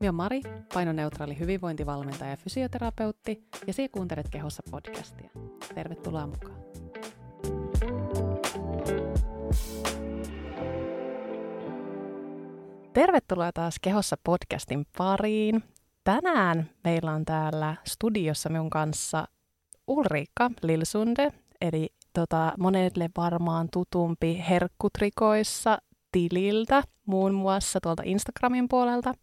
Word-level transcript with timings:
Minä 0.00 0.08
olen 0.08 0.14
Mari, 0.14 0.40
painoneutraali 0.74 1.38
hyvinvointivalmentaja 1.38 2.30
ja 2.30 2.36
fysioterapeutti, 2.36 3.48
ja 3.66 3.72
sinä 3.72 3.88
kuuntelet 3.92 4.28
Kehossa 4.28 4.62
podcastia. 4.70 5.30
Tervetuloa 5.74 6.26
mukaan. 6.26 6.60
Tervetuloa 12.92 13.52
taas 13.52 13.76
Kehossa 13.82 14.16
podcastin 14.24 14.86
pariin. 14.98 15.62
Tänään 16.04 16.70
meillä 16.84 17.12
on 17.12 17.24
täällä 17.24 17.76
studiossa 17.86 18.48
minun 18.48 18.70
kanssa 18.70 19.28
Ulriikka 19.86 20.50
Lilsunde, 20.62 21.32
eli 21.60 21.88
tota, 22.12 22.52
monelle 22.58 23.10
varmaan 23.16 23.68
tutumpi 23.72 24.44
herkkutrikoissa 24.48 25.78
tililtä, 26.12 26.82
muun 27.06 27.34
muassa 27.34 27.80
tuolta 27.80 28.02
Instagramin 28.06 28.68
puolelta. 28.68 29.14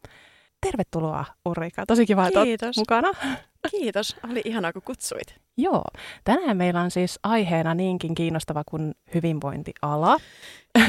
Tervetuloa 0.65 1.25
Ulrika, 1.45 1.85
tosi 1.85 2.05
kiva, 2.05 2.27
että 2.27 2.43
Kiitos. 2.43 2.77
mukana. 2.77 3.11
Kiitos, 3.71 4.15
oli 4.31 4.41
ihanaa 4.45 4.73
kun 4.73 4.81
kutsuit. 4.81 5.35
Joo, 5.57 5.83
tänään 6.23 6.57
meillä 6.57 6.81
on 6.81 6.91
siis 6.91 7.19
aiheena 7.23 7.73
niinkin 7.73 8.15
kiinnostava 8.15 8.63
kuin 8.65 8.95
hyvinvointiala. 9.13 10.17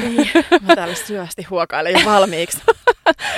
Niin, 0.01 0.29
mä 0.61 0.75
täällä 0.75 0.95
syvästi 0.95 1.43
huokailen 1.43 1.93
jo 1.93 1.99
valmiiksi. 2.05 2.61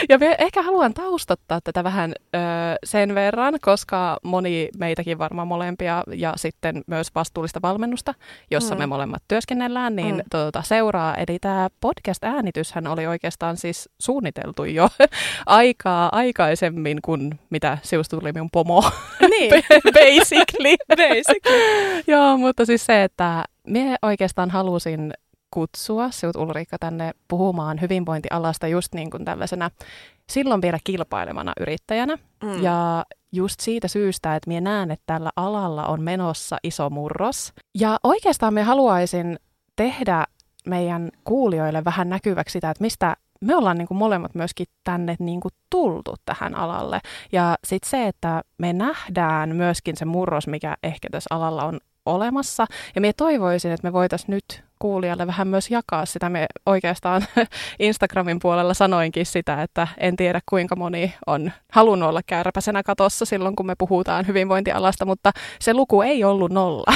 Ja 0.10 0.18
me 0.18 0.36
ehkä 0.40 0.62
haluan 0.62 0.94
taustottaa 0.94 1.60
tätä 1.64 1.84
vähän 1.84 2.14
ö, 2.36 2.38
sen 2.84 3.16
verran, 3.16 3.54
koska 3.62 4.18
moni 4.24 4.70
meitäkin 4.78 5.18
varmaan 5.18 5.48
molempia 5.48 6.04
ja 6.16 6.34
sitten 6.36 6.82
myös 6.88 7.08
vastuullista 7.16 7.62
valmennusta, 7.62 8.14
jossa 8.52 8.76
mm. 8.76 8.80
me 8.80 8.86
molemmat 8.86 9.24
työskennellään, 9.28 9.96
niin 9.96 10.16
mm. 10.16 10.22
tuota, 10.32 10.62
seuraa. 10.62 11.16
Eli 11.16 11.40
tämä 11.40 11.70
podcast-äänityshän 11.82 12.88
oli 12.88 13.08
oikeastaan 13.08 13.58
siis 13.58 13.90
suunniteltu 14.00 14.64
jo 14.64 14.90
aikaa 15.46 16.10
aikaisemmin 16.12 17.00
kuin 17.02 17.40
mitä 17.50 17.78
siusta 17.82 18.20
tuli 18.20 18.32
minun 18.32 18.50
pomo. 18.52 18.84
Niin, 19.32 19.52
Basically. 19.94 20.76
basically. 20.88 22.04
Joo, 22.08 22.38
mutta 22.38 22.66
siis 22.66 22.86
se, 22.86 23.04
että 23.04 23.46
minä 23.68 23.98
oikeastaan 24.02 24.50
halusin 24.50 25.14
kutsua 25.52 26.12
sinut 26.12 26.36
Ulriikka 26.36 26.78
tänne 26.80 27.12
puhumaan 27.28 27.82
hyvinvointialasta 27.82 28.68
just 28.68 28.94
niin 28.94 29.10
kuin 29.10 29.26
tällaisena 29.26 29.72
silloin 30.30 30.62
vielä 30.62 30.78
kilpailevana 30.84 31.54
yrittäjänä. 31.60 32.18
Mm. 32.44 32.64
Ja 32.64 33.06
just 33.32 33.60
siitä 33.60 33.88
syystä, 33.88 34.36
että 34.36 34.48
minä 34.48 34.62
näen, 34.62 34.92
että 34.92 35.04
tällä 35.06 35.30
alalla 35.36 35.86
on 35.86 36.02
menossa 36.02 36.58
iso 36.64 36.90
murros. 36.90 37.54
Ja 37.76 38.00
oikeastaan 38.04 38.54
me 38.54 38.64
haluaisin 38.64 39.40
tehdä 39.76 40.26
meidän 40.68 41.10
kuulijoille 41.24 41.86
vähän 41.86 42.10
näkyväksi 42.10 42.54
sitä, 42.54 42.70
että 42.70 42.84
mistä 42.84 43.16
me 43.42 43.56
ollaan 43.56 43.78
niin 43.78 43.88
kuin 43.88 43.98
molemmat 43.98 44.36
myöskin 44.36 44.68
tänne 44.84 45.16
niin 45.20 45.42
kuin 45.42 45.54
tultu 45.70 46.16
tähän 46.26 46.56
alalle. 46.56 47.00
Ja 47.32 47.56
sitten 47.68 47.90
se, 47.90 48.08
että 48.08 48.42
me 48.58 48.74
nähdään 48.74 49.56
myöskin 49.56 49.98
se 49.98 50.06
murros, 50.06 50.48
mikä 50.48 50.78
ehkä 50.84 51.08
tässä 51.12 51.36
alalla 51.36 51.64
on 51.64 51.80
olemassa. 52.06 52.66
Ja 52.96 53.02
minä 53.02 53.14
toivoisin, 53.18 53.72
että 53.72 53.88
me 53.88 53.94
voitaisiin 53.94 54.32
nyt 54.32 54.64
kuulijalle 54.82 55.28
vähän 55.28 55.48
myös 55.48 55.72
jakaa 55.72 56.06
sitä. 56.06 56.30
Me 56.30 56.46
oikeastaan 56.66 57.26
Instagramin 57.80 58.40
puolella 58.42 58.74
sanoinkin 58.74 59.26
sitä, 59.26 59.62
että 59.62 59.88
en 59.98 60.16
tiedä 60.16 60.40
kuinka 60.50 60.76
moni 60.76 61.14
on 61.28 61.52
halunnut 61.72 62.10
olla 62.10 62.22
kärpäsenä 62.26 62.84
katossa 62.84 63.26
silloin, 63.26 63.56
kun 63.56 63.66
me 63.66 63.76
puhutaan 63.78 64.28
hyvinvointialasta, 64.28 65.06
mutta 65.06 65.32
se 65.60 65.74
luku 65.74 66.02
ei 66.02 66.24
ollut 66.24 66.52
nolla. 66.52 66.94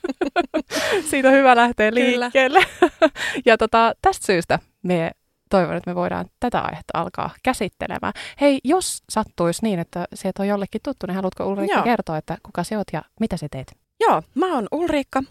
Siitä 1.10 1.28
on 1.28 1.34
hyvä 1.34 1.56
lähteä 1.56 1.90
Kyllä. 1.90 2.20
liikkeelle. 2.20 2.60
ja 3.46 3.58
tota, 3.58 3.92
tästä 4.02 4.26
syystä 4.26 4.58
me 4.82 5.10
toivon, 5.50 5.76
että 5.76 5.90
me 5.90 5.94
voidaan 5.94 6.26
tätä 6.40 6.60
aihetta 6.60 6.98
alkaa 6.98 7.30
käsittelemään. 7.42 8.12
Hei, 8.40 8.60
jos 8.64 9.02
sattuisi 9.10 9.62
niin, 9.62 9.78
että 9.78 10.04
sieltä 10.14 10.42
on 10.42 10.48
jollekin 10.48 10.80
tuttu, 10.84 11.06
niin 11.06 11.14
haluatko 11.14 11.46
Ulrikka 11.46 11.76
Joo. 11.76 11.84
kertoa, 11.84 12.16
että 12.16 12.36
kuka 12.42 12.64
sä 12.64 12.78
oot 12.78 12.86
ja 12.92 13.02
mitä 13.20 13.36
sä 13.36 13.46
teet? 13.50 13.76
Joo, 14.00 14.22
mä 14.34 14.54
oon 14.54 14.66
Ulriikka, 14.72 15.22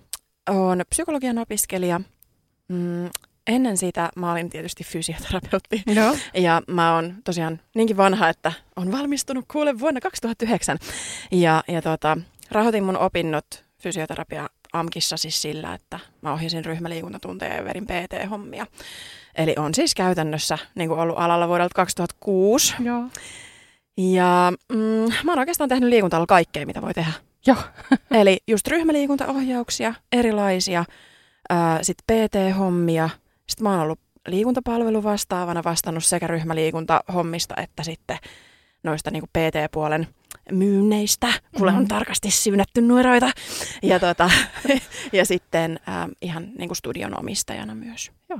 oon 0.49 0.81
psykologian 0.89 1.37
opiskelija. 1.37 2.01
Mm, 2.67 3.09
ennen 3.47 3.77
sitä 3.77 4.09
mä 4.15 4.31
olin 4.31 4.49
tietysti 4.49 4.83
fysioterapeutti. 4.83 5.83
Joo. 5.95 6.15
Ja 6.33 6.61
mä 6.67 6.95
oon 6.95 7.15
tosiaan 7.23 7.59
niinkin 7.75 7.97
vanha, 7.97 8.29
että 8.29 8.51
on 8.75 8.91
valmistunut 8.91 9.45
kuule 9.51 9.79
vuonna 9.79 10.01
2009. 10.01 10.77
Ja, 11.31 11.63
ja 11.67 11.81
tota, 11.81 12.17
rahoitin 12.51 12.83
mun 12.83 12.97
opinnot 12.97 13.65
fysioterapia 13.81 14.49
AMKissa 14.73 15.17
siis 15.17 15.41
sillä, 15.41 15.73
että 15.73 15.99
mä 16.21 16.33
ohjasin 16.33 16.65
ryhmäliikuntatunteja 16.65 17.55
ja 17.55 17.65
vedin 17.65 17.85
PT-hommia. 17.85 18.65
Eli 19.35 19.55
on 19.57 19.73
siis 19.73 19.95
käytännössä 19.95 20.57
niin 20.75 20.89
kuin 20.89 20.99
ollut 20.99 21.17
alalla 21.19 21.47
vuodelta 21.47 21.75
2006. 21.75 22.75
Joo. 22.83 23.03
Ja 23.97 24.53
mm, 24.69 25.13
mä 25.23 25.31
oon 25.31 25.39
oikeastaan 25.39 25.69
tehnyt 25.69 25.89
liikunta 25.89 26.25
kaikkea, 26.27 26.65
mitä 26.65 26.81
voi 26.81 26.93
tehdä. 26.93 27.11
Joo. 27.47 27.57
Eli 28.21 28.37
just 28.47 28.67
ryhmäliikuntaohjauksia, 28.67 29.93
erilaisia, 30.11 30.85
sitten 31.81 32.03
PT-hommia. 32.17 33.09
Sitten 33.49 33.63
mä 33.63 33.71
oon 33.71 33.79
ollut 33.79 33.99
liikuntapalvelu 34.27 35.03
vastaavana 35.03 35.63
vastannut 35.63 36.03
sekä 36.03 36.27
ryhmäliikuntahommista 36.27 37.55
että 37.57 37.83
sitten 37.83 38.17
noista 38.83 39.11
niin 39.11 39.23
PT-puolen 39.23 40.07
myynneistä. 40.51 41.27
Mulle 41.59 41.71
on 41.71 41.77
Mhm. 41.77 41.87
tarkasti 41.87 42.31
syynätty 42.31 42.81
numeroita. 42.81 43.31
Ja, 43.83 43.99
tota, 43.99 44.29
ja 45.13 45.25
sitten 45.25 45.79
äh, 45.89 46.07
ihan 46.21 46.43
niin 46.57 46.69
kuin 46.69 46.75
studion 46.75 47.19
omistajana 47.19 47.75
myös. 47.75 48.11
Joo. 48.29 48.39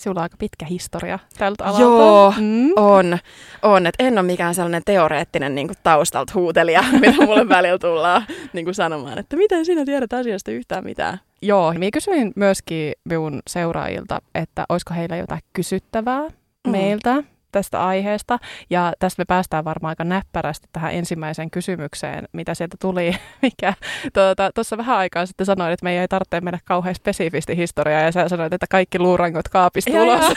Sinulla 0.00 0.20
on 0.20 0.22
aika 0.22 0.36
pitkä 0.38 0.66
historia 0.66 1.18
tältä 1.38 1.64
alalta. 1.64 1.80
Joo, 1.82 2.34
Mm. 2.38 2.70
On, 2.76 3.18
on. 3.62 3.86
että 3.86 4.04
en 4.04 4.18
ole 4.18 4.26
mikään 4.26 4.54
sellainen 4.54 4.82
teoreettinen 4.84 5.54
niin 5.54 5.66
kuin 5.68 5.76
taustalta 5.82 6.32
huutelija, 6.34 6.84
mitä 7.00 7.26
mulle 7.26 7.48
välillä 7.48 7.78
tullaan 7.78 8.26
niin 8.52 8.64
kuin 8.64 8.74
sanomaan, 8.74 9.18
että 9.18 9.36
miten 9.36 9.64
sinä 9.64 9.84
tiedät 9.84 10.12
asiasta 10.12 10.50
yhtään 10.50 10.84
mitään. 10.84 11.20
Joo, 11.42 11.72
minä 11.72 11.90
kysyin 11.92 12.32
myöskin 12.36 12.92
minun 13.04 13.40
seuraajilta, 13.50 14.18
että 14.34 14.64
olisiko 14.68 14.94
heillä 14.94 15.16
jotain 15.16 15.40
kysyttävää 15.52 16.28
Mm. 16.66 16.70
meiltä 16.70 17.22
tästä 17.52 17.86
aiheesta. 17.86 18.38
Ja 18.70 18.92
tästä 18.98 19.20
me 19.20 19.24
päästään 19.24 19.64
varmaan 19.64 19.90
aika 19.90 20.04
näppärästi 20.04 20.68
tähän 20.72 20.94
ensimmäiseen 20.94 21.50
kysymykseen, 21.50 22.28
mitä 22.32 22.54
sieltä 22.54 22.76
tuli, 22.80 23.16
mikä 23.42 23.74
tuota, 24.12 24.50
tuossa 24.54 24.76
vähän 24.76 24.96
aikaa 24.96 25.26
sitten 25.26 25.46
sanoin, 25.46 25.72
että 25.72 25.84
meidän 25.84 26.00
ei 26.00 26.08
tarvitse 26.08 26.40
mennä 26.40 26.58
kauhean 26.64 26.94
spesifisti 26.94 27.56
historiaa, 27.56 28.02
ja 28.02 28.12
sä 28.12 28.28
sanoit, 28.28 28.52
että 28.52 28.66
kaikki 28.70 28.98
luurangot 28.98 29.48
kaapista 29.48 29.90
Joo, 29.90 30.04
ulos. 30.04 30.24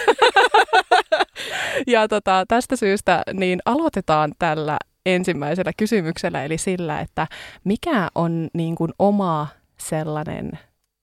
ja 1.88 2.08
tota, 2.08 2.46
tästä 2.48 2.76
syystä 2.76 3.24
niin 3.34 3.60
aloitetaan 3.66 4.32
tällä 4.40 4.78
ensimmäisellä 5.06 5.72
kysymyksellä, 5.78 6.44
eli 6.44 6.58
sillä, 6.58 7.00
että 7.00 7.28
mikä 7.64 8.08
on 8.16 8.50
niin 8.54 8.76
kuin 8.76 8.92
oma 9.00 9.48
sellainen 9.78 10.52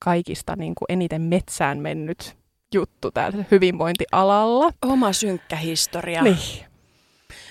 kaikista 0.04 0.56
niin 0.56 0.74
kuin 0.74 0.86
eniten 0.88 1.22
metsään 1.22 1.78
mennyt 1.78 2.37
juttu 2.74 3.10
täällä 3.10 3.44
hyvinvointialalla? 3.50 4.72
Oma 4.82 5.12
synkkä 5.12 5.56
historia. 5.56 6.22
Niin. 6.22 6.68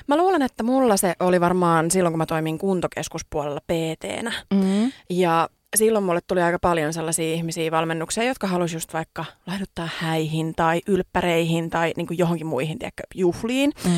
Mä 0.07 0.17
luulen, 0.17 0.41
että 0.41 0.63
mulla 0.63 0.97
se 0.97 1.13
oli 1.19 1.41
varmaan 1.41 1.91
silloin, 1.91 2.13
kun 2.13 2.17
mä 2.17 2.25
toimin 2.25 2.57
kuntokeskuspuolella 2.57 3.59
PT-nä. 3.59 4.33
Mm. 4.53 4.91
Ja 5.09 5.49
silloin 5.75 6.05
mulle 6.05 6.19
tuli 6.27 6.41
aika 6.41 6.59
paljon 6.61 6.93
sellaisia 6.93 7.33
ihmisiä 7.33 7.71
valmennuksia, 7.71 8.23
jotka 8.23 8.47
halusi 8.47 8.75
just 8.75 8.93
vaikka 8.93 9.25
laiduttaa 9.47 9.89
häihin 9.97 10.53
tai 10.55 10.81
ylppäreihin 10.87 11.69
tai 11.69 11.93
niin 11.97 12.07
kuin 12.07 12.17
johonkin 12.17 12.47
muihin 12.47 12.79
tiedätkö, 12.79 13.03
juhliin. 13.15 13.71
Mm. 13.85 13.91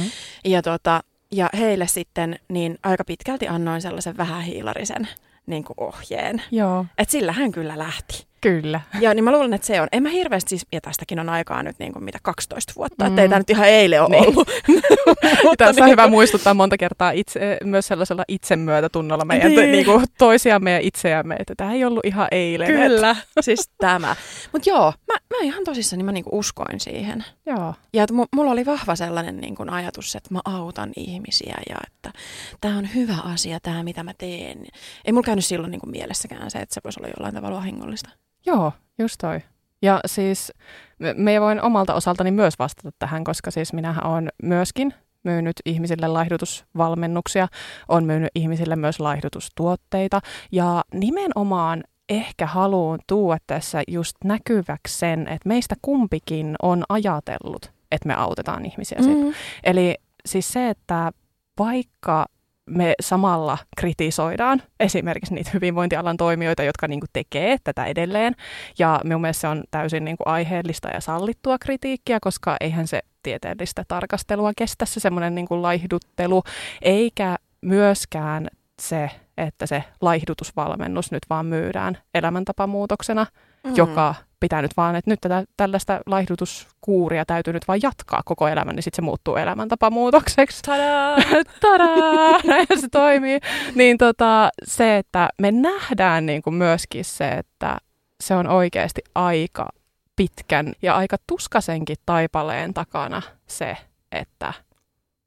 Ja, 0.45 0.61
tota, 0.61 1.03
ja 1.31 1.49
heille 1.57 1.87
sitten 1.87 2.39
niin 2.49 2.77
aika 2.83 3.03
pitkälti 3.03 3.47
annoin 3.47 3.81
sellaisen 3.81 4.17
vähähiilarisen 4.17 5.07
niin 5.45 5.63
kuin 5.63 5.75
ohjeen. 5.77 6.41
Joo, 6.51 6.85
Että 6.97 7.11
sillä 7.11 7.31
hän 7.31 7.51
kyllä 7.51 7.77
lähti. 7.77 8.28
Kyllä. 8.41 8.81
Ja 9.01 9.13
niin 9.13 9.23
mä 9.23 9.31
luulen, 9.31 9.53
että 9.53 9.67
se 9.67 9.81
on. 9.81 9.87
En 9.91 10.03
mä 10.03 10.09
hirveästi 10.09 10.49
siis, 10.49 10.65
ja 10.71 10.81
tästäkin 10.81 11.19
on 11.19 11.29
aikaa 11.29 11.63
nyt 11.63 11.79
niin 11.79 11.93
kuin 11.93 12.03
mitä 12.03 12.17
12 12.23 12.73
vuotta, 12.75 13.05
Mm. 13.05 13.07
että 13.09 13.21
ei 13.21 13.29
tämä 13.29 13.39
nyt 13.39 13.49
ihan 13.49 13.67
eilen 13.67 14.01
ole 14.01 14.09
Niin. 14.09 14.27
ollut. 14.27 14.47
Tässä 15.57 15.81
on 15.81 15.85
niin 15.85 15.91
hyvä 15.91 16.01
kuin- 16.03 16.11
muistuttaa 16.11 16.53
monta 16.53 16.77
kertaa 16.77 17.11
itse, 17.11 17.57
myös 17.63 17.87
sellaisella 17.87 18.23
itsemyötätunnolla 18.27 19.25
meidän 19.25 19.51
Niin. 19.51 19.71
niin. 19.71 19.87
Niin 19.87 20.07
toisiamme 20.17 20.71
ja 20.71 20.79
itseämme, 20.81 21.35
että 21.39 21.53
tämä 21.57 21.73
ei 21.73 21.85
ollut 21.85 22.05
ihan 22.05 22.27
eilen. 22.31 22.67
Kyllä, 22.67 23.15
siis 23.41 23.69
tämä. 23.77 24.15
Mutta 24.51 24.69
joo, 24.69 24.93
mä, 25.07 25.13
mä 25.29 25.37
ihan 25.43 25.63
tosissani 25.63 26.03
mä 26.03 26.11
niinku 26.11 26.29
uskoin 26.39 26.79
siihen. 26.79 27.19
Että, 27.27 27.51
joo. 27.61 27.73
Ja 27.93 28.03
että 28.03 28.15
mu- 28.15 28.27
mulla 28.35 28.51
oli 28.51 28.65
vahva 28.65 28.95
sellainen 28.95 29.37
niinku 29.37 29.65
ajatus, 29.71 30.15
että 30.15 30.33
mä 30.33 30.39
autan 30.45 30.91
ihmisiä 30.95 31.55
ja 31.69 31.75
että 31.87 32.19
tämä 32.61 32.77
on 32.77 32.89
hyvä 32.95 33.15
asia, 33.23 33.59
tämä 33.59 33.83
mitä 33.83 34.03
mä 34.03 34.13
teen. 34.17 34.65
Ei 35.05 35.13
mulla 35.13 35.25
käynyt 35.25 35.45
silloin 35.45 35.71
niinku 35.71 35.87
mielessäkään 35.87 36.51
se, 36.51 36.59
että 36.59 36.73
se 36.75 36.81
voisi 36.83 36.99
olla 36.99 37.09
jollain 37.17 37.35
tavalla 37.35 37.57
vahingollista. 37.57 38.09
Joo, 38.45 38.71
just 38.99 39.15
toi. 39.21 39.41
Ja 39.81 39.99
siis 40.05 40.53
me- 40.99 41.13
me 41.13 41.41
voin 41.41 41.61
omalta 41.61 41.93
osaltani 41.93 42.31
myös 42.31 42.59
vastata 42.59 42.89
tähän, 42.99 43.23
koska 43.23 43.51
siis 43.51 43.73
minähän 43.73 44.05
olen 44.07 44.29
myöskin 44.43 44.93
myynyt 45.23 45.55
ihmisille 45.65 46.07
laihdutusvalmennuksia, 46.07 47.47
on 47.87 48.03
myynyt 48.05 48.29
ihmisille 48.35 48.75
myös 48.75 48.99
laihdutustuotteita 48.99 50.21
ja 50.51 50.83
nimenomaan 50.93 51.83
ehkä 52.09 52.45
haluan 52.45 52.99
tuoda 53.07 53.39
tässä 53.47 53.83
just 53.87 54.15
näkyväksi 54.23 54.97
sen, 54.99 55.27
että 55.27 55.47
meistä 55.47 55.75
kumpikin 55.81 56.55
on 56.61 56.83
ajatellut, 56.89 57.71
että 57.91 58.07
me 58.07 58.13
autetaan 58.13 58.65
ihmisiä. 58.65 58.97
Mm. 59.01 59.07
Mm. 59.07 59.33
Eli 59.63 59.95
siis 60.25 60.51
se, 60.51 60.69
että 60.69 61.11
vaikka 61.59 62.25
me 62.69 62.93
samalla 63.01 63.57
kritisoidaan 63.77 64.61
esimerkiksi 64.79 65.33
niitä 65.33 65.51
hyvinvointialan 65.53 66.17
toimijoita, 66.17 66.63
jotka 66.63 66.87
niin 66.87 66.99
kuin 66.99 67.09
tekee 67.13 67.57
tätä 67.63 67.85
edelleen. 67.85 68.35
Ja 68.79 69.01
minun 69.03 69.21
mielestä 69.21 69.41
se 69.41 69.47
on 69.47 69.63
täysin 69.71 70.05
niin 70.05 70.17
kuin 70.17 70.27
aiheellista 70.27 70.89
ja 70.89 71.01
sallittua 71.01 71.57
kritiikkiä, 71.57 72.17
koska 72.21 72.57
eihän 72.61 72.87
se 72.87 73.01
tieteellistä 73.23 73.83
tarkastelua 73.87 74.51
kestä 74.57 74.85
se 74.85 74.99
semmoinen 74.99 75.35
niin 75.35 75.47
kuin 75.47 75.61
laihduttelu, 75.61 76.43
eikä 76.81 77.35
myöskään 77.61 78.47
se, 78.81 79.11
että 79.37 79.65
se 79.65 79.83
laihdutusvalmennus 80.01 81.11
nyt 81.11 81.23
vaan 81.29 81.45
myydään 81.45 81.97
elämäntapamuutoksena, 82.13 83.25
mm. 83.63 83.75
joka 83.75 84.15
pitää 84.39 84.61
nyt 84.61 84.77
vaan, 84.77 84.95
että 84.95 85.11
nyt 85.11 85.21
tätä, 85.21 85.43
tällaista 85.57 85.99
laihdutuskuuria 86.05 87.25
täytyy 87.25 87.53
nyt 87.53 87.67
vaan 87.67 87.79
jatkaa 87.83 88.21
koko 88.25 88.47
elämän, 88.47 88.75
niin 88.75 88.83
sitten 88.83 88.95
se 88.95 89.01
muuttuu 89.01 89.35
elämäntapamuutokseksi. 89.35 90.61
Tadaa! 90.61 91.17
Tadaa! 91.61 92.39
Näin 92.43 92.67
se 92.79 92.89
toimii. 92.91 93.39
Niin 93.75 93.97
tota, 93.97 94.49
se, 94.63 94.97
että 94.97 95.29
me 95.41 95.51
nähdään 95.51 96.25
niin 96.25 96.41
kuin 96.41 96.53
myöskin 96.53 97.05
se, 97.05 97.29
että 97.29 97.77
se 98.23 98.35
on 98.35 98.47
oikeasti 98.47 99.01
aika 99.15 99.69
pitkän 100.15 100.73
ja 100.81 100.95
aika 100.95 101.17
tuskasenkin 101.27 101.97
taipaleen 102.05 102.73
takana 102.73 103.21
se, 103.47 103.77
että 104.11 104.53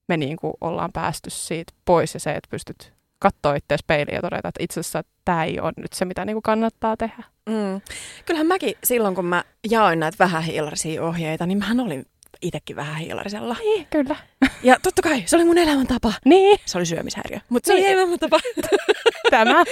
me 0.08 0.16
niin 0.16 0.36
kuin 0.36 0.54
ollaan 0.60 0.90
päästy 0.92 1.30
siitä 1.30 1.72
pois 1.84 2.14
ja 2.14 2.20
se, 2.20 2.30
että 2.30 2.50
pystyt 2.50 2.92
katsoa 3.18 3.54
itseäsi 3.54 3.84
peiliin 3.86 4.14
ja 4.14 4.22
todeta, 4.22 4.48
että 4.48 4.64
itse 4.64 4.80
asiassa 4.80 5.02
tämä 5.24 5.44
ei 5.44 5.60
ole 5.60 5.72
nyt 5.76 5.92
se, 5.92 6.04
mitä 6.04 6.24
niin 6.24 6.34
kuin 6.34 6.42
kannattaa 6.42 6.96
tehdä. 6.96 7.24
Mm. 7.48 7.80
Kyllähän 8.26 8.46
mäkin 8.46 8.74
silloin, 8.84 9.14
kun 9.14 9.24
mä 9.26 9.44
jaoin 9.70 10.00
näitä 10.00 10.16
vähähiilarisia 10.18 11.02
ohjeita, 11.04 11.46
niin 11.46 11.58
mähän 11.58 11.80
olin 11.80 12.06
itsekin 12.42 12.76
vähän 12.76 12.96
hiilarisella. 12.96 13.56
Niin, 13.60 13.86
kyllä. 13.90 14.16
Ja 14.62 14.76
totta 14.82 15.02
kai, 15.02 15.22
se 15.26 15.36
oli 15.36 15.44
mun 15.44 15.58
elämäntapa. 15.58 16.12
Niin. 16.24 16.58
Se 16.66 16.78
oli 16.78 16.86
syömishäiriö, 16.86 17.38
mutta 17.48 17.66
se 17.66 17.74
Niin. 17.74 17.86
oli 17.86 17.92
elämäntapa. 17.92 18.38
Tämä. 19.30 19.64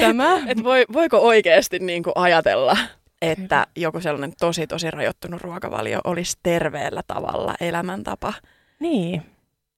Tämä. 0.00 0.36
Et 0.50 0.64
voi, 0.64 0.84
voiko 0.92 1.18
oikeasti 1.18 1.78
niin 1.78 2.02
kuin 2.02 2.12
ajatella, 2.16 2.76
että 3.22 3.66
joku 3.76 4.00
sellainen 4.00 4.32
tosi 4.40 4.66
tosi 4.66 4.90
rajoittunut 4.90 5.40
ruokavalio 5.40 6.00
olisi 6.04 6.36
terveellä 6.42 7.02
tavalla 7.06 7.54
elämäntapa? 7.60 8.32
Niin. 8.80 9.22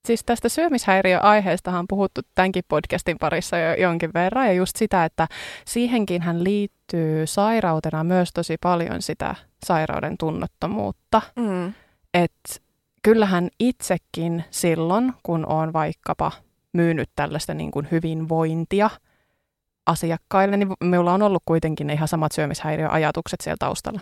Siis 0.07 0.25
tästä 0.25 0.49
syömishäiriöaiheestahan 0.49 1.79
on 1.79 1.89
puhuttu 1.89 2.21
tämänkin 2.35 2.65
podcastin 2.69 3.19
parissa 3.19 3.59
jo 3.59 3.75
jonkin 3.75 4.11
verran, 4.15 4.47
ja 4.47 4.53
just 4.53 4.77
sitä, 4.77 5.05
että 5.05 5.29
siihenkin 5.67 6.23
hän 6.23 6.45
liittyy 6.45 7.27
sairautena 7.27 8.05
myös 8.05 8.31
tosi 8.33 8.57
paljon 8.61 9.03
sitä 9.03 9.35
sairauden 9.67 10.19
tunnottomuutta. 10.19 11.23
Mm. 11.37 11.73
Että 12.15 12.61
kyllähän 13.03 13.49
itsekin 13.59 14.45
silloin, 14.51 15.13
kun 15.23 15.47
on 15.47 15.73
vaikkapa 15.73 16.33
myynyt 16.73 17.11
tällaista 17.17 17.55
niin 17.55 17.71
kuin 17.71 17.89
hyvinvointia 17.91 18.91
asiakkaille, 19.87 20.57
niin 20.57 20.73
minulla 20.85 21.15
on 21.15 21.23
ollut 21.23 21.43
kuitenkin 21.47 21.87
ne 21.87 21.93
ihan 21.93 22.09
samat 22.09 22.33
syömishäiriöajatukset 22.33 23.41
siellä 23.41 23.57
taustalla. 23.59 24.01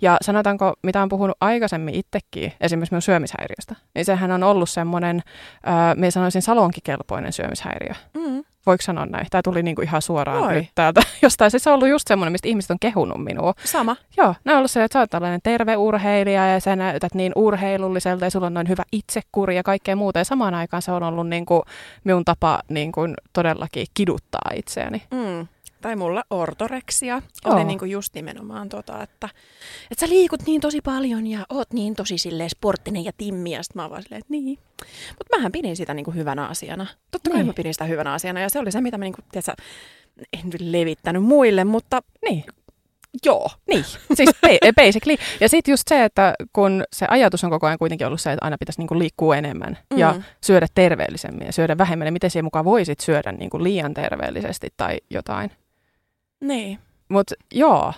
Ja 0.00 0.16
sanotaanko, 0.22 0.74
mitä 0.82 0.98
olen 0.98 1.08
puhunut 1.08 1.36
aikaisemmin 1.40 1.94
itsekin, 1.94 2.52
esimerkiksi 2.60 2.92
minun 2.92 3.02
syömishäiriöstä, 3.02 3.76
niin 3.94 4.04
sehän 4.04 4.30
on 4.30 4.42
ollut 4.42 4.70
semmoinen, 4.70 5.22
äh, 5.68 5.96
minä 5.96 6.10
sanoisin 6.10 6.42
salonkikelpoinen 6.42 7.32
syömishäiriö. 7.32 7.94
Mm. 8.14 8.44
Voiko 8.66 8.82
sanoa 8.82 9.06
näin? 9.06 9.26
Tämä 9.30 9.42
tuli 9.42 9.62
niinku 9.62 9.82
ihan 9.82 10.02
suoraan 10.02 10.44
Voi. 10.44 10.54
nyt 10.54 10.66
täältä 10.74 11.00
jostain. 11.22 11.50
Siis 11.50 11.64
se 11.64 11.70
on 11.70 11.74
ollut 11.74 11.88
just 11.88 12.08
semmoinen, 12.08 12.32
mistä 12.32 12.48
ihmiset 12.48 12.70
on 12.70 12.76
kehunut 12.80 13.24
minua. 13.24 13.54
Sama. 13.64 13.96
Joo, 14.16 14.34
ne 14.44 14.52
on 14.52 14.58
ollut 14.58 14.70
se, 14.70 14.84
että 14.84 14.92
sä 14.92 15.00
oot 15.00 15.10
tällainen 15.10 15.40
terve 15.42 15.76
urheilija 15.76 16.46
ja 16.46 16.60
sä 16.60 16.76
näytät 16.76 17.14
niin 17.14 17.32
urheilulliselta 17.36 18.24
ja 18.24 18.30
sulla 18.30 18.46
on 18.46 18.54
noin 18.54 18.68
hyvä 18.68 18.82
itsekuri 18.92 19.56
ja 19.56 19.62
kaikkea 19.62 19.96
muuta. 19.96 20.18
Ja 20.18 20.24
samaan 20.24 20.54
aikaan 20.54 20.82
se 20.82 20.92
on 20.92 21.02
ollut 21.02 21.28
niin 21.28 21.46
kuin 21.46 21.62
minun 22.04 22.24
tapa 22.24 22.60
niin 22.68 22.92
kuin 22.92 23.14
todellakin 23.32 23.86
kiduttaa 23.94 24.50
itseäni. 24.54 25.02
Mm. 25.10 25.46
Tai 25.80 25.96
mulla 25.96 26.24
ortoreksia 26.30 27.22
Joo. 27.44 27.54
oli 27.54 27.64
niinku 27.64 27.84
just 27.84 28.14
nimenomaan 28.14 28.68
tota, 28.68 29.02
että, 29.02 29.28
että 29.90 30.06
sä 30.06 30.08
liikut 30.08 30.42
niin 30.46 30.60
tosi 30.60 30.80
paljon 30.80 31.26
ja 31.26 31.46
oot 31.48 31.72
niin 31.72 31.94
tosi 31.94 32.18
silleen 32.18 32.50
sporttinen 32.50 33.04
ja 33.04 33.12
timmi. 33.18 33.50
Ja 33.50 33.62
sit 33.62 33.74
mä 33.74 33.82
oon 33.82 33.90
vaan 33.90 34.02
silleen, 34.02 34.18
että 34.20 34.32
niin. 34.32 34.58
Mutta 35.18 35.36
mähän 35.36 35.52
pidin 35.52 35.76
sitä 35.76 35.94
niinku 35.94 36.10
hyvänä 36.10 36.46
asiana. 36.46 36.86
Totta 37.10 37.30
kai 37.30 37.38
Niin. 37.38 37.46
mä 37.46 37.52
pidin 37.52 37.74
sitä 37.74 37.84
hyvänä 37.84 38.12
asiana 38.12 38.40
ja 38.40 38.50
se 38.50 38.58
oli 38.58 38.72
se, 38.72 38.80
mitä 38.80 38.98
mä 38.98 39.04
niinku, 39.04 39.22
tiedätkö, 39.32 39.52
en 40.32 40.40
nyt 40.44 40.60
levittänyt 40.60 41.22
muille, 41.24 41.64
mutta 41.64 42.02
Niin. 42.28 42.44
joo. 43.26 43.50
Niin, 43.68 43.84
siis 44.14 44.30
ba- 44.46 44.72
basically. 44.76 45.16
Ja 45.40 45.48
sitten 45.48 45.72
just 45.72 45.88
se, 45.88 46.04
että 46.04 46.34
kun 46.52 46.84
se 46.92 47.06
ajatus 47.10 47.44
on 47.44 47.50
koko 47.50 47.66
ajan 47.66 47.78
kuitenkin 47.78 48.06
ollut 48.06 48.20
se, 48.20 48.32
että 48.32 48.44
aina 48.44 48.56
pitäisi 48.60 48.80
niinku 48.80 48.98
liikkua 48.98 49.36
enemmän 49.36 49.78
mm. 49.90 49.98
ja 49.98 50.20
syödä 50.44 50.66
terveellisemmin 50.74 51.46
ja 51.46 51.52
syödä 51.52 51.78
vähemmän, 51.78 52.04
niin 52.06 52.12
miten 52.12 52.30
siihen 52.30 52.44
mukaan 52.44 52.64
voisit 52.64 53.00
syödä 53.00 53.32
niinku 53.32 53.62
liian 53.62 53.94
terveellisesti 53.94 54.68
tai 54.76 54.98
jotain. 55.10 55.50
Niin. 56.40 56.78
Mutta 57.08 57.34
joo, 57.54 57.92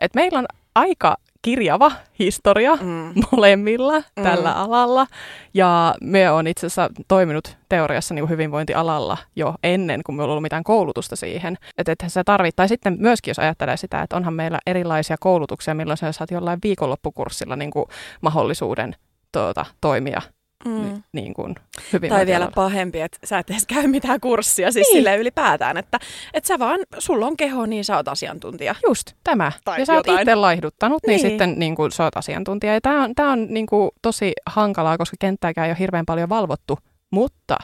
että 0.00 0.20
meillä 0.20 0.38
on 0.38 0.46
aika 0.74 1.16
kirjava 1.42 1.92
historia 2.18 2.76
Mm. 2.76 3.12
molemmilla 3.32 3.98
Mm. 3.98 4.22
tällä 4.22 4.52
alalla. 4.52 5.06
Ja 5.54 5.94
me 6.00 6.30
on 6.30 6.46
itse 6.46 6.66
asiassa 6.66 6.90
toiminut 7.08 7.56
teoriassa 7.68 8.14
niin 8.14 8.28
hyvinvointialalla 8.28 9.18
jo 9.36 9.54
ennen, 9.62 10.00
kuin 10.06 10.16
meillä 10.16 10.24
on 10.24 10.30
ollut 10.30 10.42
mitään 10.42 10.64
koulutusta 10.64 11.16
siihen. 11.16 11.58
Että 11.78 11.92
et 11.92 12.04
se 12.06 12.24
tarvitsee, 12.24 12.56
tai 12.56 12.68
sitten 12.68 12.96
myöskin 13.00 13.30
jos 13.30 13.38
ajattelee 13.38 13.76
sitä, 13.76 14.02
että 14.02 14.16
onhan 14.16 14.34
meillä 14.34 14.58
erilaisia 14.66 15.16
koulutuksia, 15.20 15.74
milloin 15.74 15.96
sä 15.96 16.12
saat 16.12 16.30
jollain 16.30 16.58
viikonloppukurssilla 16.64 17.56
niin 17.56 17.70
kuin 17.70 17.84
mahdollisuuden 18.20 18.96
tuota, 19.32 19.66
toimia 19.80 20.22
Mm. 20.64 21.02
niin 21.12 21.34
kuin 21.34 21.54
Tai 21.54 21.64
hyvinvointialalla. 21.92 22.26
vielä 22.26 22.50
pahempi, 22.54 23.00
että 23.00 23.18
sä 23.24 23.38
et 23.38 23.50
edes 23.50 23.66
käy 23.66 23.86
mitään 23.86 24.20
kurssia, 24.20 24.72
siis 24.72 24.86
Niin. 24.88 24.96
silleen 24.98 25.20
ylipäätään, 25.20 25.76
että, 25.76 25.98
että 26.34 26.48
sä 26.48 26.58
vaan, 26.58 26.80
sulla 26.98 27.26
on 27.26 27.36
keho, 27.36 27.66
niin 27.66 27.84
sä 27.84 27.96
oot 27.96 28.08
asiantuntija. 28.08 28.74
Just 28.88 29.12
tämä. 29.24 29.52
Tai 29.64 29.78
ja 29.80 29.86
sä 29.86 29.94
oot 29.94 30.06
itse 30.20 30.34
laihduttanut, 30.34 31.02
niin, 31.02 31.08
niin 31.16 31.22
Niin. 31.22 31.30
sitten 31.30 31.58
niin 31.58 31.74
kuin, 31.74 31.92
sä 31.92 32.04
oot 32.04 32.16
asiantuntija. 32.16 32.74
Ja 32.74 32.80
tämä 32.80 33.04
on, 33.04 33.14
tää 33.14 33.28
on 33.30 33.46
niin 33.50 33.66
kuin, 33.66 33.90
tosi 34.02 34.32
hankalaa, 34.46 34.98
koska 34.98 35.16
kenttääkään 35.20 35.66
ei 35.66 35.70
ole 35.70 35.78
hirveän 35.78 36.06
paljon 36.06 36.28
valvottu. 36.28 36.78
Mutta 37.10 37.56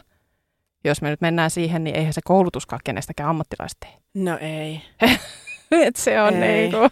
jos 0.85 1.03
me 1.03 1.11
nyt 1.11 1.21
mennään 1.21 1.51
siihen, 1.51 1.85
niin 1.85 1.97
eihän 1.97 2.13
se 2.13 2.21
koulutuskaan 2.25 2.81
kenestäkään 2.85 3.31
ammattilaista 3.31 3.77
tee. 3.81 3.93
No 4.15 4.39
ei. 4.41 4.81
Et 5.87 5.97
se 5.97 6.21
on 6.23 6.35
Ei. 6.43 6.59
niin 6.59 6.71
kuin, 6.73 6.91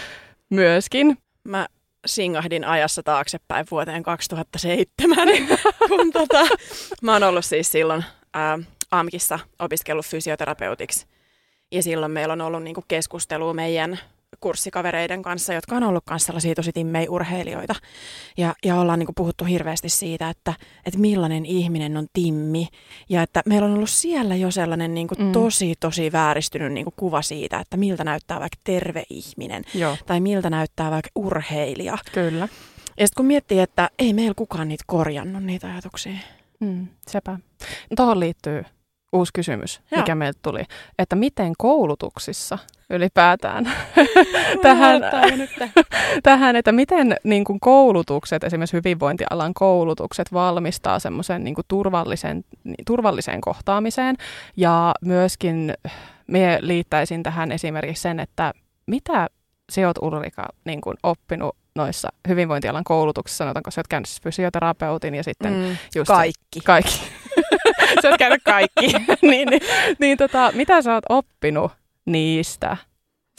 myöskin. 0.50 1.18
Mä 1.44 1.66
singahdin 2.06 2.64
ajassa 2.64 3.02
taaksepäin 3.02 3.66
vuoteen 3.70 4.02
2007, 4.02 5.28
kun 5.88 6.12
tota, 6.12 6.46
mä 7.02 7.12
oon 7.12 7.22
ollut 7.22 7.44
siis 7.44 7.72
silloin 7.72 8.04
ää, 8.34 8.58
AMKissa 8.90 9.38
opiskellut 9.58 10.06
fysioterapeutiksi. 10.06 11.06
Ja 11.72 11.82
silloin 11.82 12.12
meillä 12.12 12.32
on 12.32 12.40
ollut 12.40 12.62
niinku 12.62 12.84
keskustelua 12.88 13.54
meidän 13.54 13.98
kurssikavereiden 14.40 15.22
kanssa, 15.22 15.54
jotka 15.54 15.76
on 15.76 15.82
ollut 15.82 16.04
kanssa 16.06 16.26
sellaisia 16.26 16.54
tosi 16.54 16.72
timmei 16.72 17.08
urheilijoita. 17.08 17.74
Ja, 18.36 18.54
ja 18.64 18.76
ollaan 18.76 18.98
niinku 18.98 19.12
puhuttu 19.16 19.44
hirveästi 19.44 19.88
siitä, 19.88 20.28
että, 20.30 20.54
että 20.86 21.00
millainen 21.00 21.46
ihminen 21.46 21.96
on 21.96 22.06
timmi. 22.12 22.68
Ja 23.08 23.22
että 23.22 23.42
meillä 23.46 23.66
on 23.66 23.74
ollut 23.74 23.90
siellä 23.90 24.36
jo 24.36 24.50
sellainen 24.50 24.94
niinku 24.94 25.14
Mm. 25.18 25.32
tosi, 25.32 25.74
tosi 25.80 26.12
vääristynyt 26.12 26.72
niinku 26.72 26.92
kuva 26.96 27.22
siitä, 27.22 27.58
että 27.60 27.76
miltä 27.76 28.04
näyttää 28.04 28.40
vaikka 28.40 28.58
terve 28.64 29.02
ihminen 29.10 29.62
Joo, 29.74 29.96
tai 30.06 30.20
miltä 30.20 30.50
näyttää 30.50 30.90
vaikka 30.90 31.10
urheilija. 31.14 31.98
kyllä. 32.12 32.48
Ja 32.98 33.06
sitten 33.06 33.16
kun 33.16 33.26
miettii, 33.26 33.60
että 33.60 33.90
ei 33.98 34.12
meillä 34.12 34.34
kukaan 34.34 34.68
niitä 34.68 34.84
korjannut, 34.86 35.42
niitä 35.44 35.66
ajatuksia. 35.72 36.12
Mm, 36.60 36.86
sepä. 37.08 37.38
Tuohon 37.96 38.20
liittyy 38.20 38.64
uusi 39.12 39.30
kysymys, 39.34 39.80
Joo. 39.90 40.00
mikä 40.00 40.14
meiltä 40.14 40.38
tuli. 40.42 40.62
Että 40.98 41.16
miten 41.16 41.52
koulutuksissa 41.58 42.58
ylipäätään 42.90 43.72
tähän, 44.62 45.02
tähän, 46.22 46.56
että 46.56 46.72
miten 46.72 47.16
niin 47.24 47.44
kuin 47.44 47.60
koulutukset, 47.60 48.44
esimerkiksi 48.44 48.76
hyvinvointialan 48.76 49.54
koulutukset 49.54 50.32
valmistaa 50.32 50.98
semmoisen 50.98 51.44
niin 51.44 51.54
kuin 51.54 51.64
turvallisen, 51.68 52.44
niin, 52.64 52.84
turvalliseen 52.86 53.40
kohtaamiseen. 53.40 54.16
Ja 54.56 54.94
myöskin 55.04 55.74
me 56.26 56.58
liittäisin 56.60 57.22
tähän 57.22 57.52
esimerkiksi 57.52 58.02
sen, 58.02 58.20
että 58.20 58.52
mitä 58.86 59.26
sinä 59.72 59.88
olet 59.88 59.98
Ulrika 60.02 60.48
niin 60.64 60.80
kuin 60.80 60.96
oppinut 61.02 61.56
noissa 61.76 62.08
hyvinvointialan 62.28 62.84
koulutuksissa, 62.84 63.38
sanotaanko 63.38 63.70
sä 63.70 63.80
oot 63.80 63.88
käynyt 63.88 64.08
siis 64.08 64.22
fysioterapeutin 64.22 65.14
ja 65.14 65.22
sitten 65.24 65.52
Mm, 65.52 65.76
just 65.94 66.06
se- 66.06 66.12
kaikki. 66.14 66.60
kaikki. 66.64 67.00
sä 68.02 68.08
oot 68.08 68.18
käynyt 68.18 68.42
kaikki. 68.44 68.86
niin, 69.30 69.48
niin, 69.48 69.62
niin 69.98 70.18
tota, 70.18 70.52
mitä 70.54 70.82
sä 70.82 70.94
oot 70.94 71.04
oppinut 71.08 71.72
niistä 72.04 72.76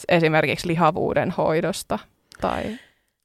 esimerkiksi 0.08 0.68
lihavuuden 0.68 1.30
hoidosta 1.30 1.98
tai 2.40 2.62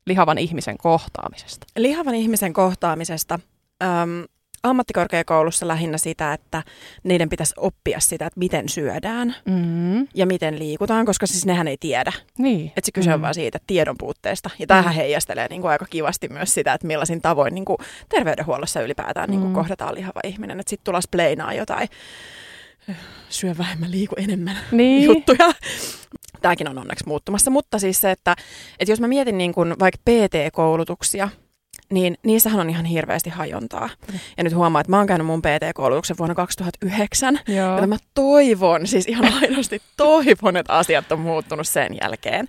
lihavan 0.05 0.38
ihmisen 0.38 0.77
kohtaamisesta? 0.77 1.67
Lihavan 1.77 2.15
ihmisen 2.15 2.53
kohtaamisesta. 2.53 3.39
Öm, 3.84 4.27
ammattikorkeakoulussa 4.70 5.68
lähinnä 5.68 5.98
sitä, 5.98 6.34
että 6.34 6.64
niiden 7.04 7.30
pitäisi 7.30 7.54
oppia 7.58 8.00
sitä, 8.00 8.26
että 8.26 8.40
miten 8.40 8.70
syödään 8.70 9.36
Mm. 9.46 10.08
ja 10.14 10.26
miten 10.26 10.60
liikutaan, 10.60 11.06
koska 11.06 11.28
siis 11.28 11.46
nehän 11.46 11.68
ei 11.68 11.78
tiedä. 11.80 12.12
Niin. 12.38 12.68
Että 12.68 12.82
se 12.86 12.92
kyse 12.92 13.14
on 13.14 13.20
Mm. 13.20 13.22
vaan 13.22 13.34
siitä 13.34 13.60
tiedon 13.68 13.96
puutteesta. 13.98 14.50
Ja 14.60 14.68
tämähän 14.68 14.94
Mm. 14.94 14.98
heijastelee 14.98 15.48
niin 15.50 15.62
kuin 15.62 15.72
aika 15.72 15.86
kivasti 15.90 16.28
myös 16.30 16.54
sitä, 16.54 16.74
että 16.74 16.88
millaisin 16.88 17.22
tavoin 17.22 17.56
niin 17.56 17.66
kuin 17.66 17.78
terveydenhuollossa 18.10 18.82
ylipäätään 18.82 19.30
niin 19.30 19.40
kuin 19.40 19.50
Mm. 19.52 19.56
kohdataan 19.56 19.96
lihava 19.96 20.20
ihminen. 20.24 20.60
Että 20.60 20.70
sitten 20.70 20.86
tullaan 20.86 21.02
spleinaa 21.02 21.54
jotain 21.54 21.88
syö 23.30 23.56
vähemmän, 23.58 23.92
liiku 23.92 24.16
enemmän 24.18 24.58
Niin. 24.72 25.04
juttuja. 25.04 25.54
Tämäkin 26.42 26.70
on 26.70 26.78
onneksi 26.78 27.08
muuttumassa. 27.08 27.52
Mutta 27.52 27.80
siis 27.80 28.02
se, 28.02 28.12
että, 28.12 28.36
että 28.80 28.92
jos 28.92 29.00
mä 29.00 29.08
mietin 29.08 29.38
niin 29.38 29.54
kuin 29.54 29.76
vaikka 29.80 30.02
PT-koulutuksia, 30.10 31.30
niin 31.91 32.17
niissähän 32.24 32.60
on 32.60 32.70
ihan 32.70 32.86
hirveästi 32.86 33.29
hajontaa. 33.29 33.89
Mm. 34.13 34.20
Ja 34.38 34.44
nyt 34.44 34.56
huomaa, 34.56 34.82
että 34.82 34.91
mä 34.91 34.98
oon 34.98 35.08
käynyt 35.08 35.27
mun 35.27 35.41
PT-koulutuksen 35.41 36.17
vuonna 36.17 36.36
2009. 36.36 37.39
Joo. 37.48 37.77
Ja 37.82 37.88
mä 37.88 37.98
toivon, 38.13 38.88
siis 38.88 39.08
ihan 39.08 39.34
aidosti 39.41 39.82
toivon, 39.98 40.58
että 40.58 40.74
asiat 40.74 41.12
on 41.12 41.20
muuttunut 41.20 41.67
sen 41.67 41.98
jälkeen. 42.01 42.48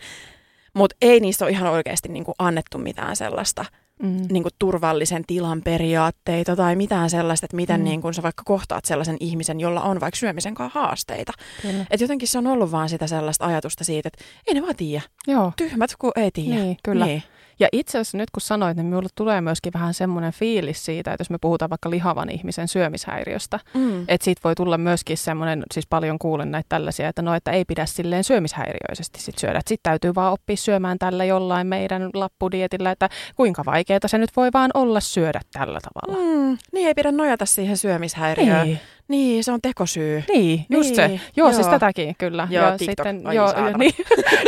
Mutta 0.75 0.97
ei 1.02 1.21
niissä 1.21 1.45
ole 1.45 1.52
ihan 1.52 1.71
oikeasti 1.73 2.09
niinku 2.09 2.35
annettu 2.38 2.78
mitään 2.78 3.16
sellaista 3.16 3.64
Mm. 4.02 4.16
niinku 4.30 4.49
turvallisen 4.59 5.25
tilan 5.26 5.62
periaatteita 5.62 6.57
tai 6.57 6.76
mitään 6.76 7.11
sellaista, 7.11 7.45
että 7.47 7.57
miten 7.57 7.80
Mm. 7.80 7.85
mm. 7.85 7.88
niinku 7.88 8.12
sä 8.12 8.23
vaikka 8.23 8.42
kohtaat 8.47 8.85
sellaisen 8.85 9.16
ihmisen, 9.21 9.61
jolla 9.61 9.80
on 9.83 10.00
vaikka 10.00 10.16
syömisen 10.18 10.54
kanssa 10.54 10.80
haasteita. 10.80 11.33
Kyllä. 11.62 11.85
Et 11.90 12.00
jotenkin 12.00 12.28
se 12.28 12.38
on 12.38 12.47
ollut 12.47 12.73
vaan 12.73 12.88
sitä 12.88 13.07
sellaista 13.07 13.47
ajatusta 13.47 13.85
siitä, 13.85 14.07
että 14.14 14.25
ei 14.47 14.54
ne 14.54 14.62
vaan 14.62 14.76
tiedä. 14.76 15.02
Joo. 15.26 15.52
Tyhmät, 15.57 15.90
kun 15.99 16.12
ei 16.16 16.30
tiedä. 16.30 16.61
Niin, 16.61 16.76
kyllä. 16.83 17.07
Niin. 17.07 17.23
Ja 17.61 17.69
itse 17.73 17.99
asiassa 17.99 18.19
nyt 18.19 18.31
kun 18.31 18.41
sanoit, 18.41 18.77
niin 18.77 18.87
minulle 18.87 19.09
tulee 19.15 19.41
myöskin 19.41 19.73
vähän 19.73 19.95
semmoinen 19.95 20.33
fiilis 20.33 20.85
siitä, 20.85 21.12
että 21.12 21.21
jos 21.21 21.31
me 21.31 21.38
puhutaan 21.41 21.71
vaikka 21.71 21.91
lihavan 21.91 22.31
ihmisen 22.31 22.69
syömishäiriöstä, 22.69 23.61
Mm. 23.75 24.05
että 24.09 24.25
siitä 24.25 24.41
voi 24.45 24.55
tulla 24.55 24.79
myöskin 24.79 25.17
semmoinen, 25.17 25.62
siis 25.75 25.87
paljon 25.87 26.19
kuulen 26.19 26.50
näitä 26.50 26.67
tällaisia, 26.69 27.09
että 27.09 27.23
no, 27.23 27.35
että 27.35 27.50
ei 27.50 27.65
pidä 27.65 27.87
silleen 27.87 28.25
syömishäiriöisesti 28.25 29.21
sit 29.21 29.38
syödä. 29.38 29.59
Että 29.59 29.69
sitten 29.69 29.91
täytyy 29.91 30.15
vaan 30.15 30.33
oppia 30.33 30.57
syömään 30.57 30.99
tällä 30.99 31.25
jollain 31.25 31.67
meidän 31.67 32.11
lappudietillä, 32.15 32.91
että 32.91 33.09
kuinka 33.37 33.62
vaikeaa 33.67 33.99
se 34.07 34.19
nyt 34.19 34.37
voi 34.37 34.50
vaan 34.55 34.71
olla 34.75 35.00
syödä 35.00 35.41
tällä 35.53 35.79
tavalla. 35.81 36.25
Mm. 36.25 36.59
Niin 36.73 36.88
ei 36.88 36.95
pidä 36.95 37.12
nojata 37.12 37.47
siihen 37.47 37.77
syömishäiriöön. 37.77 38.67
Niin, 38.67 38.81
Niin, 39.09 39.45
se 39.45 39.53
on 39.53 39.61
tekosyy. 39.62 40.25
niin, 40.29 40.67
just 40.71 40.95
se. 40.95 41.09
Niin, 41.09 41.21
Joo, 41.37 41.49
joo. 41.49 41.53
siis 41.55 41.67
tätäkin 41.67 42.15
kyllä. 42.19 42.49
Joo, 42.50 42.65
ja 42.65 42.79
TikTok, 42.79 43.07
ai 43.25 43.37
joo, 43.37 43.47
saatana. 43.47 43.79
niin, 43.79 43.95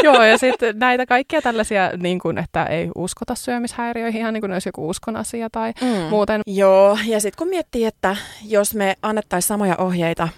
joo, 0.02 0.24
ja 0.24 0.38
sitten 0.38 0.78
näitä 0.78 1.06
kaikkia 1.06 1.42
tällaisia, 1.42 1.90
niin 1.96 2.18
kuin, 2.18 2.38
että 2.38 2.64
ei 2.64 2.88
uskota 2.94 3.34
syömishäiriöihin, 3.34 4.20
ihan 4.20 4.34
niin 4.34 4.40
kuin 4.40 4.52
olisi 4.52 4.68
joku 4.68 4.88
uskon 4.88 5.16
asia 5.16 5.50
tai 5.50 5.72
Mm. 5.82 5.88
muuten. 6.10 6.40
Joo, 6.46 6.98
ja 7.06 7.20
sitten 7.20 7.38
kun 7.38 7.48
miettii, 7.48 7.84
että 7.84 8.16
jos 8.46 8.74
me 8.74 8.94
annettaisiin 9.02 9.48
samoja 9.48 9.76
ohjeita 9.76 10.28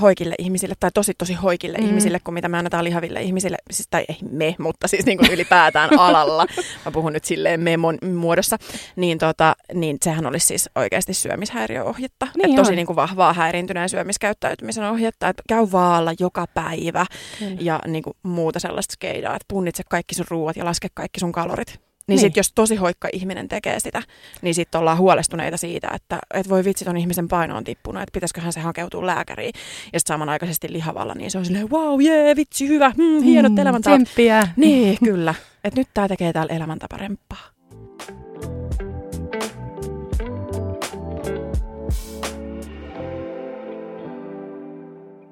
hoikille 0.00 0.34
ihmisille, 0.38 0.74
tai 0.80 0.90
tosi 0.94 1.14
tosi 1.18 1.34
hoikille 1.34 1.78
Mm. 1.78 1.84
mm. 1.84 1.88
ihmisille, 1.88 2.20
kuin 2.24 2.34
mitä 2.34 2.48
me 2.48 2.58
annetaan 2.58 2.84
lihaville 2.84 3.22
ihmisille, 3.22 3.56
siis, 3.70 3.88
tai 3.90 4.04
ei 4.08 4.16
me, 4.30 4.54
mutta 4.58 4.88
siis 4.88 5.06
niin 5.06 5.18
kuin 5.18 5.32
ylipäätään 5.32 5.98
alalla, 5.98 6.46
mä 6.84 6.92
puhun 6.92 7.12
nyt 7.12 7.24
silleen 7.24 7.60
me 7.60 7.76
muodossa, 8.14 8.56
niin, 8.96 9.18
tota, 9.18 9.56
niin 9.74 9.96
sehän 10.02 10.26
olisi 10.26 10.46
siis 10.46 10.70
oikeasti 10.74 11.14
syömishäiriöohjetta. 11.14 12.28
Niin 12.36 12.50
Et 12.50 12.56
tosi 12.56 12.76
niin 12.76 12.86
kuin 12.86 12.96
vahvaa 12.96 13.32
häiriintyneen 13.32 13.88
syömiskäyttäytymisen 13.88 14.84
ohjetta, 14.90 15.28
että 15.28 15.42
käy 15.48 15.66
vaalla 15.72 16.12
joka 16.20 16.46
päivä 16.54 17.06
Kyllä. 17.38 17.56
ja 17.60 17.80
niin 17.86 18.02
kuin 18.02 18.16
muuta 18.22 18.60
sellaista 18.60 18.92
skeidaa, 18.92 19.36
että 19.36 19.46
punnitse 19.48 19.82
kaikki 19.88 20.14
sun 20.14 20.26
ruuat 20.28 20.56
ja 20.56 20.64
laske 20.64 20.88
kaikki 20.94 21.20
sun 21.20 21.32
kalorit. 21.32 21.80
Niin, 22.12 22.16
Niin. 22.16 22.26
sitten 22.26 22.38
jos 22.40 22.52
tosi 22.54 22.76
hoikka 22.76 23.08
ihminen 23.12 23.48
tekee 23.48 23.80
sitä, 23.80 24.02
niin 24.42 24.54
sitten 24.54 24.78
ollaan 24.78 24.98
huolestuneita 24.98 25.56
siitä, 25.56 25.88
että 25.94 26.18
et 26.34 26.48
voi 26.48 26.64
vitsi, 26.64 26.84
ton 26.84 26.96
ihmisen 26.96 27.28
paino 27.28 27.56
on 27.56 27.64
tippunut, 27.64 28.02
että 28.02 28.12
pitäisiköhän 28.12 28.52
se 28.52 28.60
hakeutua 28.60 29.06
lääkäriin. 29.06 29.52
Ja 29.92 30.00
sitten 30.00 30.14
samanaikaisesti 30.14 30.72
lihavalla, 30.72 31.14
niin 31.14 31.30
se 31.30 31.38
on 31.38 31.44
silleen, 31.44 31.70
wow, 31.70 32.00
jee, 32.00 32.36
vitsi, 32.36 32.68
hyvä, 32.68 32.90
hmm, 32.90 33.22
hienot 33.22 33.52
Mm, 33.52 33.58
elämäntavat. 33.58 34.02
Tsemppiä. 34.02 34.48
Niin, 34.56 34.98
kyllä. 35.04 35.34
Että 35.64 35.80
nyt 35.80 35.88
tämä 35.94 36.08
tekee 36.08 36.32
täällä 36.32 36.54
elämäntä 36.54 36.86
parempaa. 36.90 37.38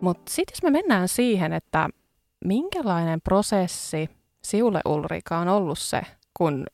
Mutta 0.01 0.33
sitten 0.33 0.53
jos 0.53 0.63
me 0.63 0.71
mennään 0.71 1.09
siihen, 1.09 1.53
että 1.53 1.89
minkälainen 2.45 3.21
prosessi 3.21 4.11
siulle 4.43 4.81
Ulrika 4.89 5.39
on 5.39 5.49
ollut 5.49 5.79
se, 5.79 6.01
kun 6.41 6.67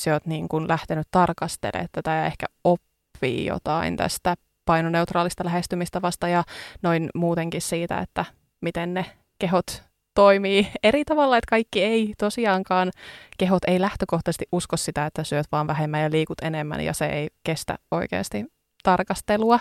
sä 0.00 0.12
oot 0.12 0.26
niin 0.26 0.48
kun 0.48 0.68
lähtenyt 0.68 1.06
tarkastelemaan 1.10 1.88
tätä 1.92 2.10
ja 2.10 2.26
ehkä 2.26 2.46
oppii 2.64 3.46
jotain 3.46 3.96
tästä 3.96 4.34
painoneutraalista 4.64 5.44
lähestymistavasta 5.44 6.28
ja 6.28 6.44
noin 6.82 7.10
muutenkin 7.14 7.62
siitä, 7.62 7.98
että 7.98 8.24
miten 8.60 8.94
ne 8.94 9.06
kehot 9.38 9.82
toimii 10.14 10.68
eri 10.82 11.04
tavalla, 11.04 11.36
että 11.36 11.50
kaikki 11.50 11.82
ei 11.82 12.14
tosiaankaan, 12.18 12.90
kehot 13.38 13.64
ei 13.66 13.80
lähtökohtaisesti 13.80 14.44
usko 14.52 14.76
sitä, 14.76 15.06
että 15.06 15.24
syöt 15.24 15.46
vaan 15.52 15.66
vähemmän 15.66 16.02
ja 16.02 16.10
liikut 16.10 16.40
enemmän 16.42 16.80
ja 16.80 16.92
se 16.92 17.06
ei 17.06 17.28
kestä 17.44 17.78
oikeasti 17.90 18.44
tarkastelua, 18.82 19.58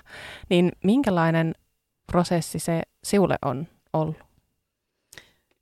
niin 0.49 0.71
minkälainen 0.83 1.55
prosessi 2.11 2.59
se 2.59 2.81
siulle 3.03 3.35
on 3.45 3.67
ollut? 3.93 4.17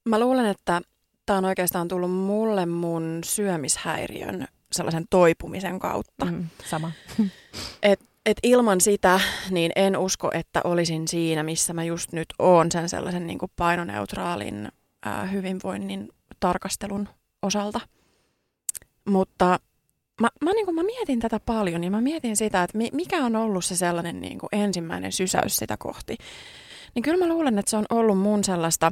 Mä 0.06 0.20
luulen, 0.20 0.46
että 0.46 0.82
tämä 1.30 1.38
on 1.38 1.46
oikeastaan 1.46 1.88
tullut 1.88 2.12
mulle 2.12 2.66
mun 2.66 3.22
syömishäiriön 3.26 4.48
sellaisen 4.72 5.06
toipumisen 5.10 5.80
kautta. 5.80 6.26
Mm, 6.26 6.48
sama. 6.70 6.92
Et 8.26 8.40
ilman 8.44 8.82
sitä, 8.82 9.20
niin 9.52 9.72
en 9.76 9.98
usko, 9.98 10.32
että 10.34 10.62
olisin 10.64 11.08
siinä, 11.08 11.44
missä 11.44 11.74
mä 11.74 11.84
just 11.84 12.12
nyt 12.12 12.26
oon 12.40 12.72
sen 12.72 12.90
sellaisen 12.90 13.28
niin 13.28 13.40
kuin 13.40 13.52
painoneutraalin 13.56 14.68
ää, 15.06 15.26
hyvinvoinnin 15.26 16.10
tarkastelun 16.40 17.10
osalta. 17.42 17.80
Mutta 19.06 19.60
mä, 20.22 20.28
mä, 20.42 20.52
niin 20.52 20.66
kuin, 20.66 20.76
mä 20.76 20.84
mietin 20.84 21.20
tätä 21.20 21.40
paljon 21.46 21.84
ja 21.84 21.92
mä 21.92 22.02
mietin 22.02 22.36
sitä, 22.38 22.64
että 22.64 22.78
mi- 22.78 22.92
mikä 22.94 23.26
on 23.26 23.36
ollut 23.36 23.66
se 23.66 23.76
sellainen 23.76 24.22
niin 24.22 24.40
kuin 24.40 24.50
ensimmäinen 24.52 25.12
sysäys 25.12 25.56
sitä 25.56 25.78
kohti. 25.80 26.18
Niin 26.96 27.04
kyllä 27.04 27.26
mä 27.26 27.34
luulen, 27.34 27.60
että 27.60 27.70
se 27.72 27.78
on 27.78 27.86
ollut 27.90 28.18
mun 28.18 28.44
sellaista 28.44 28.92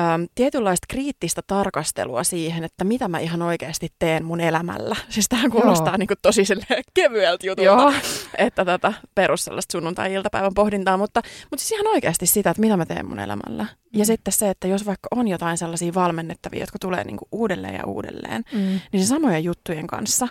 äm, 0.00 0.26
tietynlaista 0.34 0.86
kriittistä 0.88 1.42
tarkastelua 1.46 2.24
siihen, 2.24 2.64
että 2.64 2.84
mitä 2.84 3.08
mä 3.08 3.18
ihan 3.18 3.42
oikeasti 3.42 3.88
teen 3.98 4.24
mun 4.24 4.40
elämällä. 4.40 4.96
Siis 5.08 5.26
tämähän 5.28 5.50
kuulostaa 5.50 5.98
niin 5.98 6.06
kuin 6.06 6.18
tosi 6.22 6.42
kevyeltä 6.94 7.46
jutulta 7.46 7.66
Joo. 7.70 7.92
että 8.38 8.64
tätä 8.64 8.92
perus 9.14 9.44
sellaista 9.44 9.72
sunnuntai-iltapäivän 9.72 10.54
pohdintaa, 10.54 10.96
mutta, 10.96 11.22
mutta 11.50 11.64
siis 11.64 11.72
ihan 11.80 11.86
oikeasti 11.86 12.26
sitä, 12.26 12.50
että 12.50 12.60
mitä 12.60 12.76
mä 12.76 12.86
teen 12.86 13.06
mun 13.06 13.18
elämällä. 13.18 13.66
Ja 13.92 13.98
Mm. 13.98 14.04
sitten 14.04 14.32
se, 14.32 14.50
että 14.50 14.68
jos 14.68 14.86
vaikka 14.86 15.08
on 15.10 15.28
jotain 15.28 15.58
sellaisia 15.58 15.94
valmennettavia, 15.94 16.60
jotka 16.60 16.78
tulee 16.78 17.04
niinku 17.04 17.28
uudelleen 17.32 17.74
ja 17.74 17.84
uudelleen, 17.86 18.44
Mm. 18.52 18.80
niin 18.92 19.02
se 19.02 19.06
samojen 19.06 19.44
juttujen 19.44 19.86
kanssa. 19.86 20.28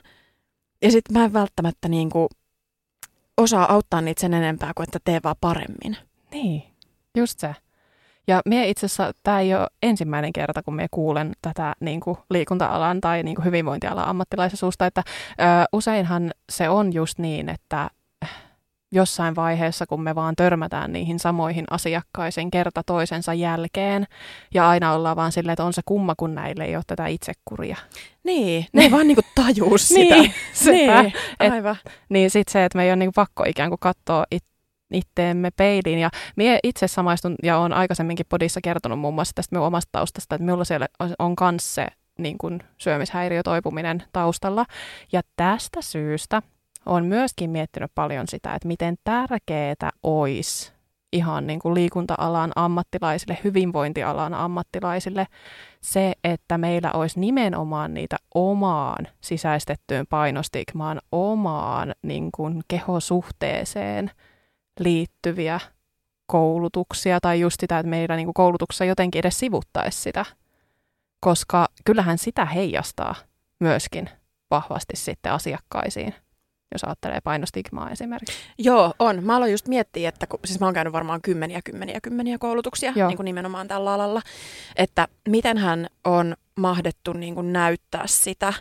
Ja 0.81 0.91
sitten 0.91 1.17
mä 1.17 1.25
en 1.25 1.33
välttämättä 1.33 1.87
niinku 1.89 2.27
osaa 3.37 3.73
auttaa 3.73 4.01
niitä 4.01 4.21
sen 4.21 4.33
enempää 4.33 4.71
kuin 4.75 4.83
että 4.83 4.99
tee 5.03 5.19
vaan 5.23 5.35
paremmin. 5.41 5.97
Niin, 6.31 6.63
just 7.17 7.39
se. 7.39 7.55
Ja 8.27 8.41
me 8.45 8.69
itse 8.69 8.85
asiassa, 8.85 9.11
tämä 9.23 9.39
ei 9.39 9.53
ole 9.55 9.67
ensimmäinen 9.83 10.33
kerta, 10.33 10.63
kun 10.63 10.75
me 10.75 10.87
kuulen 10.91 11.31
tätä 11.41 11.75
niin 11.79 11.99
kuin 11.99 12.17
liikunta-alan 12.29 13.01
tai 13.01 13.23
niin 13.23 13.35
kuin 13.35 13.45
hyvinvointialan 13.45 14.07
ammattilaisen 14.07 14.57
suusta, 14.57 14.85
että 14.85 15.03
ö, 15.07 15.43
useinhan 15.73 16.31
se 16.51 16.69
on 16.69 16.93
just 16.93 17.19
niin, 17.19 17.49
että 17.49 17.89
jossain 18.91 19.35
vaiheessa, 19.35 19.85
kun 19.85 20.01
me 20.01 20.15
vaan 20.15 20.35
törmätään 20.35 20.93
niihin 20.93 21.19
samoihin 21.19 21.65
asiakkaisiin 21.69 22.51
kerta 22.51 22.81
toisensa 22.85 23.33
jälkeen, 23.33 24.07
ja 24.53 24.69
aina 24.69 24.93
ollaan 24.93 25.15
vaan 25.15 25.31
silleen, 25.31 25.53
että 25.53 25.63
on 25.63 25.73
se 25.73 25.81
kumma, 25.85 26.13
kun 26.17 26.35
näille 26.35 26.63
ei 26.65 26.75
ole 26.75 26.83
tätä 26.87 27.07
itsekuria. 27.07 27.77
Niin, 28.23 28.65
ne 28.73 28.83
ei 28.83 28.91
vaan 28.91 29.07
niinku 29.07 29.21
tajuu 29.35 29.77
sitä. 29.77 30.15
Niin, 30.15 30.33
sepä. 30.53 31.01
niin, 31.01 31.13
Et- 31.39 31.51
aivan. 31.53 31.75
Niin 32.09 32.31
sitten 32.31 32.51
se, 32.51 32.65
että 32.65 32.77
me 32.77 32.83
ei 32.83 32.89
ole 32.89 32.95
niin 32.95 33.11
pakko 33.15 33.43
ikään 33.47 33.69
kuin 33.69 33.79
katsoa 33.79 34.25
it, 34.31 34.43
itteemme 34.93 35.51
peiliin. 35.51 35.99
Ja 35.99 36.09
mie 36.35 36.59
itse 36.63 36.87
samaistun 36.87 37.35
ja 37.43 37.57
olen 37.57 37.73
aikaisemminkin 37.73 38.25
podissa 38.29 38.59
kertonut 38.63 38.99
muun 38.99 39.13
muassa 39.13 39.35
tästä 39.35 39.55
minun 39.55 39.67
omasta 39.67 39.89
taustasta, 39.91 40.35
että 40.35 40.45
minulla 40.45 40.63
siellä 40.63 40.87
on, 41.19 41.35
myös 41.39 41.75
se 41.75 41.87
niin 42.17 42.37
kuin 42.37 42.59
syömishäiriötoipuminen 42.77 44.03
taustalla. 44.11 44.65
Ja 45.11 45.21
tästä 45.35 45.81
syystä 45.81 46.41
olen 46.85 47.05
myöskin 47.05 47.49
miettinyt 47.49 47.91
paljon 47.95 48.27
sitä, 48.27 48.53
että 48.53 48.67
miten 48.67 48.95
tärkeää 49.03 49.89
olisi 50.03 50.79
ihan 51.13 51.47
niin 51.47 51.59
kuin 51.59 51.73
liikunta-alan 51.73 52.51
ammattilaisille, 52.55 53.37
hyvinvointialan 53.43 54.33
ammattilaisille 54.33 55.27
se, 55.81 56.13
että 56.23 56.57
meillä 56.57 56.91
olisi 56.91 57.19
nimenomaan 57.19 57.93
niitä 57.93 58.17
omaan 58.35 59.07
sisäistettyyn 59.21 60.07
painostigmaan, 60.07 60.99
omaan 61.11 61.93
niin 62.03 62.31
kuin 62.31 62.61
kehosuhteeseen 62.67 64.11
liittyviä 64.79 65.59
koulutuksia 66.25 67.19
tai 67.19 67.39
just 67.39 67.59
sitä, 67.59 67.79
että 67.79 67.89
meillä 67.89 68.15
niin 68.15 68.33
koulutuksessa 68.33 68.85
jotenkin 68.85 69.19
edes 69.19 69.39
sivuttaisi 69.39 70.01
sitä, 70.01 70.25
koska 71.19 71.67
kyllähän 71.85 72.17
sitä 72.17 72.45
heijastaa 72.45 73.15
myöskin 73.59 74.09
vahvasti 74.51 74.95
sitten 74.95 75.31
asiakkaisiin. 75.31 76.15
jos 76.71 76.83
ajattelee 76.83 77.21
painostigmaa 77.23 77.89
esimerkiksi. 77.89 78.37
Joo, 78.57 78.93
on. 78.99 79.23
Mä 79.23 79.35
aloin 79.35 79.51
just 79.51 79.67
miettiä, 79.67 80.09
että 80.09 80.27
kun, 80.27 80.39
siis 80.45 80.59
mä 80.59 80.65
oon 80.67 80.73
käynyt 80.73 80.93
varmaan 80.93 81.21
kymmeniä, 81.21 81.61
kymmeniä, 81.65 81.99
kymmeniä 82.03 82.37
koulutuksia 82.37 82.91
niin 82.91 83.17
kuin 83.17 83.25
nimenomaan 83.25 83.67
tällä 83.67 83.93
alalla, 83.93 84.21
että 84.75 85.07
miten 85.27 85.57
hän 85.57 85.87
on 86.05 86.35
mahdettu 86.55 87.13
niin 87.13 87.35
kuin 87.35 87.53
näyttää 87.53 88.07
sitä, 88.07 88.53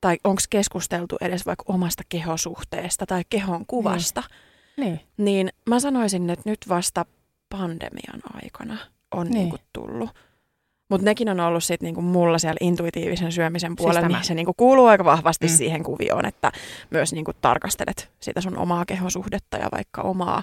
tai 0.00 0.16
onko 0.24 0.42
keskusteltu 0.50 1.16
edes 1.20 1.46
vaikka 1.46 1.64
omasta 1.68 2.02
kehosuhteesta 2.08 3.06
tai 3.06 3.22
kehon 3.30 3.66
kuvasta, 3.66 4.20
niin, 4.20 4.38
niin. 4.78 5.00
niin 5.16 5.48
mä 5.68 5.80
sanoisin, 5.80 6.30
että 6.30 6.50
nyt 6.50 6.58
vasta 6.68 7.04
pandemian 7.48 8.20
aikana 8.44 8.76
on 9.14 9.26
niin. 9.26 9.34
Niin 9.34 9.50
kuin 9.50 9.62
tullut. 9.72 10.10
Mutta 10.90 11.04
nekin 11.04 11.28
on 11.28 11.40
ollut 11.40 11.64
sitten 11.64 11.86
niinku 11.86 12.02
mulla 12.02 12.38
siellä 12.38 12.58
intuitiivisen 12.60 13.32
syömisen 13.32 13.70
siis 13.70 13.76
puolella, 13.76 14.00
siis 14.08 14.12
niin 14.18 14.24
se 14.24 14.34
niinku 14.34 14.54
kuuluu 14.56 14.86
aika 14.86 15.04
vahvasti 15.04 15.46
mm. 15.46 15.52
siihen 15.52 15.82
kuvioon, 15.82 16.26
että 16.26 16.52
myös 16.90 17.12
niinku 17.12 17.32
tarkastelet 17.40 18.10
sitä 18.20 18.40
sun 18.40 18.58
omaa 18.58 18.84
kehosuhdetta 18.84 19.56
ja 19.56 19.68
vaikka 19.72 20.02
omaa, 20.02 20.42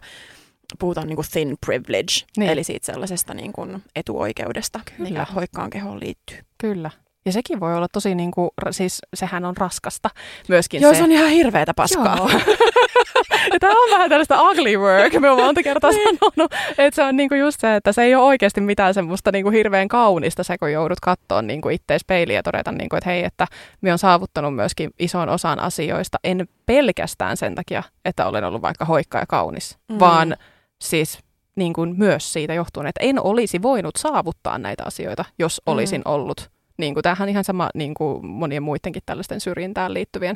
puhutaan 0.80 1.08
niinku 1.08 1.24
thin 1.32 1.56
privilege, 1.66 2.14
niin. 2.38 2.52
eli 2.52 2.64
siitä 2.64 2.86
sellaisesta 2.86 3.34
niinku 3.34 3.68
etuoikeudesta, 3.96 4.80
Kyllä. 4.98 5.10
mikä 5.10 5.26
hoikkaan 5.36 5.70
kehoon 5.70 6.00
liittyy. 6.00 6.38
Kyllä. 6.58 6.92
Ja 7.26 7.32
sekin 7.32 7.60
voi 7.60 7.76
olla 7.76 7.88
tosi, 7.88 8.16
niin 8.16 8.32
kuin, 8.32 8.50
siis 8.72 9.02
sehän 9.14 9.46
on 9.46 9.58
raskasta 9.58 10.10
myöskin 10.48 10.82
Joo, 10.82 10.94
se. 10.94 10.98
se 10.98 11.04
on 11.04 11.12
ihan 11.12 11.30
hirveätä 11.30 11.74
paskaa. 11.74 12.18
Joo. 12.18 12.30
ja 13.54 13.60
tämä 13.60 13.74
on 13.84 13.92
vähän 13.92 14.10
tällaista 14.10 14.42
ugly 14.42 14.78
work, 14.78 15.14
me 15.14 15.30
on 15.30 15.38
monta 15.38 15.64
kertaa 15.64 15.92
niin. 15.92 16.04
sanonut, 16.04 16.54
että 16.78 16.96
se 16.96 17.04
on 17.04 17.18
niinku 17.18 17.36
just 17.36 17.60
se, 17.60 17.76
että 17.76 17.92
se 17.92 18.02
ei 18.02 18.16
ole 18.16 18.24
oikeasti 18.24 18.62
mitään 18.62 18.94
semmoista 18.94 19.32
niinku 19.32 19.50
hirveän 19.50 19.88
kaunista 19.88 20.44
se, 20.44 20.58
kun 20.58 20.72
joudut 20.72 21.00
katsoa 21.00 21.42
niinku 21.42 21.70
ittees 21.70 22.02
peiliä 22.08 22.36
ja 22.36 22.44
todeta, 22.44 22.72
niinku, 22.72 22.96
että 22.96 23.10
hei, 23.10 23.24
että 23.24 23.48
me 23.82 23.92
on 23.92 23.98
saavuttanut 23.98 24.56
myöskin 24.56 24.90
ison 25.00 25.30
osan 25.30 25.60
asioista, 25.60 26.18
en 26.24 26.48
pelkästään 26.66 27.38
sen 27.38 27.56
takia, 27.56 27.84
että 28.06 28.26
olen 28.26 28.44
ollut 28.44 28.62
vaikka 28.62 28.86
hoikka 28.86 29.18
ja 29.18 29.26
kaunis, 29.26 29.78
mm. 29.90 30.00
vaan 30.00 30.36
siis 30.82 31.20
niin 31.56 31.74
kuin 31.74 31.96
myös 31.98 32.34
siitä 32.34 32.54
johtuen, 32.54 32.88
että 32.88 33.04
en 33.04 33.24
olisi 33.24 33.62
voinut 33.62 33.96
saavuttaa 33.96 34.58
näitä 34.58 34.84
asioita, 34.86 35.26
jos 35.40 35.62
mm. 35.66 35.72
olisin 35.72 36.02
mm. 36.02 36.12
ollut 36.12 36.55
niin 36.78 36.94
kuin, 36.94 37.04
tämähän 37.04 37.26
on 37.26 37.30
ihan 37.30 37.44
sama 37.44 37.70
niin 37.76 37.94
kuin 37.94 38.26
monien 38.26 38.64
muidenkin 38.64 39.02
tällaisten 39.06 39.42
syrjintään 39.42 39.94
liittyvien 39.94 40.36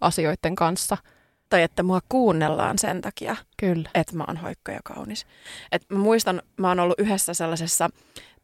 asioiden 0.00 0.54
kanssa. 0.54 0.96
Tai 1.48 1.62
että 1.62 1.82
mua 1.82 2.00
kuunnellaan 2.08 2.78
sen 2.78 3.00
takia, 3.00 3.36
Kyllä. 3.56 3.90
että 3.94 4.16
mä 4.16 4.24
oon 4.28 4.36
hoikka 4.36 4.72
ja 4.72 4.80
kaunis. 4.84 5.26
Et 5.72 5.82
mä 5.88 5.98
muistan, 5.98 6.42
mä 6.56 6.68
oon 6.68 6.80
ollut 6.80 7.00
yhdessä 7.00 7.34
sellaisessa 7.34 7.90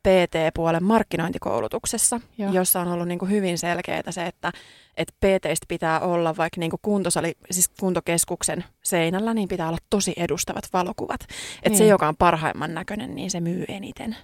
PT-puolen 0.07 0.85
markkinointikoulutuksessa, 0.85 2.21
Joo. 2.39 2.53
jossa 2.53 2.81
on 2.81 2.89
ollut 2.89 3.09
niin 3.09 3.19
kuin 3.19 3.31
hyvin 3.31 3.59
selkeää 3.59 4.03
se, 4.11 4.27
että, 4.27 4.53
että 4.97 5.15
PTistä 5.21 5.67
pitää 5.69 6.01
olla 6.01 6.37
vaikka 6.37 6.61
niin 6.61 6.71
kuin 6.71 6.81
kuntosali, 6.83 7.33
siis 7.51 7.69
kuntokeskuksen 7.69 8.65
seinällä, 8.85 9.35
niin 9.35 9.49
pitää 9.49 9.69
olla 9.69 9.79
tosi 9.91 10.15
edustavat 10.17 10.65
valokuvat. 10.73 11.21
Että 11.21 11.69
niin. 11.69 11.79
se, 11.79 11.87
joka 11.87 12.09
on 12.09 12.17
parhaimman 12.17 12.75
näköinen, 12.75 13.15
niin 13.15 13.31
se 13.31 13.41
myy 13.41 13.65
eniten. 13.69 14.17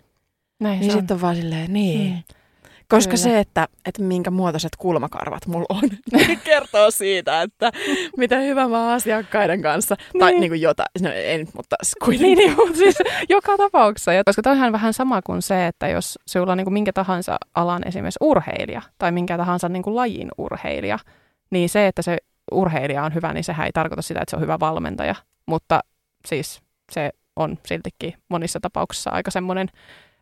Näin 0.60 0.80
niin 0.80 0.92
sitten 0.92 1.14
on 1.14 1.20
vaan 1.20 1.36
silleen, 1.36 1.72
niin. 1.72 2.12
Mm. 2.12 2.22
Koska 2.92 3.10
Kyllä. 3.10 3.22
se, 3.22 3.38
että, 3.38 3.68
että 3.86 4.02
minkä 4.02 4.30
muotoiset 4.30 4.76
kulmakarvat 4.78 5.46
mulla 5.46 5.66
on, 5.68 5.82
niin 6.12 6.40
kertoo 6.44 6.90
siitä, 6.90 7.42
että 7.42 7.72
miten 8.16 8.42
hyvä 8.42 8.68
mä 8.68 8.84
oon 8.84 8.92
asiakkaiden 8.92 9.62
kanssa. 9.62 9.96
Niin. 10.14 10.20
Tai 10.20 10.32
niin 10.32 10.50
kuin 10.50 10.60
jotain, 10.60 10.86
no 11.00 11.10
ei 11.10 11.38
nyt, 11.38 11.54
mutta 11.54 11.76
kuitenkin. 12.04 12.38
Niin, 12.38 12.56
niin 12.56 12.76
siis 12.76 12.98
joka 13.28 13.56
tapauksessa. 13.56 14.12
Ja 14.12 14.24
koska 14.24 14.42
toihan 14.42 14.66
on 14.66 14.72
vähän 14.72 14.92
sama 14.92 15.22
kuin 15.22 15.42
se, 15.42 15.66
että 15.66 15.88
jos 15.88 16.18
sulla 16.26 16.52
on 16.52 16.58
niin 16.58 16.64
kuin 16.64 16.74
minkä 16.74 16.92
tahansa 16.92 17.38
alan 17.54 17.88
esimerkiksi 17.88 18.18
urheilija 18.20 18.82
tai 18.98 19.12
minkä 19.12 19.36
tahansa 19.36 19.68
niin 19.68 19.82
kuin 19.82 19.96
lajin 19.96 20.28
urheilija, 20.38 20.98
niin 21.50 21.68
se, 21.68 21.86
että 21.86 22.02
se 22.02 22.18
urheilija 22.52 23.04
on 23.04 23.14
hyvä, 23.14 23.32
niin 23.32 23.44
sehän 23.44 23.66
ei 23.66 23.72
tarkoita 23.72 24.02
sitä, 24.02 24.20
että 24.20 24.30
se 24.30 24.36
on 24.36 24.42
hyvä 24.42 24.60
valmentaja. 24.60 25.14
Mutta 25.46 25.80
siis 26.26 26.60
se 26.92 27.10
on 27.36 27.58
siltikin 27.66 28.14
monissa 28.28 28.60
tapauksissa 28.60 29.10
aika 29.10 29.30
semmoinen 29.30 29.68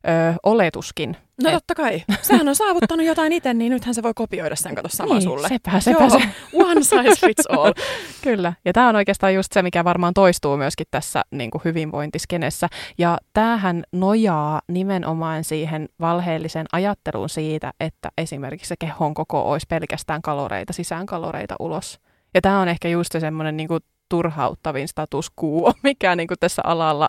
ö, 0.08 0.34
oletuskin. 0.42 1.16
No 1.42 1.48
et... 1.48 1.54
totta 1.54 1.74
kai. 1.74 2.02
Sehän 2.22 2.48
on 2.48 2.56
saavuttanut 2.56 3.06
jotain 3.06 3.32
itse, 3.32 3.54
niin 3.54 3.72
nythän 3.72 3.94
se 3.94 4.02
voi 4.02 4.12
kopioida 4.14 4.56
sen, 4.56 4.74
kato 4.74 4.88
sama 4.88 5.14
niin, 5.14 5.22
sulle. 5.22 5.48
sepä, 5.48 5.80
sepä 5.80 5.98
Joo, 6.00 6.10
se. 6.10 6.22
one 6.52 6.82
size 6.82 7.26
fits 7.26 7.46
all. 7.46 7.72
Kyllä, 8.24 8.52
ja 8.64 8.72
tämä 8.72 8.88
on 8.88 8.96
oikeastaan 8.96 9.34
just 9.34 9.52
se, 9.52 9.62
mikä 9.62 9.84
varmaan 9.84 10.14
toistuu 10.14 10.56
myöskin 10.56 10.86
tässä 10.90 11.22
niin 11.30 11.50
kuin 11.50 11.62
hyvinvointiskenessä. 11.64 12.68
Ja 12.98 13.18
tämähän 13.32 13.82
nojaa 13.92 14.60
nimenomaan 14.68 15.44
siihen 15.44 15.88
valheellisen 16.00 16.66
ajatteluun 16.72 17.28
siitä, 17.28 17.72
että 17.80 18.08
esimerkiksi 18.18 18.68
se 18.68 18.74
kehon 18.78 19.14
koko 19.14 19.50
olisi 19.50 19.66
pelkästään 19.68 20.22
kaloreita, 20.22 20.72
sisään 20.72 21.06
kaloreita 21.06 21.56
ulos. 21.58 22.00
Ja 22.34 22.40
tämä 22.40 22.60
on 22.60 22.68
ehkä 22.68 22.88
just 22.88 23.12
se 23.12 23.20
semmoinen 23.20 23.56
niin 23.56 23.68
kuin 23.68 23.80
turhauttavin 24.08 24.88
status 24.88 25.30
quo, 25.44 25.72
mikä 25.82 26.16
niin 26.16 26.28
kuin 26.28 26.38
tässä 26.40 26.62
alalla 26.64 27.08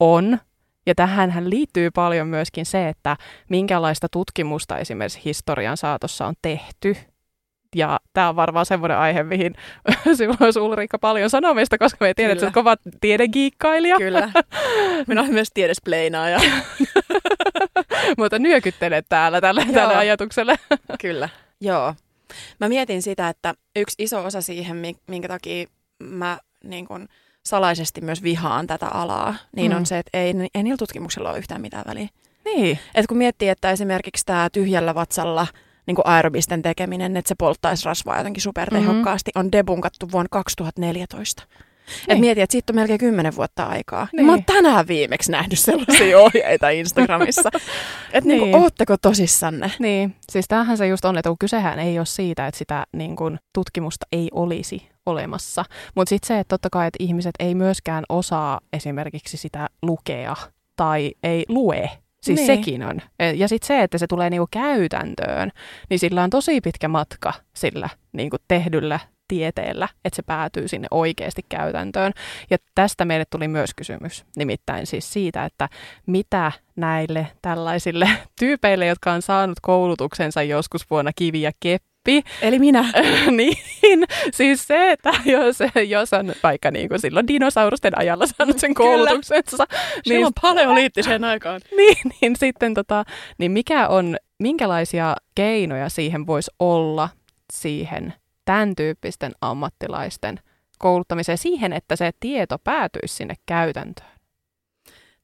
on, 0.00 0.38
ja 0.88 0.94
tähän 0.94 1.50
liittyy 1.50 1.90
paljon 1.90 2.28
myöskin 2.28 2.66
se, 2.66 2.88
että 2.88 3.16
minkälaista 3.48 4.06
tutkimusta 4.12 4.78
esimerkiksi 4.78 5.20
historian 5.24 5.76
saatossa 5.76 6.26
on 6.26 6.34
tehty. 6.42 6.96
Ja 7.76 8.00
tämä 8.12 8.28
on 8.28 8.36
varmaan 8.36 8.66
semmoinen 8.66 8.98
aihe, 8.98 9.22
mihin 9.22 9.54
sinulla 10.16 10.38
olisi 10.40 10.60
Ulrikka 10.60 10.98
paljon 10.98 11.30
sanomista, 11.30 11.78
koska 11.78 12.04
me 12.04 12.14
tiedät, 12.14 12.32
että 12.32 12.46
olet 12.46 12.54
kova 12.54 12.76
tiedegiikkailija. 13.00 13.96
Kyllä. 13.96 14.30
Minä 15.06 15.20
olen 15.20 15.32
myös 15.32 15.48
tiedespleinaaja. 15.54 16.40
Mutta 18.18 18.38
nyökyttelet 18.38 19.06
täällä 19.08 19.40
tälle, 19.40 19.66
tälle 19.74 19.96
ajatukselle. 19.96 20.56
Kyllä, 21.00 21.28
joo. 21.60 21.94
Mä 22.60 22.68
mietin 22.68 23.02
sitä, 23.02 23.28
että 23.28 23.54
yksi 23.76 23.94
iso 23.98 24.24
osa 24.24 24.40
siihen, 24.40 24.82
minkä 25.08 25.28
takia 25.28 25.66
mä 26.02 26.38
niin 26.64 26.86
kun, 26.86 27.08
salaisesti 27.48 28.00
myös 28.00 28.22
vihaan 28.22 28.66
tätä 28.66 28.88
alaa, 28.88 29.34
niin 29.56 29.72
mm. 29.72 29.76
on 29.76 29.86
se, 29.86 29.98
että 29.98 30.18
ei, 30.18 30.34
ei 30.54 30.62
niillä 30.62 30.78
tutkimuksella 30.78 31.30
ole 31.30 31.38
yhtään 31.38 31.60
mitään 31.60 31.84
väliä. 31.86 32.08
Niin. 32.44 32.78
Et 32.94 33.06
kun 33.06 33.16
miettii, 33.16 33.48
että 33.48 33.70
esimerkiksi 33.70 34.26
tämä 34.26 34.48
tyhjällä 34.52 34.94
vatsalla 34.94 35.46
niin 35.86 35.96
aerobisten 36.04 36.62
tekeminen, 36.62 37.16
että 37.16 37.28
se 37.28 37.34
polttaisi 37.38 37.84
rasvaa 37.84 38.18
jotenkin 38.18 38.42
supertehokkaasti, 38.42 39.30
mm-hmm. 39.34 39.46
on 39.46 39.52
debunkattu 39.52 40.12
vuonna 40.12 40.28
2014. 40.30 41.42
Niin. 41.48 42.14
Et 42.14 42.20
mieti, 42.20 42.40
että 42.40 42.52
siitä 42.52 42.72
on 42.72 42.74
melkein 42.74 42.98
kymmenen 42.98 43.36
vuotta 43.36 43.64
aikaa. 43.64 44.08
Niin. 44.12 44.26
Mä 44.26 44.32
oon 44.32 44.44
tänään 44.44 44.88
viimeksi 44.88 45.30
nähnyt 45.30 45.58
sellaisia 45.58 46.18
ohjeita 46.24 46.70
Instagramissa. 46.70 47.50
Että 48.12 48.28
niin. 48.28 48.40
niinku, 48.40 48.62
ootteko 48.62 48.96
tosissanne? 49.02 49.72
Niin, 49.78 50.16
siis 50.30 50.48
tämähän 50.48 50.76
se 50.76 50.86
just 50.86 51.04
on, 51.04 51.18
että 51.18 51.34
kysehän 51.40 51.78
ei 51.78 51.98
ole 51.98 52.06
siitä, 52.06 52.46
että 52.46 52.58
sitä 52.58 52.86
niin 52.92 53.16
kun, 53.16 53.38
tutkimusta 53.54 54.06
ei 54.12 54.28
olisi 54.32 54.88
olemassa. 55.08 55.64
Mutta 55.94 56.08
sitten 56.08 56.26
se, 56.26 56.38
että 56.38 56.48
totta 56.48 56.70
kai, 56.70 56.86
että 56.86 57.04
ihmiset 57.04 57.34
ei 57.38 57.54
myöskään 57.54 58.04
osaa 58.08 58.60
esimerkiksi 58.72 59.36
sitä 59.36 59.68
lukea 59.82 60.36
tai 60.76 61.12
ei 61.22 61.44
lue. 61.48 61.90
Siis 62.22 62.38
niin. 62.38 62.46
sekin 62.46 62.82
on. 62.82 63.00
E, 63.18 63.30
ja 63.30 63.48
sitten 63.48 63.66
se, 63.66 63.82
että 63.82 63.98
se 63.98 64.06
tulee 64.06 64.30
niinku 64.30 64.48
käytäntöön, 64.50 65.50
niin 65.90 65.98
sillä 65.98 66.22
on 66.22 66.30
tosi 66.30 66.60
pitkä 66.60 66.88
matka 66.88 67.32
sillä 67.54 67.88
niinku 68.12 68.36
tehdyllä 68.48 69.00
tieteellä, 69.28 69.88
että 70.04 70.16
se 70.16 70.22
päätyy 70.22 70.68
sinne 70.68 70.88
oikeasti 70.90 71.42
käytäntöön. 71.48 72.12
Ja 72.50 72.58
tästä 72.74 73.04
meille 73.04 73.24
tuli 73.30 73.48
myös 73.48 73.70
kysymys, 73.76 74.24
nimittäin 74.36 74.86
siis 74.86 75.12
siitä, 75.12 75.44
että 75.44 75.68
mitä 76.06 76.52
näille 76.76 77.26
tällaisille 77.42 78.08
tyypeille, 78.40 78.86
jotka 78.86 79.12
on 79.12 79.22
saanut 79.22 79.60
koulutuksensa 79.62 80.42
joskus 80.42 80.90
vuonna 80.90 81.12
kivi 81.16 81.42
ja 81.42 81.52
keppi, 81.60 81.88
Eli 82.42 82.58
minä. 82.58 82.92
niin, 83.30 84.04
siis 84.32 84.66
se, 84.66 84.92
että 84.92 85.12
jos, 85.24 85.58
jos 85.88 86.12
on 86.12 86.32
vaikka 86.42 86.70
niin 86.70 86.88
kuin 86.88 87.00
silloin 87.00 87.26
dinosaurusten 87.26 87.98
ajalla 87.98 88.26
saanut 88.26 88.58
sen 88.58 88.74
koulutuksensa. 88.74 89.66
Kyllä. 89.66 89.88
Niin, 90.06 90.26
on 90.26 90.32
paleoliittiseen 90.42 91.24
aikaan. 91.24 91.60
niin, 91.76 91.96
niin 92.20 92.36
sitten 92.36 92.74
tota, 92.74 93.04
niin 93.38 93.52
mikä 93.52 93.88
on, 93.88 94.16
minkälaisia 94.38 95.16
keinoja 95.34 95.88
siihen 95.88 96.26
voisi 96.26 96.50
olla 96.58 97.08
siihen 97.52 98.14
tämän 98.44 98.76
tyyppisten 98.76 99.32
ammattilaisten 99.40 100.40
kouluttamiseen 100.78 101.38
siihen, 101.38 101.72
että 101.72 101.96
se 101.96 102.10
tieto 102.20 102.58
päätyisi 102.58 103.14
sinne 103.14 103.34
käytäntöön? 103.46 104.18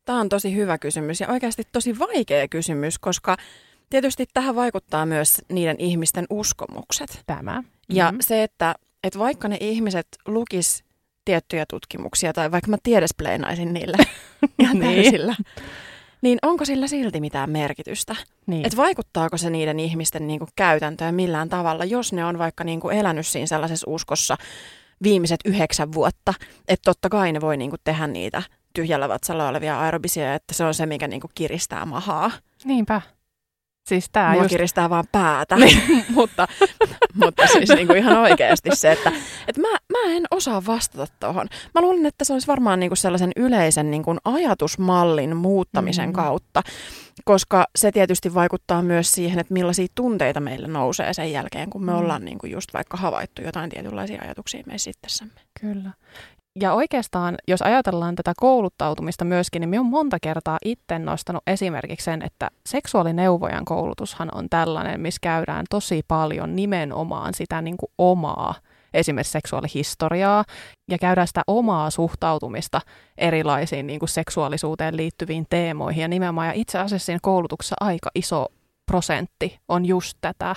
Tämä 0.05 0.21
on 0.21 0.29
tosi 0.29 0.55
hyvä 0.55 0.79
kysymys 0.79 1.21
ja 1.21 1.29
oikeasti 1.29 1.63
tosi 1.73 1.99
vaikea 1.99 2.49
kysymys, 2.49 2.99
koska 2.99 3.37
tietysti 3.95 4.27
tähän 4.35 4.55
vaikuttaa 4.55 5.07
myös 5.07 5.43
niiden 5.49 5.77
ihmisten 5.79 6.27
uskomukset. 6.31 7.23
Tämä. 7.27 7.63
Ja 7.89 8.05
mm-hmm. 8.05 8.19
se, 8.21 8.43
että, 8.43 8.75
että 9.05 9.19
vaikka 9.19 9.49
ne 9.49 9.57
ihmiset 9.61 10.07
lukis 10.27 10.85
tiettyjä 11.25 11.65
tutkimuksia 11.71 12.33
tai 12.33 12.53
vaikka 12.53 12.71
mä 12.71 12.77
tiedespleinaisin 12.83 13.75
niille 13.75 13.97
ihan 14.59 14.79
niin. 14.79 15.03
täysillä, 15.03 15.35
niin 16.23 16.39
onko 16.43 16.65
sillä 16.65 16.87
silti 16.87 17.21
mitään 17.21 17.51
merkitystä? 17.51 18.17
Niin. 18.47 18.67
Että 18.67 18.77
vaikuttaako 18.77 19.37
se 19.37 19.51
niiden 19.51 19.81
ihmisten 19.81 20.27
niin 20.27 20.39
kuin, 20.39 20.51
käytäntöön 20.57 21.15
millään 21.15 21.49
tavalla, 21.49 21.85
jos 21.85 22.13
ne 22.13 22.25
on 22.25 22.39
vaikka 22.39 22.65
niin 22.65 22.81
kuin, 22.81 22.97
elänyt 22.97 23.27
siinä 23.27 23.47
sellaisessa 23.47 23.91
uskossa 23.91 24.37
viimeiset 25.03 25.41
yhdeksän 25.45 25.93
vuotta, 25.93 26.35
että 26.69 26.85
totta 26.85 27.09
kai 27.09 27.33
ne 27.33 27.41
voi 27.41 27.57
niin 27.57 27.71
kuin, 27.71 27.81
tehdä 27.85 28.07
niitä 28.07 28.43
tyhjällä 28.75 29.09
vatsalla 29.09 29.49
olevia 29.49 29.81
aerobisia, 29.81 30.35
että 30.35 30.55
se 30.55 30.65
on 30.65 30.75
se, 30.75 30.87
mikä 30.87 31.09
niin 31.09 31.21
kuin, 31.21 31.31
kiristää 31.35 31.85
mahaa. 31.85 32.31
Niinpä. 32.65 33.01
Siis 33.87 34.07
tää 34.13 34.33
Mua 34.33 34.43
just... 34.43 34.51
kiristää 34.51 34.91
vaan 34.91 35.05
päätä, 35.13 35.57
niin. 35.65 36.05
mutta, 36.09 36.49
mutta 37.15 37.47
siis 37.47 37.69
niin 37.69 37.87
kuin 37.87 37.99
ihan 37.99 38.17
oikeasti 38.17 38.71
se, 38.73 38.93
että, 38.93 39.13
että 39.49 39.61
mä, 39.61 39.69
mä 39.93 40.05
mä 40.05 40.13
en 40.13 40.25
osaa 40.31 40.67
vastata 40.67 41.07
tuohon. 41.21 41.47
Mä 41.75 41.81
luulen, 41.81 42.07
että 42.07 42.25
se 42.25 42.33
olisi 42.33 42.47
varmaan 42.47 42.81
niinku 42.81 42.97
sellaisen 42.97 43.33
yleisen 43.37 43.91
niinku 43.91 44.17
ajatusmallin 44.25 45.37
muuttamisen 45.37 46.09
mm. 46.09 46.13
kautta, 46.13 46.63
koska 47.25 47.65
se 47.77 47.93
tietysti 47.93 48.35
vaikuttaa 48.35 48.83
myös 48.83 49.13
siihen, 49.13 49.39
että 49.39 49.55
millaisia 49.55 49.87
tunteita 49.95 50.41
meillä 50.41 50.69
nousee 50.69 51.15
sen 51.15 51.33
jälkeen, 51.33 51.71
kun 51.71 51.85
me 51.85 51.93
mm. 51.93 51.99
ollaan 51.99 52.25
niinku 52.25 52.47
just 52.47 52.75
vaikka 52.75 52.97
havaittu 52.97 53.43
jotain 53.43 53.71
tietynlaisia 53.71 54.23
ajatuksia 54.23 54.63
meissä 54.67 54.91
itsessämme. 54.91 55.41
Kyllä. 55.61 55.91
Ja 56.61 56.75
oikeastaan, 56.75 57.35
jos 57.49 57.63
ajatellaan 57.63 58.15
tätä 58.15 58.33
kouluttautumista 58.37 59.25
myöskin, 59.25 59.61
niin 59.61 59.69
minä 59.69 59.81
olen 59.81 59.91
monta 59.91 60.19
kertaa 60.23 60.59
itse 60.65 60.99
nostanut 60.99 61.43
esimerkiksi 61.47 62.05
sen, 62.05 62.23
että 62.23 62.51
seksuaalineuvojan 62.67 63.65
koulutushan 63.65 64.29
on 64.35 64.47
tällainen, 64.51 65.01
missä 65.01 65.19
käydään 65.23 65.67
tosi 65.71 66.03
paljon 66.09 66.57
nimenomaan 66.57 67.35
sitä 67.35 67.63
niin 67.63 67.77
kuin 67.77 67.93
omaa 67.99 68.55
esimerkiksi 68.95 69.33
seksuaalihistoriaa 69.33 70.45
ja 70.91 70.99
käydään 70.99 71.27
sitä 71.27 71.43
omaa 71.47 71.91
suhtautumista 71.91 72.81
erilaisiin 73.19 73.87
niin 73.87 73.99
kuin 73.99 74.09
seksuaalisuuteen 74.09 74.97
liittyviin 74.97 75.47
teemoihin. 75.51 76.03
Ja 76.03 76.09
nimenomaan 76.09 76.47
ja 76.47 76.53
itse 76.53 76.79
asiassa 76.79 77.07
siinä 77.07 77.19
koulutuksessa 77.23 77.77
aika 77.81 78.11
iso 78.15 78.47
prosentti 78.87 79.59
on 79.69 79.87
just 79.87 80.19
tätä. 80.21 80.57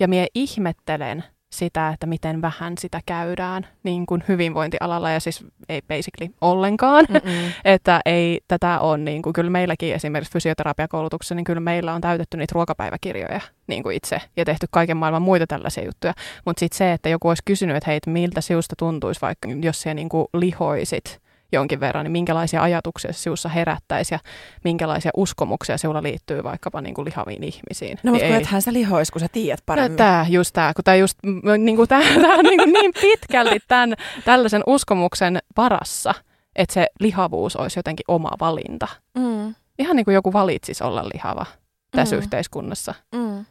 Ja 0.00 0.08
minä 0.08 0.26
ihmettelen, 0.34 1.24
sitä, 1.58 1.88
että 1.88 2.06
miten 2.06 2.42
vähän 2.42 2.78
sitä 2.78 3.00
käydään 3.06 3.66
niin 3.82 4.06
kuin 4.06 4.24
hyvinvointialalla 4.28 5.10
ja 5.10 5.20
siis 5.20 5.44
ei 5.68 5.82
basically 5.88 6.34
ollenkaan, 6.40 7.06
Mm-mm. 7.08 7.52
että 7.64 8.00
ei 8.04 8.40
tätä 8.48 8.80
on 8.80 9.04
niin 9.04 9.22
kuin, 9.22 9.32
kyllä 9.32 9.50
meilläkin 9.50 9.94
esimerkiksi 9.94 10.32
fysioterapiakoulutuksessa, 10.32 11.34
niin 11.34 11.44
kyllä 11.44 11.60
meillä 11.60 11.94
on 11.94 12.00
täytetty 12.00 12.36
niitä 12.36 12.52
ruokapäiväkirjoja 12.54 13.40
niin 13.66 13.82
kuin 13.82 13.96
itse 13.96 14.20
ja 14.36 14.44
tehty 14.44 14.66
kaiken 14.70 14.96
maailman 14.96 15.22
muita 15.22 15.46
tällaisia 15.46 15.84
juttuja, 15.84 16.14
mutta 16.46 16.60
sitten 16.60 16.78
se, 16.78 16.92
että 16.92 17.08
joku 17.08 17.28
olisi 17.28 17.42
kysynyt, 17.44 17.76
että 17.76 17.90
hei, 17.90 18.00
miltä 18.06 18.40
siusta 18.40 18.74
tuntuisi 18.78 19.20
vaikka, 19.20 19.48
jos 19.62 19.82
siellä 19.82 19.94
niin 19.94 20.08
kuin 20.08 20.26
lihoisit 20.34 21.23
jonkin 21.54 21.80
verran, 21.80 22.04
niin 22.04 22.12
minkälaisia 22.12 22.62
ajatuksia 22.62 23.12
se 23.12 23.18
sinussa 23.18 23.48
herättäisi 23.48 24.14
ja 24.14 24.18
minkälaisia 24.64 25.10
uskomuksia 25.16 25.78
sinulla 25.78 26.02
liittyy 26.02 26.42
vaikkapa 26.42 26.80
niin 26.80 26.94
kuin 26.94 27.04
lihaviin 27.04 27.44
ihmisiin. 27.44 27.98
No, 28.02 28.12
niin 28.12 28.24
mutta 28.24 28.36
ethän 28.36 28.62
sä 28.62 28.72
lihois, 28.72 29.10
kun 29.10 29.20
sä 29.20 29.26
tiedät 29.32 29.60
paremmin. 29.66 29.92
No, 29.92 29.96
tämä 29.96 30.26
just 30.28 30.52
tämä, 30.52 30.72
kun 30.74 30.84
tämä 30.84 30.94
just 30.94 31.18
niin, 31.58 31.76
kuin, 31.76 31.88
tämä, 31.88 32.04
tämä 32.22 32.34
on 32.34 32.44
niin, 32.44 32.58
kuin 32.58 32.72
niin 32.72 32.92
pitkälti 33.00 33.58
tämän, 33.68 33.94
tällaisen 34.24 34.62
uskomuksen 34.66 35.38
varassa, 35.56 36.14
että 36.56 36.74
se 36.74 36.86
lihavuus 37.00 37.56
olisi 37.56 37.78
jotenkin 37.78 38.04
oma 38.08 38.30
valinta. 38.40 38.88
Mm. 39.18 39.54
Ihan 39.78 39.96
niin 39.96 40.04
kuin 40.04 40.14
joku 40.14 40.32
valitsisi 40.32 40.84
olla 40.84 41.08
lihava 41.14 41.46
tässä 41.90 42.16
mm. 42.16 42.18
yhteiskunnassa. 42.18 42.94
Mm. 43.14 43.44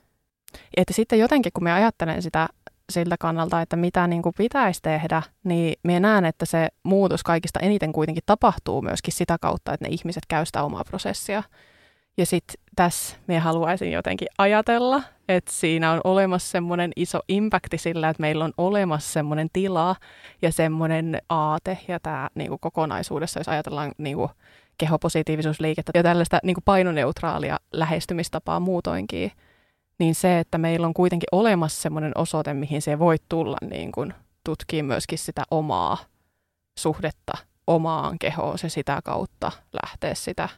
Että 0.77 0.93
sitten 0.93 1.19
jotenkin, 1.19 1.51
kun 1.53 1.63
me 1.63 1.73
ajattelen 1.73 2.21
sitä 2.21 2.47
siltä 2.91 3.15
kannalta, 3.19 3.61
että 3.61 3.75
mitä 3.75 4.07
niin 4.07 4.21
kuin 4.21 4.35
pitäisi 4.37 4.81
tehdä, 4.81 5.21
niin 5.43 5.75
minä 5.83 5.99
näen, 5.99 6.25
että 6.25 6.45
se 6.45 6.67
muutos 6.83 7.23
kaikista 7.23 7.59
eniten 7.59 7.93
kuitenkin 7.93 8.23
tapahtuu 8.25 8.81
myöskin 8.81 9.13
sitä 9.13 9.37
kautta, 9.41 9.73
että 9.73 9.85
ne 9.85 9.93
ihmiset 9.93 10.23
käy 10.27 10.45
sitä 10.45 10.63
omaa 10.63 10.83
prosessia. 10.83 11.43
Ja 12.17 12.25
sitten 12.25 12.55
tässä 12.75 13.17
minä 13.27 13.39
haluaisin 13.39 13.91
jotenkin 13.91 14.27
ajatella, 14.37 15.03
että 15.29 15.51
siinä 15.51 15.91
on 15.91 16.01
olemassa 16.03 16.51
semmoinen 16.51 16.91
iso 16.95 17.19
impakti 17.27 17.77
sillä, 17.77 18.09
että 18.09 18.21
meillä 18.21 18.45
on 18.45 18.53
olemassa 18.57 19.13
semmoinen 19.13 19.47
tila 19.53 19.95
ja 20.41 20.51
semmoinen 20.51 21.21
aate 21.29 21.77
ja 21.87 21.99
tämä 21.99 22.29
niin 22.35 22.49
kuin 22.49 22.59
kokonaisuudessa, 22.59 23.39
jos 23.39 23.49
ajatellaan 23.49 23.91
niin 23.97 24.17
kuin 24.17 24.29
kehopositiivisuusliikettä 24.77 25.91
ja 25.95 26.03
tällaista 26.03 26.39
niin 26.43 26.53
kuin 26.53 26.63
painoneutraalia 26.63 27.59
lähestymistapaa 27.71 28.59
muutoinkin, 28.59 29.31
niin 29.99 30.15
se, 30.15 30.39
että 30.39 30.57
meillä 30.57 30.87
on 30.87 30.93
kuitenkin 30.93 31.27
olemassa 31.31 31.81
semmoinen 31.81 32.11
osoite, 32.15 32.53
mihin 32.53 32.81
se 32.81 32.99
voi 32.99 33.17
tulla 33.29 33.57
niin 33.69 33.91
kuin 33.91 34.13
tutkii 34.43 34.83
myöskin 34.83 35.17
sitä 35.17 35.43
omaa 35.51 35.97
suhdetta 36.79 37.33
omaan 37.67 38.19
kehoon 38.19 38.57
se 38.57 38.69
sitä 38.69 38.99
kautta 39.03 39.51
lähteä 39.83 40.15
sitä 40.15 40.49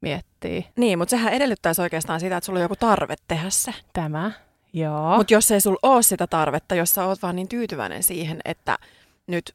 miettii. 0.00 0.66
Niin, 0.76 0.98
mutta 0.98 1.10
sehän 1.10 1.32
edellyttäisi 1.32 1.82
oikeastaan 1.82 2.20
sitä, 2.20 2.36
että 2.36 2.46
sulla 2.46 2.58
on 2.58 2.62
joku 2.62 2.76
tarve 2.76 3.14
tehdä 3.28 3.50
se. 3.50 3.74
Tämä, 3.92 4.30
joo. 4.72 5.16
Mutta 5.16 5.34
jos 5.34 5.50
ei 5.50 5.60
sulla 5.60 5.78
ole 5.82 6.02
sitä 6.02 6.26
tarvetta, 6.26 6.74
jos 6.74 6.90
sä 6.90 7.04
oot 7.04 7.22
vaan 7.22 7.36
niin 7.36 7.48
tyytyväinen 7.48 8.02
siihen, 8.02 8.40
että 8.44 8.78
nyt 9.26 9.54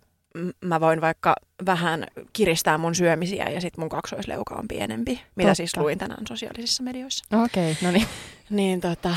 mä 0.66 0.80
voin 0.80 1.02
vaikka 1.02 1.36
vähän 1.66 2.06
kiristää 2.34 2.78
mun 2.78 2.96
syömisiä 2.96 3.50
ja 3.50 3.62
sitten 3.62 3.82
mun 3.82 3.90
kaksoisleuka 3.90 4.56
on 4.56 4.68
pienempi, 4.68 5.22
mitä 5.36 5.50
Totta. 5.50 5.56
siis 5.56 5.78
luin 5.78 5.98
tänään 5.98 6.28
sosiaalisissa 6.28 6.84
medioissa. 6.84 7.26
Okei, 7.44 7.72
okay, 7.72 7.88
no 7.88 7.92
niin. 7.92 8.08
niin, 8.50 8.82
tota, 8.82 9.16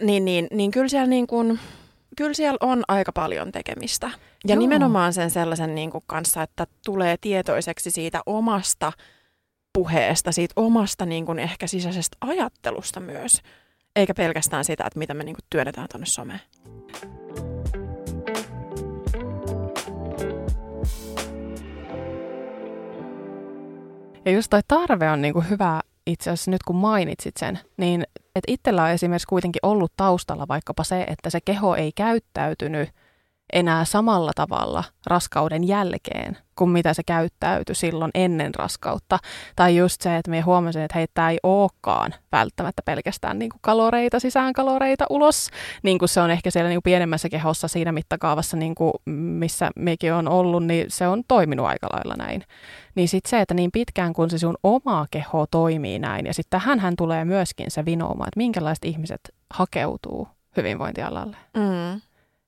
niin, 0.00 0.24
niin, 0.24 0.46
niin 0.50 0.70
kyllä 0.70 0.88
siellä 0.88 1.06
niin 1.06 1.26
kun, 1.26 1.58
kyllä 2.16 2.34
siellä 2.34 2.58
on 2.60 2.82
aika 2.88 3.12
paljon 3.12 3.52
tekemistä. 3.52 4.10
Ja 4.46 4.54
Joo. 4.54 4.58
nimenomaan 4.58 5.12
sen 5.12 5.30
sellaisen 5.30 5.74
niin 5.74 5.90
kuin 5.90 6.04
kanssa, 6.06 6.42
että 6.42 6.66
tulee 6.84 7.16
tietoiseksi 7.20 7.90
siitä 7.90 8.20
omasta 8.26 8.92
puheesta, 9.72 10.32
siitä 10.32 10.52
omasta 10.56 11.06
niin 11.06 11.26
kuin 11.26 11.38
ehkä 11.38 11.66
sisäisestä 11.66 12.16
ajattelusta 12.20 13.00
myös. 13.00 13.42
Eikä 13.96 14.14
pelkästään 14.14 14.64
sitä, 14.64 14.84
että 14.86 14.98
mitä 14.98 15.14
me 15.14 15.24
niin 15.24 15.34
kuin 15.34 15.44
työnnetään 15.50 15.88
tuonne 15.90 16.06
someen. 16.06 16.40
Ja 24.24 24.32
just 24.32 24.50
toi 24.50 24.60
tarve 24.68 25.10
on 25.10 25.22
niin 25.22 25.50
hyvä 25.50 25.80
itse 26.06 26.30
asiassa 26.30 26.50
nyt 26.50 26.62
kun 26.62 26.76
mainitsit 26.76 27.36
sen, 27.36 27.58
niin 27.76 28.02
että 28.14 28.52
itsellä 28.52 28.82
on 28.82 28.90
esimerkiksi 28.90 29.26
kuitenkin 29.26 29.60
ollut 29.62 29.92
taustalla 29.96 30.48
vaikkapa 30.48 30.84
se, 30.84 31.02
että 31.02 31.30
se 31.30 31.40
keho 31.40 31.74
ei 31.74 31.92
käyttäytynyt 31.92 32.88
enää 33.52 33.84
samalla 33.84 34.32
tavalla 34.34 34.84
raskauden 35.06 35.68
jälkeen 35.68 36.38
kuin 36.56 36.70
mitä 36.70 36.94
se 36.94 37.02
käyttäytyi 37.02 37.74
silloin 37.74 38.10
ennen 38.14 38.54
raskautta. 38.54 39.18
Tai 39.56 39.76
just 39.76 40.00
se, 40.00 40.16
että 40.16 40.30
me 40.30 40.40
huomasin, 40.40 40.82
että 40.82 40.98
hei, 40.98 41.06
tämä 41.14 41.30
ei 41.30 41.38
olekaan 41.42 42.14
välttämättä 42.32 42.82
pelkästään 42.84 43.38
niin 43.38 43.50
kuin 43.50 43.58
kaloreita 43.62 44.20
sisään, 44.20 44.52
kaloreita 44.52 45.06
ulos, 45.10 45.48
niin 45.82 45.98
kuin 45.98 46.08
se 46.08 46.20
on 46.20 46.30
ehkä 46.30 46.50
siellä 46.50 46.68
niin 46.68 46.76
kuin 46.76 46.82
pienemmässä 46.82 47.28
kehossa 47.28 47.68
siinä 47.68 47.92
mittakaavassa, 47.92 48.56
niin 48.56 48.74
kuin 48.74 48.92
missä 49.14 49.70
mekin 49.76 50.14
on 50.14 50.28
ollut, 50.28 50.66
niin 50.66 50.86
se 50.88 51.08
on 51.08 51.22
toiminut 51.28 51.66
aika 51.66 51.88
lailla 51.92 52.14
näin. 52.18 52.44
Niin 52.94 53.08
sitten 53.08 53.30
se, 53.30 53.40
että 53.40 53.54
niin 53.54 53.72
pitkään 53.72 54.12
kun 54.12 54.30
se 54.30 54.38
sun 54.38 54.56
oma 54.62 55.06
keho 55.10 55.46
toimii 55.50 55.98
näin, 55.98 56.26
ja 56.26 56.34
sitten 56.34 56.60
tähän 56.60 56.94
tulee 56.96 57.24
myöskin 57.24 57.70
se 57.70 57.84
vinooma, 57.84 58.24
että 58.24 58.36
minkälaiset 58.36 58.84
ihmiset 58.84 59.20
hakeutuu 59.50 60.28
hyvinvointialalle. 60.56 61.36
Mm. 61.56 62.00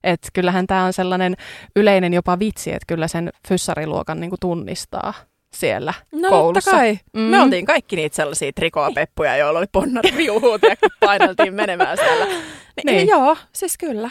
Et 0.05 0.21
kyllähän 0.33 0.67
tämä 0.67 0.85
on 0.85 0.93
sellainen 0.93 1.37
yleinen 1.77 2.15
jopa 2.15 2.39
vitsi, 2.39 2.71
että 2.71 2.85
kyllä 2.87 3.09
sen 3.09 3.31
fyssariluokan 3.49 4.21
niinku 4.21 4.37
tunnistaa 4.41 5.15
siellä 5.55 5.95
no, 6.13 6.29
koulussa. 6.29 6.71
Kai. 6.71 6.99
Mm. 7.13 7.21
Me 7.21 7.41
oltiin 7.41 7.67
kaikki 7.67 7.97
niitä 7.97 8.17
sellaisia 8.17 8.53
trikoapeppuja, 8.53 9.37
joilla 9.37 9.59
oli 9.59 9.67
ponnat 9.73 10.05
viuhuut 10.17 10.63
ja 10.63 10.77
paineltiin 11.01 11.55
menemään 11.55 11.97
siellä. 11.97 12.25
Niin, 12.25 12.43
niin. 12.77 12.87
niin 12.87 13.09
joo, 13.09 13.37
siis 13.53 13.79
kyllä. 13.79 14.11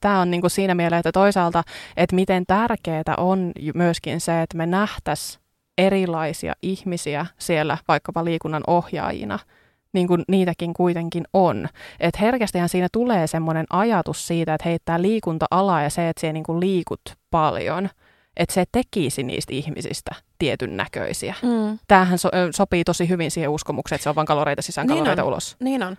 Tämä 0.00 0.20
on 0.20 0.30
niinku 0.30 0.48
siinä 0.48 0.74
mielessä, 0.74 0.98
että 0.98 1.12
toisaalta, 1.12 1.62
että 1.96 2.16
miten 2.16 2.46
tärkeää 2.46 3.14
on 3.16 3.52
myöskin 3.74 4.20
se, 4.20 4.42
että 4.42 4.56
me 4.56 4.66
nähtäisiin 4.66 5.42
erilaisia 5.78 6.52
ihmisiä 6.62 7.26
siellä 7.38 7.78
vaikkapa 7.88 8.24
liikunnan 8.24 8.62
ohjaajina– 8.66 9.38
niin 9.92 10.08
kuin 10.08 10.24
niitäkin 10.28 10.74
kuitenkin 10.74 11.24
on. 11.32 11.68
Että 12.00 12.20
herkästihän 12.20 12.68
siinä 12.68 12.88
tulee 12.92 13.26
semmoinen 13.26 13.66
ajatus 13.70 14.26
siitä, 14.26 14.54
että 14.54 14.68
heittää 14.68 15.02
liikunta-ala 15.02 15.82
ja 15.82 15.90
se, 15.90 16.08
että 16.08 16.32
niin 16.32 16.44
kuin 16.44 16.60
liikut 16.60 17.00
paljon, 17.30 17.88
että 18.36 18.54
se 18.54 18.64
tekisi 18.72 19.22
niistä 19.22 19.54
ihmisistä 19.54 20.14
tietyn 20.38 20.76
näköisiä. 20.76 21.34
Mm. 21.42 21.78
Tämähän 21.88 22.18
so, 22.18 22.28
sopii 22.50 22.84
tosi 22.84 23.08
hyvin 23.08 23.30
siihen 23.30 23.50
uskomukseen, 23.50 23.96
että 23.96 24.02
se 24.02 24.08
on 24.08 24.14
vain 24.14 24.26
kaloreita 24.26 24.62
sisään, 24.62 24.86
niin 24.86 24.98
kaloreita 24.98 25.22
on. 25.22 25.28
ulos. 25.28 25.56
Niin 25.60 25.82
on. 25.82 25.96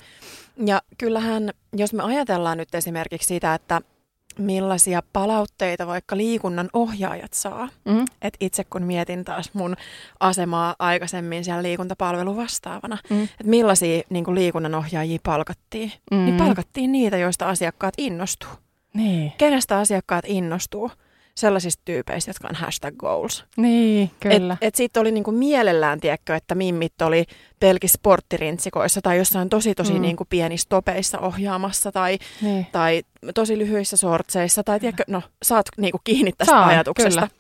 Ja 0.65 0.82
kyllähän, 0.97 1.52
jos 1.73 1.93
me 1.93 2.04
ajatellaan 2.04 2.58
nyt 2.58 2.75
esimerkiksi 2.75 3.28
sitä, 3.28 3.54
että 3.54 3.82
millaisia 4.38 5.04
palautteita 5.13 5.88
vaikka 5.88 6.18
liikunnan 6.18 6.70
ohjaajat 6.74 7.34
saa. 7.34 7.70
Mm. 7.86 8.06
Et 8.22 8.34
itse 8.39 8.63
kun 8.63 8.84
mietin 8.84 9.26
taas 9.26 9.50
mun 9.54 9.76
asemaa 10.20 10.76
aikaisemmin 10.80 11.44
siellä 11.44 11.63
liikuntapalvelu 11.63 12.38
vastaavana, 12.38 12.98
mm. 13.10 13.24
että 13.24 13.44
millaisia 13.44 14.02
niin 14.10 14.26
kuin 14.26 14.36
liikunnan 14.36 14.76
ohjaajia 14.76 15.20
palkattiin, 15.24 15.92
mm. 16.12 16.26
niin 16.26 16.38
palkattiin 16.38 16.92
niitä, 16.92 17.18
joista 17.18 17.50
asiakkaat 17.50 17.94
innostuu. 17.98 18.50
Niin. 18.94 19.34
Kenestä 19.38 19.80
asiakkaat 19.80 20.26
innostuu? 20.28 20.92
Sellaisista 21.39 21.82
tyypeistä, 21.86 22.30
jotka 22.30 22.47
on 22.47 22.56
hashtag 22.56 22.95
goals. 22.95 23.45
Niin, 23.58 24.12
kyllä. 24.19 24.54
Et, 24.54 24.67
et 24.67 24.75
siitä 24.75 24.99
oli 24.99 25.12
niinku 25.12 25.32
mielellään, 25.32 25.99
tiedätkö, 25.99 26.36
että 26.36 26.56
mimmit 26.56 27.02
oli 27.02 27.25
pelkissä 27.60 27.95
sporttirintsikoissa 27.95 29.02
tai 29.02 29.17
jossain 29.17 29.49
tosi 29.49 29.75
tosi 29.75 29.93
mm. 29.93 30.02
niinku 30.02 30.25
pienissä 30.30 30.69
topeissa 30.69 31.19
ohjaamassa 31.19 31.91
tai, 31.91 32.17
niin. 32.41 32.67
tai 32.71 33.04
tosi 33.36 33.58
lyhyissä 33.58 33.97
sortseissa. 33.97 34.63
Tai 34.63 34.80
tiedätkö, 34.80 35.04
no 35.08 35.21
saat 35.43 35.65
niinku 35.78 35.99
kiinni 36.04 36.32
tästä 36.32 36.52
Saan, 36.52 36.69
ajatuksesta. 36.69 37.28
Kyllä. 37.28 37.39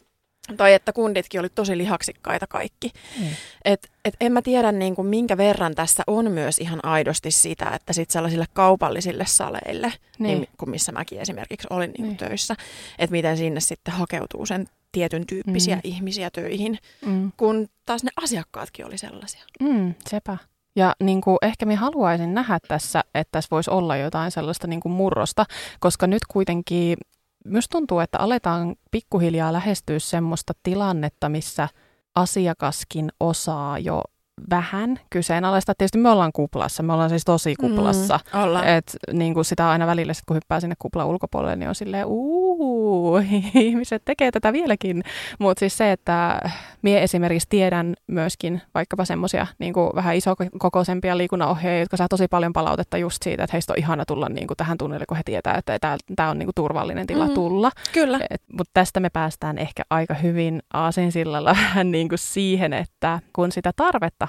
Tai 0.57 0.73
että 0.73 0.93
kunditkin 0.93 1.39
oli 1.39 1.49
tosi 1.49 1.77
lihaksikkaita 1.77 2.47
kaikki. 2.47 2.91
Mm. 3.19 3.27
Et, 3.65 3.89
et 4.05 4.13
en 4.21 4.31
mä 4.31 4.41
tiedä 4.41 4.71
niin 4.71 4.95
kuin 4.95 5.07
minkä 5.07 5.37
verran 5.37 5.75
tässä 5.75 6.03
on 6.07 6.31
myös 6.31 6.59
ihan 6.59 6.85
aidosti 6.85 7.31
sitä, 7.31 7.69
että 7.75 7.93
sit 7.93 8.09
sellaisille 8.09 8.45
kaupallisille 8.53 9.25
saleille, 9.25 9.93
niin. 10.19 10.37
Niin, 10.37 10.49
kun 10.57 10.69
missä 10.69 10.91
mäkin 10.91 11.21
esimerkiksi 11.21 11.67
olin 11.69 11.91
niin 11.97 12.07
niin. 12.07 12.17
töissä, 12.17 12.55
että 12.99 13.11
miten 13.11 13.37
sinne 13.37 13.59
sitten 13.59 13.93
hakeutuu 13.93 14.45
sen 14.45 14.67
tietyn 14.91 15.27
tyyppisiä 15.27 15.75
mm. 15.75 15.81
ihmisiä 15.83 16.29
töihin, 16.29 16.77
mm. 17.05 17.31
kun 17.37 17.67
taas 17.85 18.03
ne 18.03 18.09
asiakkaatkin 18.23 18.85
oli 18.85 18.97
sellaisia. 18.97 19.43
Mm, 19.59 19.93
sepä. 20.09 20.37
Ja 20.75 20.95
niin 21.03 21.21
kuin, 21.21 21.37
ehkä 21.41 21.65
minä 21.65 21.79
haluaisin 21.79 22.33
nähdä 22.33 22.59
tässä, 22.67 23.03
että 23.15 23.31
tässä 23.31 23.47
voisi 23.51 23.69
olla 23.69 23.97
jotain 23.97 24.31
sellaista 24.31 24.67
niin 24.67 24.79
kuin 24.79 24.91
murrosta, 24.91 25.45
koska 25.79 26.07
nyt 26.07 26.21
kuitenkin 26.27 26.97
myös 27.45 27.69
tuntuu, 27.69 27.99
että 27.99 28.19
aletaan 28.19 28.75
pikkuhiljaa 28.91 29.53
lähestyä 29.53 29.99
semmoista 29.99 30.53
tilannetta, 30.63 31.29
missä 31.29 31.69
asiakaskin 32.15 33.11
osaa 33.19 33.79
jo 33.79 34.03
vähän 34.49 34.99
kyseenalaista. 35.09 35.73
Tietysti 35.77 35.97
me 35.97 36.09
ollaan 36.09 36.31
kuplassa, 36.33 36.83
me 36.83 36.93
ollaan 36.93 37.09
siis 37.09 37.25
tosi 37.25 37.55
kuplassa. 37.55 38.19
Mm, 38.33 38.41
ollaan. 38.41 38.67
Et, 38.67 38.97
niin 39.13 39.33
kuin 39.33 39.45
sitä 39.45 39.69
aina 39.69 39.87
välillä, 39.87 40.13
sit 40.13 40.25
kun 40.25 40.35
hyppää 40.35 40.59
sinne 40.59 40.75
kuplan 40.79 41.07
ulkopuolelle, 41.07 41.55
niin 41.55 41.69
on 41.69 41.75
silleen, 41.75 42.05
uuu, 42.05 43.17
ihmiset 43.55 44.01
tekee 44.05 44.31
tätä 44.31 44.53
vieläkin. 44.53 45.03
Mutta 45.39 45.59
siis 45.59 45.77
se, 45.77 45.91
että 45.91 46.39
mie 46.81 47.03
esimerkiksi 47.03 47.47
tiedän 47.49 47.95
myöskin 48.07 48.61
vaikkapa 48.73 49.05
semmoisia 49.05 49.47
niin 49.59 49.73
vähän 49.95 50.15
isokokoisempia 50.15 51.17
liikunnanohjaajia, 51.17 51.79
jotka 51.79 51.97
saa 51.97 52.07
tosi 52.07 52.27
paljon 52.27 52.53
palautetta 52.53 52.97
just 52.97 53.23
siitä, 53.23 53.43
että 53.43 53.53
heistä 53.53 53.73
on 53.73 53.79
ihana 53.79 54.05
tulla 54.05 54.29
niin 54.29 54.47
kuin 54.47 54.57
tähän 54.57 54.77
tunnille, 54.77 55.05
kun 55.05 55.17
he 55.17 55.23
tietää, 55.25 55.55
että 55.57 55.97
tämä 56.15 56.29
on 56.29 56.39
niin 56.39 56.47
kuin 56.47 56.55
turvallinen 56.55 57.07
tila 57.07 57.27
mm, 57.27 57.33
tulla. 57.33 57.71
Kyllä. 57.93 58.19
Mutta 58.53 58.71
tästä 58.73 58.99
me 58.99 59.09
päästään 59.09 59.57
ehkä 59.57 59.83
aika 59.89 60.13
hyvin 60.13 60.61
aasinsillalla 60.73 61.49
vähän 61.49 61.91
niin 61.95 62.09
kuin 62.09 62.19
siihen, 62.19 62.73
että 62.73 63.19
kun 63.33 63.51
sitä 63.51 63.71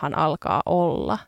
tarvettahan 0.01 0.19
alkaa 0.19 0.63
olla, 0.67 1.19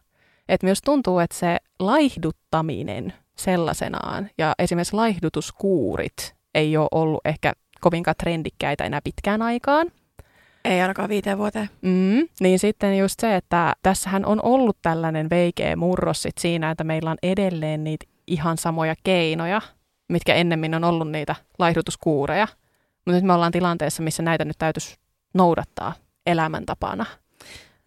että 0.48 0.66
myös 0.66 0.82
tuntuu, 0.84 1.18
että 1.18 1.36
se 1.36 1.58
laihduttaminen 1.78 3.12
sellaisenaan 3.36 4.30
ja 4.38 4.54
esimerkiksi 4.58 4.96
laihdutuskuurit 4.96 6.34
ei 6.54 6.76
ole 6.76 6.88
ollut 6.90 7.20
ehkä 7.24 7.52
kovinkaan 7.80 8.14
trendikkäitä 8.18 8.84
enää 8.84 9.00
pitkään 9.04 9.42
aikaan. 9.42 9.90
Ei 10.64 10.80
ainakaan 10.80 11.08
viiteen 11.08 11.38
vuoteen. 11.38 11.70
Mm, 11.82 12.28
niin 12.40 12.58
sitten 12.58 12.98
just 12.98 13.20
se, 13.20 13.36
että 13.36 13.72
tässähän 13.82 14.26
on 14.26 14.40
ollut 14.42 14.76
tällainen 14.82 15.30
veikeä 15.30 15.76
murros 15.76 16.22
sit 16.22 16.38
siinä, 16.38 16.70
että 16.70 16.84
meillä 16.84 17.10
on 17.10 17.18
edelleen 17.22 17.84
niitä 17.84 18.06
ihan 18.26 18.58
samoja 18.58 18.94
keinoja, 19.04 19.60
mitkä 20.08 20.34
ennemmin 20.34 20.74
on 20.74 20.84
ollut 20.84 21.10
niitä 21.10 21.34
laihdutuskuureja. 21.58 22.48
Mutta 22.94 23.12
nyt 23.12 23.24
me 23.24 23.32
ollaan 23.32 23.52
tilanteessa, 23.52 24.02
missä 24.02 24.22
näitä 24.22 24.44
nyt 24.44 24.58
täytyisi 24.58 24.96
noudattaa 25.34 25.92
elämäntapana. 26.26 27.06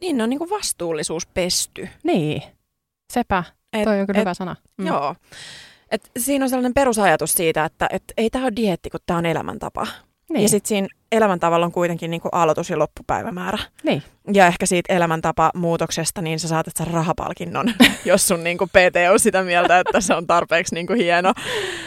Niin, 0.01 0.17
ne 0.17 0.23
on 0.23 0.29
niinku 0.29 0.49
vastuullisuus 0.49 1.27
pesty. 1.27 1.89
Niin, 2.03 2.41
sepä. 3.13 3.43
Et, 3.73 3.83
Toi 3.83 3.99
on 3.99 4.07
kyllä 4.07 4.17
et, 4.17 4.21
hyvä 4.21 4.33
sana. 4.33 4.55
Mm. 4.77 4.87
Joo. 4.87 5.15
Et 5.91 6.11
siinä 6.17 6.45
on 6.45 6.49
sellainen 6.49 6.73
perusajatus 6.73 7.33
siitä, 7.33 7.65
että 7.65 7.87
et 7.91 8.03
ei 8.17 8.29
tämä 8.29 8.45
ole 8.45 8.53
dietti, 8.55 8.89
kun 8.89 8.99
tämä 9.05 9.17
on 9.17 9.25
elämäntapa. 9.25 9.87
Niin. 10.29 10.43
Ja 10.43 10.49
sitten 10.49 10.67
siinä 10.67 10.87
elämäntavalla 11.11 11.65
on 11.65 11.71
kuitenkin 11.71 12.11
niin 12.11 12.21
kuin 12.21 12.29
aloitus- 12.33 12.69
ja 12.69 12.79
loppupäivämäärä. 12.79 13.57
Niin. 13.83 14.03
Ja 14.33 14.47
ehkä 14.47 14.65
siitä 14.65 14.93
elämäntapamuutoksesta 14.93 16.21
niin 16.21 16.39
sä 16.39 16.47
saatat 16.47 16.75
sen 16.77 16.87
rahapalkinnon, 16.87 17.73
jos 18.05 18.27
sun 18.27 18.43
niin 18.43 18.57
kuin 18.57 18.69
PT 18.69 18.95
on 19.11 19.19
sitä 19.19 19.43
mieltä, 19.43 19.79
että 19.79 20.01
se 20.01 20.13
on 20.13 20.27
tarpeeksi 20.27 20.75
niin 20.75 20.87
kuin 20.87 20.99
hieno. 20.99 21.33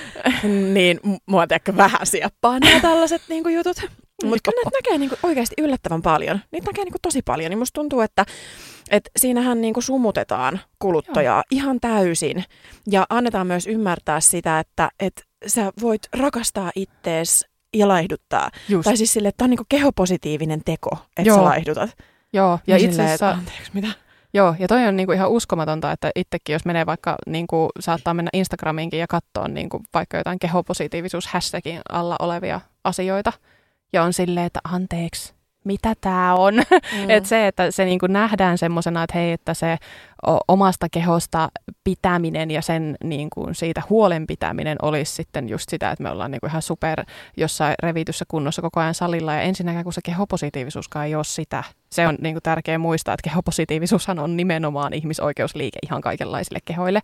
niin 0.74 1.00
mua 1.26 1.46
ehkä 1.50 1.76
vähän 1.76 2.06
sieppaa 2.06 2.58
nämä 2.58 2.80
tällaiset 2.80 3.22
niin 3.28 3.42
kuin 3.42 3.54
jutut. 3.54 3.76
Mutta 4.24 4.50
kyllä 4.50 4.62
näitä 4.64 4.76
näkee 4.76 4.98
niin 4.98 5.08
kuin 5.08 5.18
oikeasti 5.22 5.54
yllättävän 5.58 6.02
paljon. 6.02 6.40
Niitä 6.50 6.66
näkee 6.66 6.84
niin 6.84 6.92
kuin 6.92 7.02
tosi 7.02 7.22
paljon. 7.22 7.50
Niin 7.50 7.58
musta 7.58 7.80
tuntuu, 7.80 8.00
että, 8.00 8.24
että 8.90 9.10
siinähän 9.16 9.60
niin 9.60 9.74
kuin 9.74 9.84
sumutetaan 9.84 10.60
kuluttajaa 10.78 11.36
Joo. 11.36 11.42
ihan 11.50 11.80
täysin. 11.80 12.44
Ja 12.90 13.06
annetaan 13.10 13.46
myös 13.46 13.66
ymmärtää 13.66 14.20
sitä, 14.20 14.60
että, 14.60 14.90
että 15.00 15.22
sä 15.46 15.72
voit 15.80 16.02
rakastaa 16.16 16.72
ittees 16.74 17.46
ja 17.74 17.88
laihduttaa. 17.88 18.50
Just. 18.68 18.84
Tai 18.84 18.96
siis 18.96 19.12
sille, 19.12 19.28
että 19.28 19.44
on 19.44 19.50
niin 19.50 19.60
kehopositiivinen 19.68 20.60
teko, 20.64 20.90
että 21.16 21.28
Joo. 21.28 21.36
sä 21.36 21.44
laihdutat. 21.44 21.90
Joo, 22.32 22.58
ja 22.66 22.76
itse 22.76 23.02
asiassa... 23.02 23.30
Anteeksi, 23.30 23.70
mitä? 23.74 23.88
Joo, 24.34 24.54
ja 24.58 24.68
toi 24.68 24.86
on 24.86 24.96
niinku 24.96 25.12
ihan 25.12 25.30
uskomatonta, 25.30 25.92
että 25.92 26.10
itsekin 26.16 26.52
jos 26.52 26.64
menee 26.64 26.86
vaikka, 26.86 27.16
niinku, 27.26 27.68
saattaa 27.80 28.14
mennä 28.14 28.28
Instagramiinkin 28.32 29.00
ja 29.00 29.06
katsoa 29.06 29.48
niinku, 29.48 29.82
vaikka 29.94 30.16
jotain 30.16 30.38
kehopositiivisuus 30.38 31.26
hashtagin 31.26 31.80
alla 31.88 32.16
olevia 32.20 32.60
asioita, 32.84 33.32
ja 33.92 34.02
on 34.02 34.12
silleen, 34.12 34.46
että 34.46 34.60
anteeksi, 34.64 35.34
mitä 35.64 35.94
tämä 36.00 36.34
on. 36.34 36.54
Mm. 36.54 37.10
että 37.10 37.28
se, 37.28 37.46
että 37.46 37.70
se 37.70 37.84
niin 37.84 37.98
kuin 37.98 38.12
nähdään 38.12 38.58
semmoisena, 38.58 39.02
että 39.02 39.18
hei, 39.18 39.32
että 39.32 39.54
se 39.54 39.76
omasta 40.48 40.86
kehosta 40.92 41.48
pitäminen 41.84 42.50
ja 42.50 42.62
sen 42.62 42.96
niin 43.04 43.30
kuin 43.30 43.54
siitä 43.54 43.82
huolen 43.90 44.26
pitäminen 44.26 44.76
olisi 44.82 45.14
sitten 45.14 45.48
just 45.48 45.68
sitä, 45.68 45.90
että 45.90 46.02
me 46.02 46.10
ollaan 46.10 46.30
niin 46.30 46.40
kuin 46.40 46.50
ihan 46.50 46.62
super 46.62 47.04
jossain 47.36 47.74
revityssä 47.82 48.24
kunnossa 48.28 48.62
koko 48.62 48.80
ajan 48.80 48.94
salilla. 48.94 49.34
Ja 49.34 49.40
ensinnäkään, 49.40 49.84
kun 49.84 49.92
se 49.92 50.00
kehopositiivisuuskaan 50.04 51.06
ei 51.06 51.14
ole 51.14 51.24
sitä. 51.24 51.64
Se 51.90 52.06
on 52.06 52.16
niin 52.20 52.34
kuin 52.34 52.42
tärkeää 52.42 52.78
muistaa, 52.78 53.14
että 53.14 53.30
kehopositiivisuushan 53.30 54.18
on 54.18 54.36
nimenomaan 54.36 54.92
ihmisoikeusliike 54.92 55.78
ihan 55.86 56.00
kaikenlaisille 56.00 56.58
kehoille. 56.64 57.00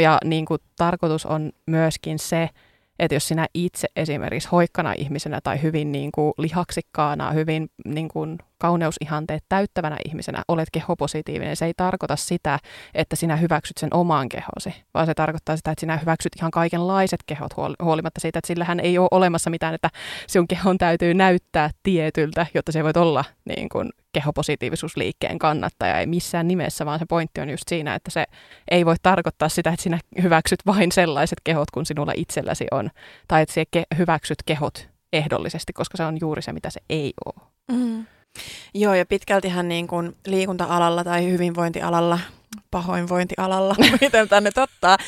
Ja 0.00 0.18
niin 0.24 0.44
kuin 0.44 0.60
tarkoitus 0.76 1.26
on 1.26 1.52
myöskin 1.66 2.18
se, 2.18 2.50
että 2.98 3.14
jos 3.14 3.28
sinä 3.28 3.46
itse 3.54 3.88
esimerkiksi 3.96 4.48
hoikkana 4.52 4.92
ihmisenä 4.92 5.40
tai 5.40 5.62
hyvin 5.62 5.92
niin 5.92 6.12
kuin 6.12 6.32
lihaksikkaana, 6.38 7.30
hyvin 7.30 7.70
niin 7.84 8.08
kuin 8.08 8.38
kauneusihanteet 8.58 9.44
täyttävänä 9.48 9.96
ihmisenä 10.04 10.42
olet 10.48 10.68
kehopositiivinen, 10.72 11.56
se 11.56 11.66
ei 11.66 11.74
tarkoita 11.76 12.16
sitä, 12.16 12.58
että 12.94 13.16
sinä 13.16 13.36
hyväksyt 13.36 13.78
sen 13.78 13.94
oman 13.94 14.28
kehosi, 14.28 14.82
vaan 14.94 15.06
se 15.06 15.14
tarkoittaa 15.14 15.56
sitä, 15.56 15.70
että 15.70 15.80
sinä 15.80 15.96
hyväksyt 15.96 16.32
ihan 16.36 16.50
kaikenlaiset 16.50 17.20
kehot 17.26 17.50
huolimatta 17.82 18.20
siitä, 18.20 18.38
että 18.38 18.46
sillähän 18.46 18.80
ei 18.80 18.98
ole 18.98 19.08
olemassa 19.10 19.50
mitään, 19.50 19.74
että 19.74 19.90
sinun 20.26 20.48
kehon 20.48 20.78
täytyy 20.78 21.14
näyttää 21.14 21.70
tietyltä, 21.82 22.46
jotta 22.54 22.72
se 22.72 22.84
voit 22.84 22.96
olla 22.96 23.24
niin 23.44 23.68
kuin 23.68 23.90
kehopositiivisuusliikkeen 24.12 25.38
kannattaja, 25.38 25.98
ei 25.98 26.06
missään 26.06 26.48
nimessä, 26.48 26.86
vaan 26.86 26.98
se 26.98 27.06
pointti 27.08 27.40
on 27.40 27.50
just 27.50 27.64
siinä, 27.68 27.94
että 27.94 28.10
se 28.10 28.24
ei 28.70 28.86
voi 28.86 28.94
tarkoittaa 29.02 29.48
sitä, 29.48 29.70
että 29.70 29.82
sinä 29.82 29.98
hyväksyt 30.22 30.60
vain 30.66 30.92
sellaiset 30.92 31.38
kehot, 31.44 31.70
kun 31.70 31.86
sinulla 31.86 32.12
itselläsi 32.16 32.66
on, 32.70 32.90
tai 33.28 33.42
että 33.42 33.52
sinä 33.54 33.66
hyväksyt 33.98 34.38
kehot 34.46 34.88
ehdollisesti, 35.12 35.72
koska 35.72 35.96
se 35.96 36.04
on 36.04 36.18
juuri 36.20 36.42
se, 36.42 36.52
mitä 36.52 36.70
se 36.70 36.80
ei 36.88 37.12
ole. 37.26 37.46
Mm. 37.72 38.06
Joo, 38.74 38.94
ja 38.94 39.06
pitkältihän 39.06 39.68
niin 39.68 39.86
kuin 39.86 40.16
liikunta-alalla 40.26 41.04
tai 41.04 41.30
hyvinvointialalla, 41.30 42.18
pahoinvointialalla, 42.70 43.76
miten 44.00 44.28
tänne 44.28 44.50
ottaa, 44.56 44.98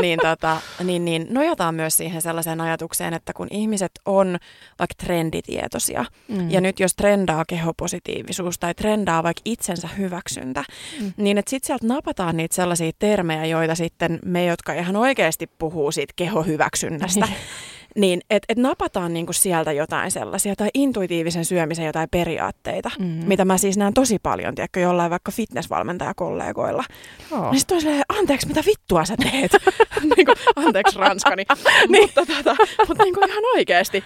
niin, 0.00 0.18
tota, 0.22 0.60
niin, 0.84 1.04
niin 1.04 1.26
nojataan 1.30 1.74
myös 1.74 1.96
siihen 1.96 2.22
sellaiseen 2.22 2.60
ajatukseen, 2.60 3.14
että 3.14 3.32
kun 3.32 3.48
ihmiset 3.50 3.92
on 4.06 4.38
vaikka 4.78 4.94
trenditietoisia, 5.04 6.04
mm. 6.28 6.50
ja 6.50 6.60
nyt 6.60 6.80
jos 6.80 6.94
trendaa 6.94 7.44
kehopositiivisuus 7.48 8.58
tai 8.58 8.74
trendaa 8.74 9.22
vaikka 9.22 9.42
itsensä 9.44 9.88
hyväksyntä, 9.98 10.64
mm. 11.00 11.12
niin 11.16 11.38
että 11.38 11.50
sitten 11.50 11.66
sieltä 11.66 11.86
napataan 11.86 12.36
niitä 12.36 12.54
sellaisia 12.54 12.92
termejä, 12.98 13.44
joita 13.44 13.74
sitten 13.74 14.18
me, 14.24 14.44
jotka 14.44 14.72
ihan 14.72 14.96
oikeasti 14.96 15.46
puhuu 15.58 15.92
siitä 15.92 16.12
kehohyväksynnästä, 16.16 17.28
Niin, 17.98 18.20
että 18.30 18.46
et 18.48 18.58
napataan 18.58 19.12
niinku 19.12 19.32
sieltä 19.32 19.72
jotain 19.72 20.10
sellaisia 20.10 20.56
tai 20.56 20.68
intuitiivisen 20.74 21.44
syömisen 21.44 21.86
jotain 21.86 22.08
periaatteita, 22.10 22.90
mm-hmm. 22.98 23.28
mitä 23.28 23.44
mä 23.44 23.58
siis 23.58 23.76
näen 23.76 23.94
tosi 23.94 24.18
paljon, 24.18 24.54
tiedätkö, 24.54 24.80
jollain 24.80 25.10
vaikka 25.10 25.32
fitnessvalmentajakollegoilla. 25.32 26.84
Oh. 27.30 27.50
Niin 27.50 27.58
sitten 27.58 27.74
on 27.74 27.80
silleen, 27.80 28.02
anteeksi, 28.08 28.48
mitä 28.48 28.62
vittua 28.66 29.04
sä 29.04 29.14
teet? 29.16 29.52
niinku, 30.16 30.32
anteeksi 30.56 30.98
ranskani. 30.98 31.44
niin. 31.88 32.02
Mutta, 32.02 32.34
tota, 32.34 32.56
mutta 32.88 33.04
niinku 33.04 33.20
ihan 33.28 33.44
oikeasti. 33.56 34.04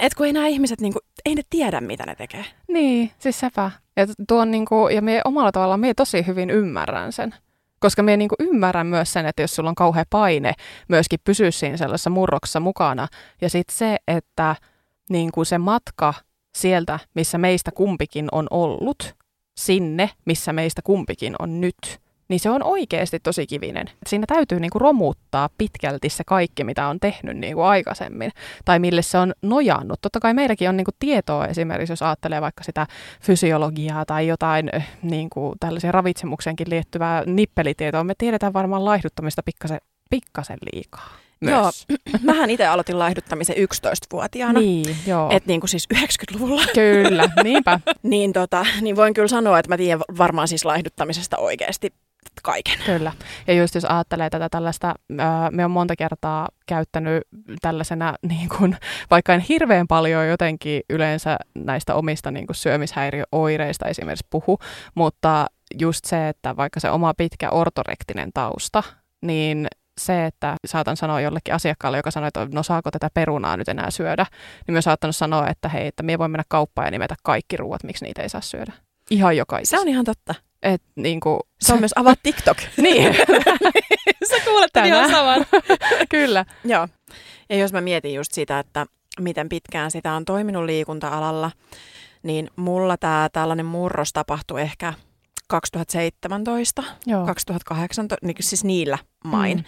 Et 0.00 0.14
kun 0.14 0.26
ei 0.26 0.32
nämä 0.32 0.46
ihmiset, 0.46 0.80
niinku, 0.80 0.98
ei 1.24 1.34
ne 1.34 1.42
tiedä, 1.50 1.80
mitä 1.80 2.06
ne 2.06 2.14
tekee. 2.14 2.44
Niin, 2.68 3.10
siis 3.18 3.40
sepä. 3.40 3.70
Ja, 3.96 4.06
tuon, 4.28 4.50
niinku, 4.50 4.88
ja 4.88 5.02
me 5.02 5.20
omalla 5.24 5.52
tavallaan 5.52 5.80
me 5.80 5.94
tosi 5.94 6.26
hyvin 6.26 6.50
ymmärrän 6.50 7.12
sen. 7.12 7.34
Koska 7.80 8.02
me 8.02 8.16
niinku 8.16 8.34
ymmärrän 8.38 8.86
myös 8.86 9.12
sen, 9.12 9.26
että 9.26 9.42
jos 9.42 9.54
sulla 9.54 9.68
on 9.68 9.74
kauhea 9.74 10.04
paine 10.10 10.54
myöskin 10.88 11.20
pysyä 11.24 11.50
siinä 11.50 11.76
sellaisessa 11.76 12.10
murroksessa 12.10 12.60
mukana. 12.60 13.08
Ja 13.40 13.50
sitten 13.50 13.76
se, 13.76 13.96
että 14.08 14.56
niinku 15.10 15.44
se 15.44 15.58
matka 15.58 16.14
sieltä, 16.56 16.98
missä 17.14 17.38
meistä 17.38 17.70
kumpikin 17.70 18.28
on 18.32 18.46
ollut, 18.50 19.14
sinne, 19.56 20.10
missä 20.24 20.52
meistä 20.52 20.82
kumpikin 20.82 21.34
on 21.38 21.60
nyt– 21.60 21.76
niin 22.28 22.40
se 22.40 22.50
on 22.50 22.62
oikeasti 22.62 23.20
tosi 23.20 23.46
kivinen. 23.46 23.86
Siinä 24.06 24.24
täytyy 24.26 24.60
niinku 24.60 24.78
romuttaa 24.78 25.48
pitkälti 25.58 26.08
se 26.08 26.24
kaikki, 26.26 26.64
mitä 26.64 26.88
on 26.88 27.00
tehnyt 27.00 27.36
niinku 27.36 27.62
aikaisemmin, 27.62 28.30
tai 28.64 28.78
mille 28.78 29.02
se 29.02 29.18
on 29.18 29.32
nojannut. 29.42 30.00
Totta 30.00 30.20
kai 30.20 30.34
meilläkin 30.34 30.68
on 30.68 30.76
niinku 30.76 30.90
tietoa 30.98 31.46
esimerkiksi, 31.46 31.92
jos 31.92 32.02
ajattelee 32.02 32.40
vaikka 32.40 32.64
sitä 32.64 32.86
fysiologiaa 33.20 34.04
tai 34.04 34.26
jotain 34.26 34.70
eh, 34.72 34.88
niinku, 35.02 35.54
tällaisia 35.60 35.92
ravitsemuksenkin 35.92 36.70
liittyvää 36.70 37.22
nippelitietoa. 37.26 38.04
Me 38.04 38.14
tiedetään 38.18 38.52
varmaan 38.52 38.84
laihduttamista 38.84 39.42
pikkasen, 39.42 39.78
pikkasen 40.10 40.58
liikaa. 40.72 41.10
myös. 41.40 41.86
Joo, 41.88 41.98
mähän 42.32 42.50
itse 42.50 42.66
aloitin 42.66 42.98
laihduttamisen 42.98 43.56
11-vuotiaana. 43.56 44.60
Niin, 44.60 44.96
joo. 45.06 45.30
Et 45.32 45.46
niin 45.46 45.60
kuin 45.60 45.70
siis 45.70 45.88
90-luvulla. 45.94 46.62
Kyllä, 46.74 47.30
niinpä. 47.44 47.80
niin, 48.02 48.32
tota, 48.32 48.66
niin 48.80 48.96
voin 48.96 49.14
kyllä 49.14 49.28
sanoa, 49.28 49.58
että 49.58 49.68
mä 49.68 49.76
tiedän 49.76 50.00
varmaan 50.18 50.48
siis 50.48 50.64
laihduttamisesta 50.64 51.36
oikeasti 51.36 51.92
kaiken. 52.42 52.78
Kyllä. 52.86 53.12
Ja 53.46 53.54
just 53.54 53.74
jos 53.74 53.84
ajattelee 53.84 54.30
tätä 54.30 54.48
tällaista, 54.48 54.94
ää, 55.18 55.50
me 55.50 55.64
on 55.64 55.70
monta 55.70 55.96
kertaa 55.96 56.48
käyttänyt 56.66 57.22
tällaisena, 57.60 58.14
niin 58.28 58.48
kuin, 58.48 58.76
vaikka 59.10 59.34
en 59.34 59.40
hirveän 59.40 59.86
paljon 59.86 60.28
jotenkin 60.28 60.82
yleensä 60.90 61.36
näistä 61.54 61.94
omista 61.94 62.30
niin 62.30 62.46
kuin 62.46 62.56
syömishäiriöoireista 62.56 63.88
esimerkiksi 63.88 64.26
puhu, 64.30 64.58
mutta 64.94 65.46
just 65.80 66.04
se, 66.04 66.28
että 66.28 66.56
vaikka 66.56 66.80
se 66.80 66.90
oma 66.90 67.14
pitkä 67.14 67.50
ortorektinen 67.50 68.30
tausta, 68.34 68.82
niin 69.22 69.66
se, 69.98 70.26
että 70.26 70.56
saatan 70.66 70.96
sanoa 70.96 71.20
jollekin 71.20 71.54
asiakkaalle, 71.54 71.96
joka 71.96 72.10
sanoo, 72.10 72.28
että 72.28 72.48
no 72.52 72.62
saako 72.62 72.90
tätä 72.90 73.08
perunaa 73.14 73.56
nyt 73.56 73.68
enää 73.68 73.90
syödä, 73.90 74.26
niin 74.66 74.72
myös 74.72 74.84
saattanut 74.84 75.16
sanoa, 75.16 75.48
että 75.48 75.68
hei, 75.68 75.86
että 75.86 76.02
minä 76.02 76.18
voin 76.18 76.30
mennä 76.30 76.44
kauppaan 76.48 76.86
ja 76.86 76.90
nimetä 76.90 77.14
kaikki 77.22 77.56
ruuat, 77.56 77.84
miksi 77.84 78.04
niitä 78.04 78.22
ei 78.22 78.28
saa 78.28 78.40
syödä. 78.40 78.72
Ihan 79.10 79.36
jokaisessa. 79.36 79.76
Se 79.76 79.80
on 79.80 79.88
ihan 79.88 80.04
totta. 80.04 80.34
Et, 80.62 80.82
niin 80.96 81.20
kuin, 81.20 81.40
se 81.60 81.72
on 81.72 81.78
myös 81.78 81.92
avaa 81.96 82.14
TikTok. 82.22 82.58
niin. 82.76 83.14
Sä 84.30 84.36
kuulet 84.44 84.70
ihan 84.86 85.10
saman. 85.10 85.46
Kyllä. 86.08 86.44
Joo. 86.64 86.88
Ja 87.48 87.56
jos 87.56 87.72
mä 87.72 87.80
mietin 87.80 88.14
just 88.14 88.32
sitä, 88.32 88.58
että 88.58 88.86
miten 89.20 89.48
pitkään 89.48 89.90
sitä 89.90 90.12
on 90.12 90.24
toiminut 90.24 90.64
liikunta-alalla, 90.64 91.50
niin 92.22 92.50
mulla 92.56 92.96
tämä 92.96 93.28
tällainen 93.32 93.66
murros 93.66 94.12
tapahtui 94.12 94.60
ehkä 94.60 94.94
2017, 95.48 96.84
Joo. 97.06 97.26
2018, 97.26 98.16
niin 98.26 98.36
siis 98.40 98.64
niillä 98.64 98.98
main. 99.24 99.58
Mm. 99.58 99.64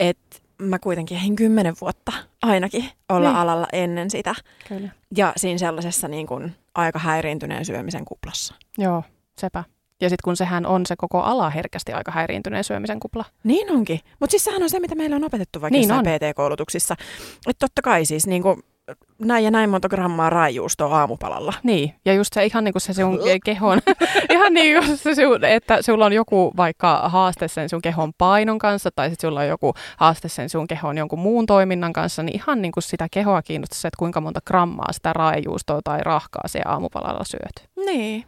Että 0.00 0.38
mä 0.62 0.78
kuitenkin 0.78 1.16
ehdin 1.16 1.36
kymmenen 1.36 1.74
vuotta 1.80 2.12
ainakin 2.42 2.90
olla 3.08 3.28
niin. 3.28 3.38
alalla 3.38 3.66
ennen 3.72 4.10
sitä. 4.10 4.34
Kyllä. 4.68 4.88
Ja 5.16 5.32
siinä 5.36 5.58
sellaisessa 5.58 6.08
niin 6.08 6.26
kuin 6.26 6.56
aika 6.74 6.98
häiriintyneen 6.98 7.64
syömisen 7.64 8.04
kuplassa. 8.04 8.54
Joo, 8.78 9.02
sepä. 9.40 9.64
Ja 10.00 10.08
sitten 10.08 10.24
kun 10.24 10.36
sehän 10.36 10.66
on 10.66 10.86
se 10.86 10.96
koko 10.96 11.20
ala 11.20 11.50
herkästi 11.50 11.92
aika 11.92 12.10
häiriintyneen 12.10 12.64
syömisen 12.64 13.00
kupla. 13.00 13.24
Niin 13.44 13.72
onkin. 13.72 14.00
Mutta 14.20 14.30
siis 14.30 14.44
sehän 14.44 14.62
on 14.62 14.70
se, 14.70 14.80
mitä 14.80 14.94
meillä 14.94 15.16
on 15.16 15.24
opetettu 15.24 15.60
vaikka 15.60 15.78
niin 15.78 15.90
PT-koulutuksissa. 15.90 16.96
Että 17.46 17.66
totta 17.66 17.82
kai 17.82 18.04
siis 18.04 18.26
niin 18.26 18.42
kuin 18.42 18.62
näin 19.18 19.44
ja 19.44 19.50
näin 19.50 19.70
monta 19.70 19.88
grammaa 19.88 20.30
raijuustoa 20.30 20.98
aamupalalla. 20.98 21.54
Niin, 21.62 21.94
ja 22.04 22.14
just 22.14 22.32
se 22.32 22.46
ihan 22.46 22.64
niin 22.64 22.72
kuin 22.72 22.82
se 22.82 22.92
sun 22.92 23.18
kehon, 23.44 23.80
ihan 24.30 24.54
niin 24.54 24.84
kuin 24.84 24.96
se, 24.96 25.22
että 25.42 25.82
sulla 25.82 26.06
on 26.06 26.12
joku 26.12 26.52
vaikka 26.56 27.08
haaste 27.08 27.48
sen 27.48 27.68
sun 27.68 27.82
kehon 27.82 28.12
painon 28.18 28.58
kanssa, 28.58 28.90
tai 28.94 29.10
sitten 29.10 29.28
sulla 29.28 29.40
on 29.40 29.48
joku 29.48 29.74
haaste 29.96 30.28
sen 30.28 30.48
sun 30.48 30.66
kehon 30.66 30.98
jonkun 30.98 31.18
muun 31.18 31.46
toiminnan 31.46 31.92
kanssa, 31.92 32.22
niin 32.22 32.34
ihan 32.34 32.62
niin 32.62 32.72
kuin 32.72 32.82
sitä 32.82 33.06
kehoa 33.10 33.42
kiinnostaa 33.42 33.78
se, 33.78 33.88
että 33.88 33.98
kuinka 33.98 34.20
monta 34.20 34.40
grammaa 34.46 34.92
sitä 34.92 35.12
raijuustoa 35.12 35.80
tai 35.84 36.00
rahkaa 36.02 36.48
siellä 36.48 36.72
aamupalalla 36.72 37.24
syöt. 37.24 37.68
Niin. 37.86 38.24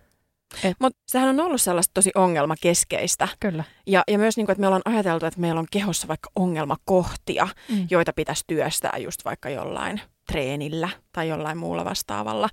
Mutta 0.78 0.98
sehän 1.06 1.28
on 1.28 1.40
ollut 1.40 1.60
sellaista 1.60 1.94
tosi 1.94 2.10
ongelmakeskeistä. 2.14 3.28
Kyllä. 3.40 3.64
Ja, 3.86 4.02
ja 4.08 4.18
myös, 4.18 4.36
niin 4.36 4.46
kuin, 4.46 4.52
että 4.52 4.60
me 4.60 4.66
ollaan 4.66 4.82
ajateltu, 4.84 5.26
että 5.26 5.40
meillä 5.40 5.60
on 5.60 5.66
kehossa 5.70 6.08
vaikka 6.08 6.30
ongelmakohtia, 6.36 7.48
mm. 7.68 7.86
joita 7.90 8.12
pitäisi 8.12 8.44
työstää 8.46 8.98
just 8.98 9.24
vaikka 9.24 9.50
jollain 9.50 10.00
treenillä 10.32 10.88
tai 11.12 11.28
jollain 11.28 11.58
muulla 11.58 11.84
vastaavalla. 11.84 12.48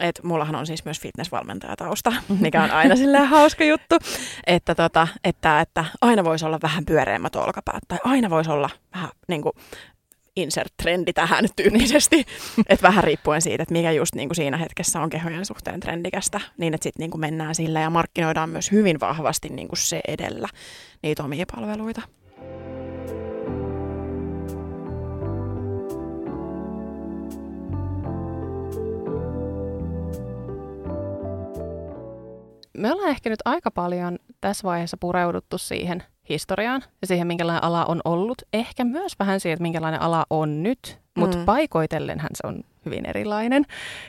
Et 0.00 0.20
mullahan 0.22 0.54
on 0.54 0.66
siis 0.66 0.84
myös 0.84 1.00
fitnessvalmentajatausta, 1.00 2.12
mikä 2.40 2.62
on 2.62 2.70
aina 2.70 2.96
silleen 2.96 3.26
hauska 3.26 3.64
juttu, 3.64 3.96
että, 4.46 4.74
tota, 4.74 5.08
että, 5.24 5.60
että 5.60 5.84
aina 6.00 6.24
voisi 6.24 6.44
olla 6.44 6.58
vähän 6.62 6.84
pyöreämmät 6.84 7.36
olkapäät 7.36 7.82
tai 7.88 7.98
aina 8.04 8.30
voisi 8.30 8.50
olla 8.50 8.70
vähän 8.94 9.08
niin 9.28 9.42
kuin, 9.42 9.52
insert-trendi 10.36 11.12
tähän 11.12 11.44
tyyppisesti. 11.56 12.24
että 12.68 12.82
vähän 12.82 13.04
riippuen 13.04 13.42
siitä, 13.42 13.62
että 13.62 13.72
mikä 13.72 13.92
just 13.92 14.14
niin 14.14 14.28
kuin 14.28 14.36
siinä 14.36 14.56
hetkessä 14.56 15.00
on 15.00 15.10
kehojen 15.10 15.46
suhteen 15.46 15.80
trendikästä, 15.80 16.40
niin 16.58 16.74
että 16.74 16.82
sitten 16.82 17.00
niin 17.00 17.10
kuin 17.10 17.20
mennään 17.20 17.54
sillä 17.54 17.80
ja 17.80 17.90
markkinoidaan 17.90 18.50
myös 18.50 18.72
hyvin 18.72 19.00
vahvasti 19.00 19.48
niin 19.48 19.68
kuin 19.68 19.78
se 19.78 20.00
edellä 20.08 20.48
niitä 21.02 21.24
omia 21.24 21.44
palveluita. 21.56 22.02
Me 32.78 32.92
ollaan 32.92 33.10
ehkä 33.10 33.30
nyt 33.30 33.40
aika 33.44 33.70
paljon 33.70 34.18
tässä 34.40 34.68
vaiheessa 34.68 34.96
pureuduttu 34.96 35.58
siihen 35.58 36.02
historiaan 36.28 36.82
ja 37.00 37.06
siihen, 37.06 37.26
minkälainen 37.26 37.64
ala 37.64 37.84
on 37.84 38.00
ollut. 38.04 38.42
Ehkä 38.52 38.84
myös 38.84 39.12
vähän 39.18 39.40
siihen, 39.40 39.54
että 39.54 39.62
minkälainen 39.62 40.02
ala 40.02 40.26
on 40.30 40.62
nyt, 40.62 40.98
mutta 41.16 41.36
mm. 41.36 41.44
paikoitellenhän 41.44 42.30
se 42.34 42.46
on 42.46 42.60
hyvin 42.86 43.06
erilainen. 43.06 43.64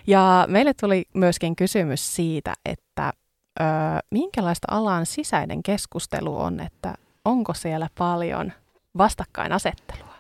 Ja 0.08 0.45
meille 0.49 0.73
tuli 0.73 1.06
myöskin 1.13 1.56
kysymys 1.56 2.15
siitä, 2.15 2.54
että 2.65 3.13
ö, 3.60 3.63
minkälaista 4.12 4.67
alan 4.71 5.06
sisäinen 5.06 5.63
keskustelu 5.63 6.38
on, 6.38 6.60
että 6.60 6.95
onko 7.25 7.54
siellä 7.54 7.89
paljon 7.97 8.54
vastakkainasettelua. 8.97 10.15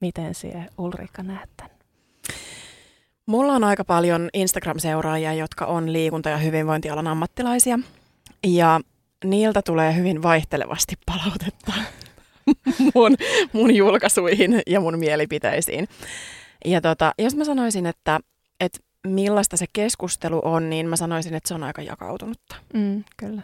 Miten 0.00 0.34
siellä 0.34 0.64
Ulrika 0.78 1.22
näet 1.22 1.50
tämän? 1.56 1.78
Mulla 3.26 3.52
on 3.52 3.64
aika 3.64 3.84
paljon 3.84 4.28
Instagram-seuraajia, 4.34 5.32
jotka 5.34 5.66
on 5.66 5.92
liikunta- 5.92 6.28
ja 6.28 6.36
hyvinvointialan 6.36 7.06
ammattilaisia. 7.06 7.78
Ja 8.46 8.80
niiltä 9.24 9.62
tulee 9.62 9.96
hyvin 9.96 10.22
vaihtelevasti 10.22 10.94
palautetta 11.06 11.72
mun, 12.94 13.16
mun 13.52 13.74
julkaisuihin 13.74 14.62
ja 14.66 14.80
mun 14.80 14.98
mielipiteisiin. 14.98 15.88
Ja 16.64 16.80
tota, 16.80 17.12
jos 17.18 17.36
mä 17.36 17.44
sanoisin, 17.44 17.86
että, 17.86 18.20
että 18.60 18.78
millaista 19.06 19.56
se 19.56 19.66
keskustelu 19.72 20.40
on, 20.44 20.70
niin 20.70 20.88
mä 20.88 20.96
sanoisin, 20.96 21.34
että 21.34 21.48
se 21.48 21.54
on 21.54 21.62
aika 21.62 21.82
jakautunutta. 21.82 22.56
Mm, 22.74 23.04
kyllä. 23.16 23.42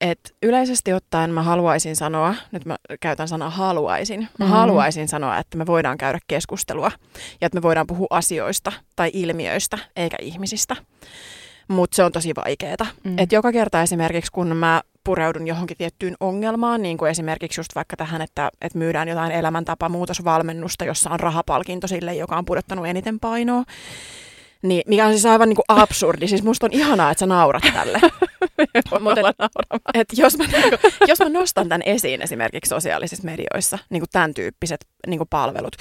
Et 0.00 0.36
yleisesti 0.42 0.92
ottaen 0.92 1.30
mä 1.30 1.42
haluaisin 1.42 1.96
sanoa, 1.96 2.34
nyt 2.52 2.64
mä 2.64 2.76
käytän 3.00 3.28
sanaa 3.28 3.50
haluaisin, 3.50 4.20
mä 4.20 4.26
mm-hmm. 4.38 4.52
haluaisin 4.52 5.08
sanoa, 5.08 5.38
että 5.38 5.58
me 5.58 5.66
voidaan 5.66 5.98
käydä 5.98 6.18
keskustelua 6.28 6.90
ja 7.40 7.46
että 7.46 7.56
me 7.56 7.62
voidaan 7.62 7.86
puhua 7.86 8.06
asioista 8.10 8.72
tai 8.96 9.10
ilmiöistä 9.12 9.78
eikä 9.96 10.16
ihmisistä. 10.22 10.76
Mutta 11.68 11.94
se 11.96 12.04
on 12.04 12.12
tosi 12.12 12.32
vaikeaa. 12.36 12.86
Mm. 13.04 13.18
Et 13.18 13.32
joka 13.32 13.52
kerta 13.52 13.82
esimerkiksi 13.82 14.32
kun 14.32 14.56
mä 14.56 14.82
pureudun 15.04 15.46
johonkin 15.46 15.76
tiettyyn 15.76 16.16
ongelmaan, 16.20 16.82
niin 16.82 16.98
kuin 16.98 17.10
esimerkiksi 17.10 17.60
just 17.60 17.74
vaikka 17.74 17.96
tähän, 17.96 18.22
että, 18.22 18.50
että 18.60 18.78
myydään 18.78 19.08
jotain 19.08 19.32
elämäntapamuutosvalmennusta, 19.32 20.84
jossa 20.84 21.10
on 21.10 21.20
rahapalkinto 21.20 21.86
sille, 21.86 22.14
joka 22.14 22.36
on 22.36 22.44
pudottanut 22.44 22.86
eniten 22.86 23.20
painoa, 23.20 23.64
niin, 24.62 24.82
mikä 24.86 25.06
on 25.06 25.12
siis 25.12 25.26
aivan 25.26 25.48
niin 25.48 25.56
kuin 25.56 25.64
absurdi. 25.68 26.28
Siis 26.28 26.42
musta 26.42 26.66
on 26.66 26.72
ihanaa, 26.72 27.10
että 27.10 27.20
sä 27.20 27.26
naurat 27.26 27.62
tälle. 27.72 28.00
Mutta 29.00 29.20
et, 29.20 29.82
et 29.94 30.08
jos, 30.18 30.38
mä, 30.38 30.44
niin 30.44 30.62
kuin, 30.62 30.92
jos 31.08 31.18
mä 31.18 31.28
nostan 31.28 31.68
tämän 31.68 31.82
esiin 31.82 32.22
esimerkiksi 32.22 32.68
sosiaalisissa 32.68 33.24
medioissa, 33.24 33.78
niin 33.90 34.00
kuin 34.00 34.08
tämän 34.12 34.34
tyyppiset 34.34 34.86
niin 35.06 35.18
kuin 35.18 35.28
palvelut, 35.28 35.76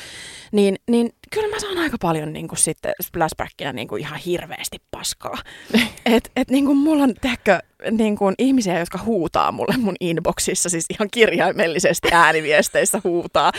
niin, 0.51 0.75
niin 0.89 1.13
kyllä 1.33 1.47
mä 1.55 1.59
saan 1.59 1.77
aika 1.77 1.97
paljon 2.01 2.33
niin 2.33 2.47
kuin 2.47 2.59
sitten 2.59 2.93
splashbackinä 3.01 3.73
niin 3.73 3.87
kuin 3.87 4.01
ihan 4.01 4.19
hirveästi 4.19 4.77
paskaa. 4.91 5.37
Et, 6.05 6.31
et 6.35 6.49
niin 6.49 6.65
kuin 6.65 6.77
mulla 6.77 7.03
on, 7.03 7.13
tehkö, 7.21 7.59
niin 7.91 8.15
kuin 8.15 8.35
ihmisiä, 8.37 8.79
jotka 8.79 8.99
huutaa 9.05 9.51
mulle 9.51 9.77
mun 9.77 9.95
inboxissa, 9.99 10.69
siis 10.69 10.85
ihan 10.89 11.07
kirjaimellisesti 11.11 12.07
ääniviesteissä 12.11 13.01
huutaa. 13.03 13.51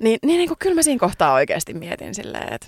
Niin, 0.00 0.18
niin, 0.22 0.38
niin 0.38 0.48
kuin 0.48 0.58
kyllä 0.58 0.74
mä 0.74 0.82
siinä 0.82 0.98
kohtaa 0.98 1.34
oikeasti 1.34 1.74
mietin 1.74 2.14
silleen, 2.14 2.52
että 2.52 2.66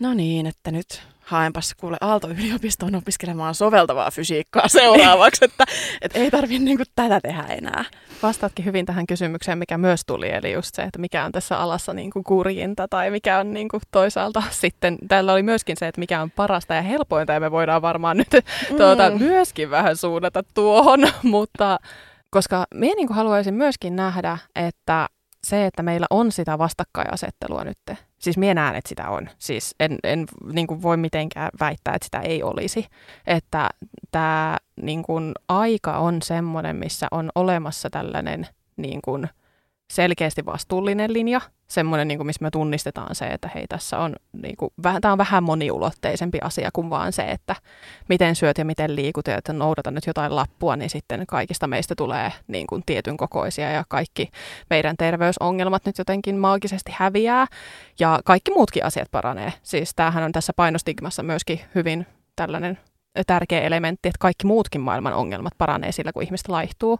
no 0.00 0.14
niin, 0.14 0.46
että 0.46 0.70
nyt 0.70 1.02
haenpas 1.28 1.74
kuule 1.80 1.96
Aalto-yliopistoon 2.00 2.94
opiskelemaan 2.94 3.54
soveltavaa 3.54 4.10
fysiikkaa 4.10 4.68
seuraavaksi, 4.78 5.44
että, 5.44 5.64
että 6.02 6.18
ei 6.18 6.30
tarvitse 6.30 6.64
niin 6.64 6.78
tätä 6.94 7.20
tehdä 7.20 7.42
enää. 7.42 7.84
Vastaatkin 8.22 8.64
hyvin 8.64 8.86
tähän 8.86 9.06
kysymykseen, 9.06 9.58
mikä 9.58 9.78
myös 9.78 10.02
tuli, 10.06 10.30
eli 10.30 10.52
just 10.52 10.74
se, 10.74 10.82
että 10.82 10.98
mikä 10.98 11.24
on 11.24 11.32
tässä 11.32 11.58
alassa 11.58 11.94
niin 11.94 12.10
kuin 12.10 12.24
kurjinta 12.24 12.88
tai 12.88 13.10
mikä 13.10 13.38
on 13.38 13.52
niin 13.54 13.68
kuin 13.68 13.80
toisaalta 13.90 14.42
sitten, 14.62 14.98
täällä 15.08 15.32
oli 15.32 15.42
myöskin 15.42 15.76
se, 15.78 15.88
että 15.88 15.98
mikä 15.98 16.22
on 16.22 16.30
parasta 16.30 16.74
ja 16.74 16.82
helpointa 16.82 17.32
ja 17.32 17.40
me 17.40 17.50
voidaan 17.50 17.82
varmaan 17.82 18.16
nyt 18.16 18.28
mm. 18.70 18.76
tuota, 18.76 19.10
myöskin 19.10 19.70
vähän 19.70 19.96
suunnata 19.96 20.42
tuohon, 20.54 21.00
mutta 21.22 21.78
koska 22.30 22.66
minä 22.74 22.94
niin 22.94 23.08
haluaisin 23.12 23.54
myöskin 23.54 23.96
nähdä, 23.96 24.38
että 24.56 25.08
se, 25.44 25.66
että 25.66 25.82
meillä 25.82 26.06
on 26.10 26.32
sitä 26.32 26.58
vastakkainasettelua 26.58 27.64
nyt, 27.64 27.78
siis 28.18 28.38
minä 28.38 28.54
näen, 28.54 28.76
että 28.76 28.88
sitä 28.88 29.08
on. 29.08 29.28
Siis 29.38 29.74
en, 29.80 29.98
en 30.04 30.26
niin 30.52 30.66
kuin 30.66 30.82
voi 30.82 30.96
mitenkään 30.96 31.50
väittää, 31.60 31.94
että 31.94 32.04
sitä 32.04 32.20
ei 32.20 32.42
olisi. 32.42 32.86
Että 33.26 33.68
tämä 34.10 34.56
niin 34.82 35.02
kuin, 35.02 35.32
aika 35.48 35.98
on 35.98 36.22
semmoinen, 36.22 36.76
missä 36.76 37.06
on 37.10 37.30
olemassa 37.34 37.90
tällainen 37.90 38.46
niin 38.76 39.00
kuin, 39.04 39.28
selkeästi 39.92 40.46
vastuullinen 40.46 41.12
linja, 41.12 41.40
semmoinen, 41.68 42.08
niin 42.08 42.18
kuin, 42.18 42.26
missä 42.26 42.42
me 42.42 42.50
tunnistetaan 42.50 43.14
se, 43.14 43.26
että 43.26 43.50
hei, 43.54 43.66
tässä 43.68 43.98
on, 43.98 44.16
niin 44.42 44.56
kuin, 44.56 44.70
vähän, 44.82 45.00
tämä 45.00 45.12
on 45.12 45.18
vähän 45.18 45.42
moniulotteisempi 45.42 46.38
asia 46.42 46.70
kuin 46.72 46.90
vaan 46.90 47.12
se, 47.12 47.22
että 47.22 47.56
miten 48.08 48.36
syöt 48.36 48.58
ja 48.58 48.64
miten 48.64 48.96
liikut 48.96 49.26
ja 49.26 49.36
että 49.36 49.52
noudata 49.52 49.90
nyt 49.90 50.06
jotain 50.06 50.36
lappua, 50.36 50.76
niin 50.76 50.90
sitten 50.90 51.24
kaikista 51.28 51.66
meistä 51.66 51.94
tulee 51.94 52.32
niin 52.46 52.66
kuin, 52.66 52.82
tietyn 52.86 53.16
kokoisia 53.16 53.70
ja 53.70 53.84
kaikki 53.88 54.30
meidän 54.70 54.96
terveysongelmat 54.96 55.86
nyt 55.86 55.98
jotenkin 55.98 56.36
maagisesti 56.36 56.92
häviää 56.94 57.46
ja 58.00 58.20
kaikki 58.24 58.50
muutkin 58.50 58.84
asiat 58.84 59.08
paranee. 59.10 59.52
Siis 59.62 59.94
tämähän 59.96 60.24
on 60.24 60.32
tässä 60.32 60.52
painostigmassa 60.56 61.22
myöskin 61.22 61.60
hyvin 61.74 62.06
tällainen 62.36 62.78
tärkeä 63.26 63.60
elementti, 63.60 64.08
että 64.08 64.18
kaikki 64.18 64.46
muutkin 64.46 64.80
maailman 64.80 65.14
ongelmat 65.14 65.52
paranee 65.58 65.92
sillä, 65.92 66.12
kun 66.12 66.22
ihmistä 66.22 66.52
laihtuu. 66.52 66.98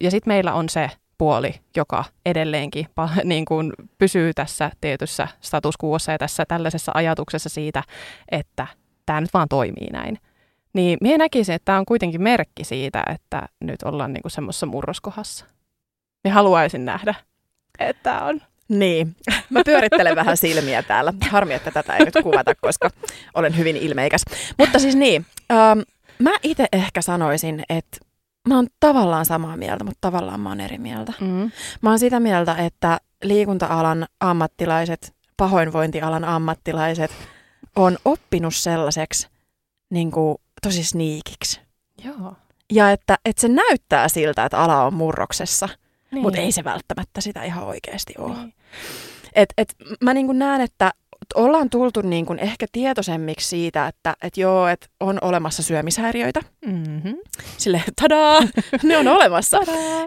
Ja 0.00 0.10
sitten 0.10 0.30
meillä 0.30 0.52
on 0.54 0.68
se 0.68 0.90
puoli, 1.20 1.54
joka 1.76 2.04
edelleenkin 2.26 2.86
niin 3.24 3.44
kuin 3.44 3.72
pysyy 3.98 4.34
tässä 4.34 4.70
tietyssä 4.80 5.28
statuskuossa 5.40 6.12
ja 6.12 6.18
tässä 6.18 6.44
tällaisessa 6.48 6.92
ajatuksessa 6.94 7.48
siitä, 7.48 7.82
että 8.30 8.66
tämä 9.06 9.20
nyt 9.20 9.34
vaan 9.34 9.48
toimii 9.48 9.86
näin. 9.92 10.18
Niin 10.72 10.98
minä 11.00 11.18
näkisin, 11.18 11.54
että 11.54 11.64
tämä 11.64 11.78
on 11.78 11.84
kuitenkin 11.84 12.22
merkki 12.22 12.64
siitä, 12.64 13.02
että 13.14 13.48
nyt 13.60 13.82
ollaan 13.82 14.12
niin 14.12 14.30
semmoisessa 14.30 14.66
murroskohassa. 14.66 15.44
Minä 16.24 16.34
haluaisin 16.34 16.84
nähdä, 16.84 17.14
että 17.78 18.24
on. 18.24 18.42
Niin, 18.68 19.16
mä 19.50 19.62
pyörittelen 19.64 20.16
vähän 20.16 20.36
silmiä 20.36 20.82
täällä. 20.82 21.12
Harmi, 21.30 21.54
että 21.54 21.70
tätä 21.70 21.96
ei 21.96 22.04
nyt 22.04 22.14
kuvata, 22.22 22.54
koska 22.54 22.90
olen 23.34 23.56
hyvin 23.56 23.76
ilmeikäs. 23.76 24.22
Mutta 24.58 24.78
siis 24.78 24.96
niin, 24.96 25.26
ähm, 25.52 25.80
mä 26.18 26.30
itse 26.42 26.66
ehkä 26.72 27.02
sanoisin, 27.02 27.62
että 27.68 28.09
mä 28.48 28.56
oon 28.56 28.66
tavallaan 28.80 29.26
samaa 29.26 29.56
mieltä, 29.56 29.84
mutta 29.84 29.98
tavallaan 30.00 30.40
mä 30.40 30.48
oon 30.48 30.60
eri 30.60 30.78
mieltä. 30.78 31.12
Mm. 31.20 31.50
Mä 31.82 31.90
oon 31.90 31.98
sitä 31.98 32.20
mieltä, 32.20 32.54
että 32.54 33.00
liikunta-alan 33.22 34.06
ammattilaiset, 34.20 35.14
pahoinvointialan 35.36 36.24
ammattilaiset 36.24 37.10
on 37.76 37.98
oppinut 38.04 38.54
sellaiseksi 38.54 39.28
niin 39.90 40.10
kuin, 40.10 40.36
tosi 40.62 40.84
sniikiksi. 40.84 41.60
Joo. 42.04 42.34
Ja 42.72 42.90
että, 42.90 43.18
että 43.24 43.40
se 43.40 43.48
näyttää 43.48 44.08
siltä, 44.08 44.44
että 44.44 44.58
ala 44.58 44.84
on 44.84 44.94
murroksessa, 44.94 45.68
niin. 46.10 46.22
mutta 46.22 46.40
ei 46.40 46.52
se 46.52 46.64
välttämättä 46.64 47.20
sitä 47.20 47.44
ihan 47.44 47.64
oikeasti 47.64 48.14
ole. 48.18 48.36
Niin. 48.36 48.54
Et, 49.34 49.48
et, 49.58 49.74
mä 50.04 50.14
niin 50.14 50.38
näen, 50.38 50.60
että 50.60 50.92
ollaan 51.34 51.70
tultu 51.70 52.00
niin 52.00 52.26
kuin 52.26 52.38
ehkä 52.38 52.66
tietoisemmiksi 52.72 53.48
siitä, 53.48 53.86
että 53.86 54.16
et 54.22 54.36
joo, 54.36 54.68
että 54.68 54.86
on 55.00 55.18
olemassa 55.22 55.62
syömishäiriöitä. 55.62 56.40
Mm-hmm. 56.66 57.16
Sille, 57.56 57.82
tadaa, 58.02 58.40
ne 58.82 58.98
on 58.98 59.08
olemassa. 59.08 59.58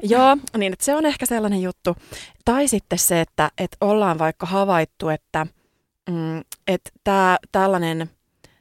joo, 0.04 0.38
niin 0.58 0.74
se 0.82 0.96
on 0.96 1.06
ehkä 1.06 1.26
sellainen 1.26 1.62
juttu. 1.62 1.96
Tai 2.46 2.68
sitten 2.68 3.00
se, 3.00 3.22
että 3.22 3.52
et 3.58 3.78
ollaan 3.82 4.20
vaikka 4.20 4.46
havaittu, 4.46 5.10
että 5.10 5.48
mm, 6.10 6.40
et 6.68 6.82
tää, 7.04 7.38
tällainen 7.52 8.10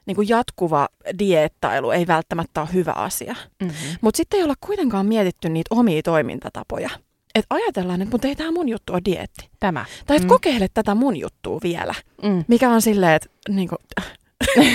niin 0.05 0.15
kuin 0.15 0.29
jatkuva 0.29 0.87
dieettailu 1.19 1.91
ei 1.91 2.07
välttämättä 2.07 2.61
ole 2.61 2.73
hyvä 2.73 2.91
asia. 2.91 3.35
Mm-hmm. 3.63 3.97
Mutta 4.01 4.17
sitten 4.17 4.37
ei 4.37 4.43
olla 4.43 4.55
kuitenkaan 4.59 5.05
mietitty 5.05 5.49
niitä 5.49 5.75
omia 5.75 6.01
toimintatapoja 6.01 6.89
että 7.35 7.55
ajatellaan, 7.55 8.01
että 8.01 8.11
mutta 8.11 8.27
ei 8.27 8.35
tämä 8.35 8.51
mun 8.51 8.69
juttu 8.69 8.93
ole 8.93 9.01
dietti. 9.05 9.49
Tämä. 9.59 9.85
Tai 10.05 10.17
että 10.17 10.25
mm. 10.25 10.29
kokeile 10.29 10.67
tätä 10.73 10.95
mun 10.95 11.17
juttua 11.17 11.59
vielä. 11.63 11.95
Mm. 12.23 12.45
Mikä 12.47 12.69
on 12.69 12.81
silleen, 12.81 13.13
että 13.13 13.29
niin 13.49 13.69
kuin... 13.69 13.79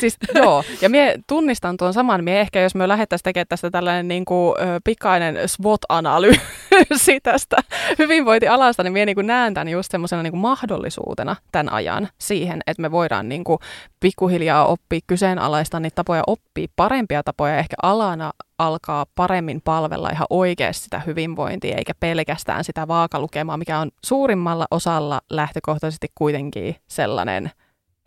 siis 0.00 0.16
joo, 0.34 0.64
ja 0.80 0.88
mie 0.88 1.14
tunnistan 1.26 1.76
tuon 1.76 1.94
saman. 1.94 2.24
Mie 2.24 2.40
ehkä, 2.40 2.60
jos 2.60 2.74
me 2.74 2.88
lähdettäisiin 2.88 3.24
tekemään 3.24 3.46
tästä 3.48 3.70
tällainen 3.70 4.08
niin 4.08 4.24
kuin, 4.24 4.54
pikainen 4.84 5.36
SWOT-analyysi 5.46 7.20
tästä 7.22 7.56
hyvinvointialasta, 7.98 8.82
niin 8.82 8.92
mie 8.92 9.06
niin 9.06 9.26
näen 9.26 9.54
tämän 9.54 9.68
just 9.68 9.90
semmoisena 9.90 10.22
niin 10.22 10.36
mahdollisuutena 10.36 11.36
tämän 11.52 11.72
ajan 11.72 12.08
siihen, 12.18 12.60
että 12.66 12.82
me 12.82 12.90
voidaan 12.90 13.28
niin 13.28 13.44
kuin, 13.44 13.58
pikkuhiljaa 14.00 14.66
oppia 14.66 15.00
kyseenalaista 15.06 15.80
niitä 15.80 15.94
tapoja, 15.94 16.22
oppia 16.26 16.66
parempia 16.76 17.22
tapoja, 17.22 17.58
ehkä 17.58 17.76
alana 17.82 18.32
alkaa 18.58 19.06
paremmin 19.14 19.60
palvella 19.64 20.10
ihan 20.12 20.26
oikeasti 20.30 20.84
sitä 20.84 21.00
hyvinvointia, 21.06 21.76
eikä 21.76 21.92
pelkästään 22.00 22.64
sitä 22.64 22.88
vaakalukemaa, 22.88 23.56
mikä 23.56 23.78
on 23.78 23.90
suurimmalla 24.04 24.66
osalla 24.70 25.20
lähtökohtaisesti 25.30 26.06
kuitenkin 26.14 26.76
sellainen 26.88 27.50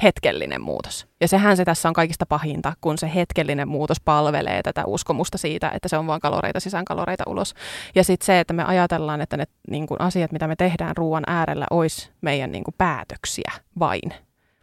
hetkellinen 0.04 0.62
muutos. 0.62 1.08
Ja 1.22 1.28
sehän 1.28 1.58
se 1.58 1.66
tässä 1.66 1.90
on 1.90 1.94
kaikista 1.94 2.26
pahinta, 2.26 2.74
kun 2.82 2.98
se 2.98 3.12
hetkellinen 3.16 3.68
muutos 3.68 4.02
palvelee 4.06 4.64
tätä 4.64 4.86
uskomusta 4.86 5.38
siitä, 5.38 5.72
että 5.74 5.88
se 5.88 5.98
on 5.98 6.08
vain 6.08 6.22
kaloreita 6.22 6.60
sisään, 6.60 6.86
kaloreita 6.86 7.24
ulos. 7.28 7.54
Ja 7.96 8.04
sitten 8.04 8.26
se, 8.26 8.40
että 8.40 8.54
me 8.54 8.64
ajatellaan, 8.64 9.22
että 9.22 9.38
ne 9.38 9.46
niin 9.70 9.88
kuin 9.88 10.02
asiat, 10.02 10.32
mitä 10.32 10.48
me 10.48 10.56
tehdään 10.56 10.98
ruoan 10.98 11.24
äärellä, 11.28 11.66
olisi 11.72 12.10
meidän 12.22 12.52
niin 12.52 12.64
kuin 12.64 12.76
päätöksiä 12.78 13.52
vain. 13.80 14.14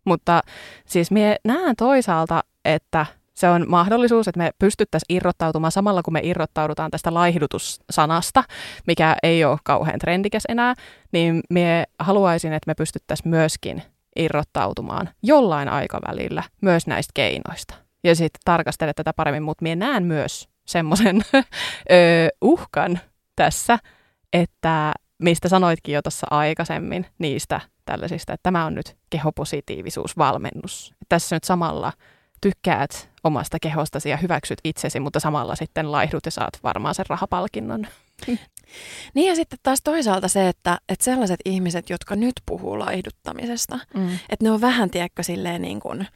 Mutta 0.05 0.41
siis 0.87 1.11
minä 1.11 1.37
näen 1.45 1.77
toisaalta, 1.77 2.45
että 2.65 3.07
se 3.35 3.49
on 3.49 3.65
mahdollisuus, 3.69 4.29
että 4.29 4.39
me 4.39 4.51
pystyttäisiin 4.59 5.17
irrottautumaan 5.17 5.73
samalla, 5.73 6.03
kun 6.03 6.13
me 6.13 6.21
irrottaudutaan 6.23 6.91
tästä 6.91 7.15
laihdutussanasta, 7.15 8.45
mikä 8.87 9.17
ei 9.23 9.45
ole 9.45 9.59
kauhean 9.65 9.99
trendikäs 9.99 10.43
enää, 10.49 10.75
niin 11.13 11.41
me 11.51 11.85
haluaisin, 11.99 12.53
että 12.53 12.71
me 12.71 12.75
pystyttäisiin 12.75 13.29
myöskin 13.29 13.83
irrottautumaan 14.19 15.11
jollain 15.23 15.69
aikavälillä 15.69 16.43
myös 16.61 16.87
näistä 16.87 17.11
keinoista. 17.15 17.75
Ja 18.05 18.15
sitten 18.15 18.41
tarkastele 18.45 18.93
tätä 18.95 19.13
paremmin, 19.13 19.43
mutta 19.43 19.63
minä 19.63 19.87
näen 19.87 20.03
myös 20.03 20.49
semmoisen 20.67 21.25
uhkan 22.41 23.01
tässä, 23.37 23.79
että 24.33 24.93
mistä 25.19 25.49
sanoitkin 25.49 25.95
jo 25.95 26.03
tuossa 26.03 26.27
aikaisemmin 26.31 27.07
niistä 27.19 27.61
tällaisista, 27.85 28.33
että 28.33 28.43
tämä 28.43 28.67
on 28.67 28.75
nyt 28.75 28.97
kehopositiivisuusvalmennus. 29.11 30.95
Tässä 31.09 31.37
nyt 31.37 31.45
samalla 31.45 31.93
tykkäät 32.41 33.11
omasta 33.25 33.59
kehostasi 33.63 34.11
ja 34.11 34.17
hyväksyt 34.17 34.59
itsesi, 34.65 35.01
mutta 35.01 35.21
samalla 35.21 35.55
sitten 35.55 35.93
laihdut 35.93 36.25
ja 36.25 36.31
saat 36.31 36.59
varmaan 36.63 36.95
sen 36.95 37.07
rahapalkinnon. 37.09 37.87
Niin 39.15 39.29
ja 39.29 39.37
sitten 39.37 39.59
taas 39.63 39.81
toisaalta 39.85 40.29
se, 40.29 40.49
että, 40.49 40.79
että 40.89 41.05
sellaiset 41.05 41.41
ihmiset, 41.45 41.91
jotka 41.91 42.17
nyt 42.17 42.33
puhuu 42.47 42.79
laihduttamisesta, 42.79 43.79
mm. 43.95 44.15
että 44.15 44.45
ne 44.45 44.51
on 44.51 44.61
vähän, 44.61 44.91
tiedätkö, 44.91 45.23
silleen 45.23 45.63
niin 45.63 45.81
kuin 45.81 46.07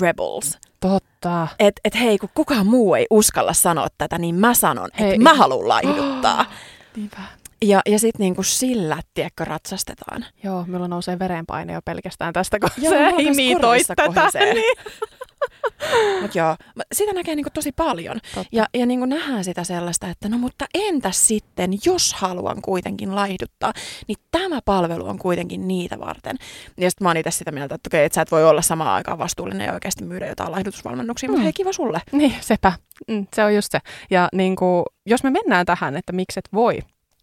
rebels. 0.00 0.58
Totta. 0.80 1.48
Että 1.58 1.80
et 1.84 1.94
hei, 1.94 2.18
kun 2.18 2.28
kukaan 2.34 2.66
muu 2.66 2.94
ei 2.94 3.06
uskalla 3.10 3.52
sanoa 3.52 3.88
tätä, 3.98 4.18
niin 4.18 4.34
mä 4.34 4.54
sanon, 4.54 4.90
että 4.98 5.22
mä 5.22 5.34
haluan 5.34 5.68
laihduttaa. 5.68 6.40
Oh, 6.40 6.46
niinpä. 6.96 7.16
Ja, 7.62 7.80
ja 7.86 7.98
sitten 7.98 8.24
niinku 8.24 8.42
sillä, 8.42 9.02
tiedätkö, 9.14 9.44
ratsastetaan. 9.44 10.24
Joo, 10.42 10.64
minulla 10.66 10.88
nousee 10.88 11.18
verenpaine 11.18 11.72
jo 11.72 11.80
pelkästään 11.84 12.32
tästä, 12.32 12.60
kun 12.60 12.70
Joo, 12.76 12.92
sä 12.92 13.08
imitoit 13.18 13.86
tätä. 13.86 14.30
Niin. 14.54 14.76
Mutta 16.22 16.38
joo, 16.38 16.56
sitä 16.92 17.12
näkee 17.12 17.34
niinku 17.34 17.50
tosi 17.54 17.72
paljon. 17.72 18.20
Totta. 18.34 18.48
Ja, 18.52 18.66
ja 18.74 18.86
niinku 18.86 19.06
nähdään 19.06 19.44
sitä 19.44 19.64
sellaista, 19.64 20.08
että 20.08 20.28
no 20.28 20.38
mutta 20.38 20.66
entäs 20.74 21.28
sitten, 21.28 21.72
jos 21.84 22.14
haluan 22.14 22.62
kuitenkin 22.62 23.14
laihduttaa, 23.14 23.72
niin 24.08 24.16
tämä 24.30 24.60
palvelu 24.64 25.08
on 25.08 25.18
kuitenkin 25.18 25.68
niitä 25.68 25.98
varten. 25.98 26.36
Ja 26.76 26.90
sitten 26.90 27.04
mä 27.04 27.08
oon 27.08 27.16
itse 27.16 27.30
sitä 27.30 27.52
mieltä, 27.52 27.74
että 27.74 27.88
okei, 27.88 28.04
että 28.04 28.14
sä 28.14 28.22
et 28.22 28.30
voi 28.30 28.44
olla 28.44 28.62
samaan 28.62 28.94
aikaan 28.94 29.18
vastuullinen 29.18 29.66
ja 29.66 29.72
oikeasti 29.72 30.04
myydä 30.04 30.26
jotain 30.26 30.52
laihdutusvalmennuksia, 30.52 31.28
mm. 31.28 31.30
mutta 31.32 31.42
hei, 31.42 31.52
kiva 31.52 31.72
sulle. 31.72 32.02
Niin, 32.12 32.34
sepä. 32.40 32.72
Mm, 33.08 33.26
se 33.34 33.44
on 33.44 33.54
just 33.54 33.72
se. 33.72 33.78
Ja 34.10 34.28
niinku, 34.32 34.84
jos 35.06 35.24
me 35.24 35.30
mennään 35.30 35.66
tähän, 35.66 35.96
että 35.96 36.12
mikset 36.12 36.44
voi 36.52 36.78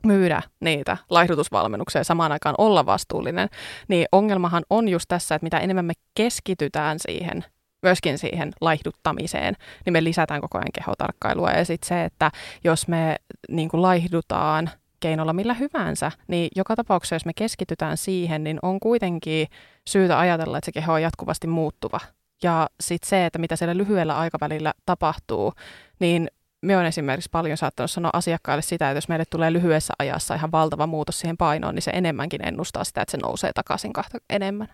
myydä 0.05 0.41
niitä 0.59 0.97
laihdutusvalmennuksia 1.09 1.99
ja 1.99 2.03
samaan 2.03 2.32
aikaan 2.32 2.55
olla 2.57 2.86
vastuullinen, 2.86 3.49
niin 3.88 4.05
ongelmahan 4.11 4.63
on 4.69 4.89
just 4.89 5.05
tässä, 5.07 5.36
että 5.36 5.45
mitä 5.45 5.59
enemmän 5.59 5.86
me 5.86 5.93
keskitytään 6.15 6.97
siihen 6.99 7.45
myöskin 7.82 8.17
siihen 8.17 8.51
laihduttamiseen, 8.61 9.55
niin 9.86 9.93
me 9.93 10.03
lisätään 10.03 10.41
koko 10.41 10.57
ajan 10.57 10.71
kehotarkkailua. 10.73 11.51
Ja 11.51 11.65
sitten 11.65 11.88
se, 11.88 12.05
että 12.05 12.32
jos 12.63 12.88
me 12.88 13.15
niin 13.49 13.69
kuin 13.69 13.82
laihdutaan 13.82 14.69
keinolla 14.99 15.34
millä 15.34 15.53
hyvänsä, 15.53 16.11
niin 16.27 16.49
joka 16.55 16.75
tapauksessa, 16.75 17.15
jos 17.15 17.25
me 17.25 17.34
keskitytään 17.36 17.97
siihen, 17.97 18.43
niin 18.43 18.59
on 18.61 18.79
kuitenkin 18.79 19.47
syytä 19.89 20.19
ajatella, 20.19 20.57
että 20.57 20.65
se 20.65 20.71
keho 20.71 20.93
on 20.93 21.01
jatkuvasti 21.01 21.47
muuttuva. 21.47 21.99
Ja 22.43 22.69
sitten 22.82 23.09
se, 23.09 23.25
että 23.25 23.39
mitä 23.39 23.55
siellä 23.55 23.77
lyhyellä 23.77 24.17
aikavälillä 24.17 24.73
tapahtuu, 24.86 25.53
niin 25.99 26.27
me 26.61 26.77
on 26.77 26.86
esimerkiksi 26.86 27.29
paljon 27.32 27.57
saattanut 27.57 27.91
sanoa 27.91 28.11
asiakkaille 28.13 28.61
sitä, 28.61 28.89
että 28.89 28.97
jos 28.97 29.07
meille 29.07 29.25
tulee 29.29 29.53
lyhyessä 29.53 29.93
ajassa 29.99 30.36
ihan 30.36 30.51
valtava 30.51 30.88
muutos 30.88 31.19
siihen 31.19 31.38
painoon, 31.38 31.75
niin 31.75 31.84
se 31.84 31.91
enemmänkin 31.91 32.47
ennustaa 32.47 32.84
sitä, 32.84 33.01
että 33.01 33.11
se 33.11 33.17
nousee 33.17 33.53
takaisin 33.53 33.93
kahta 33.93 34.17
enemmän. 34.29 34.67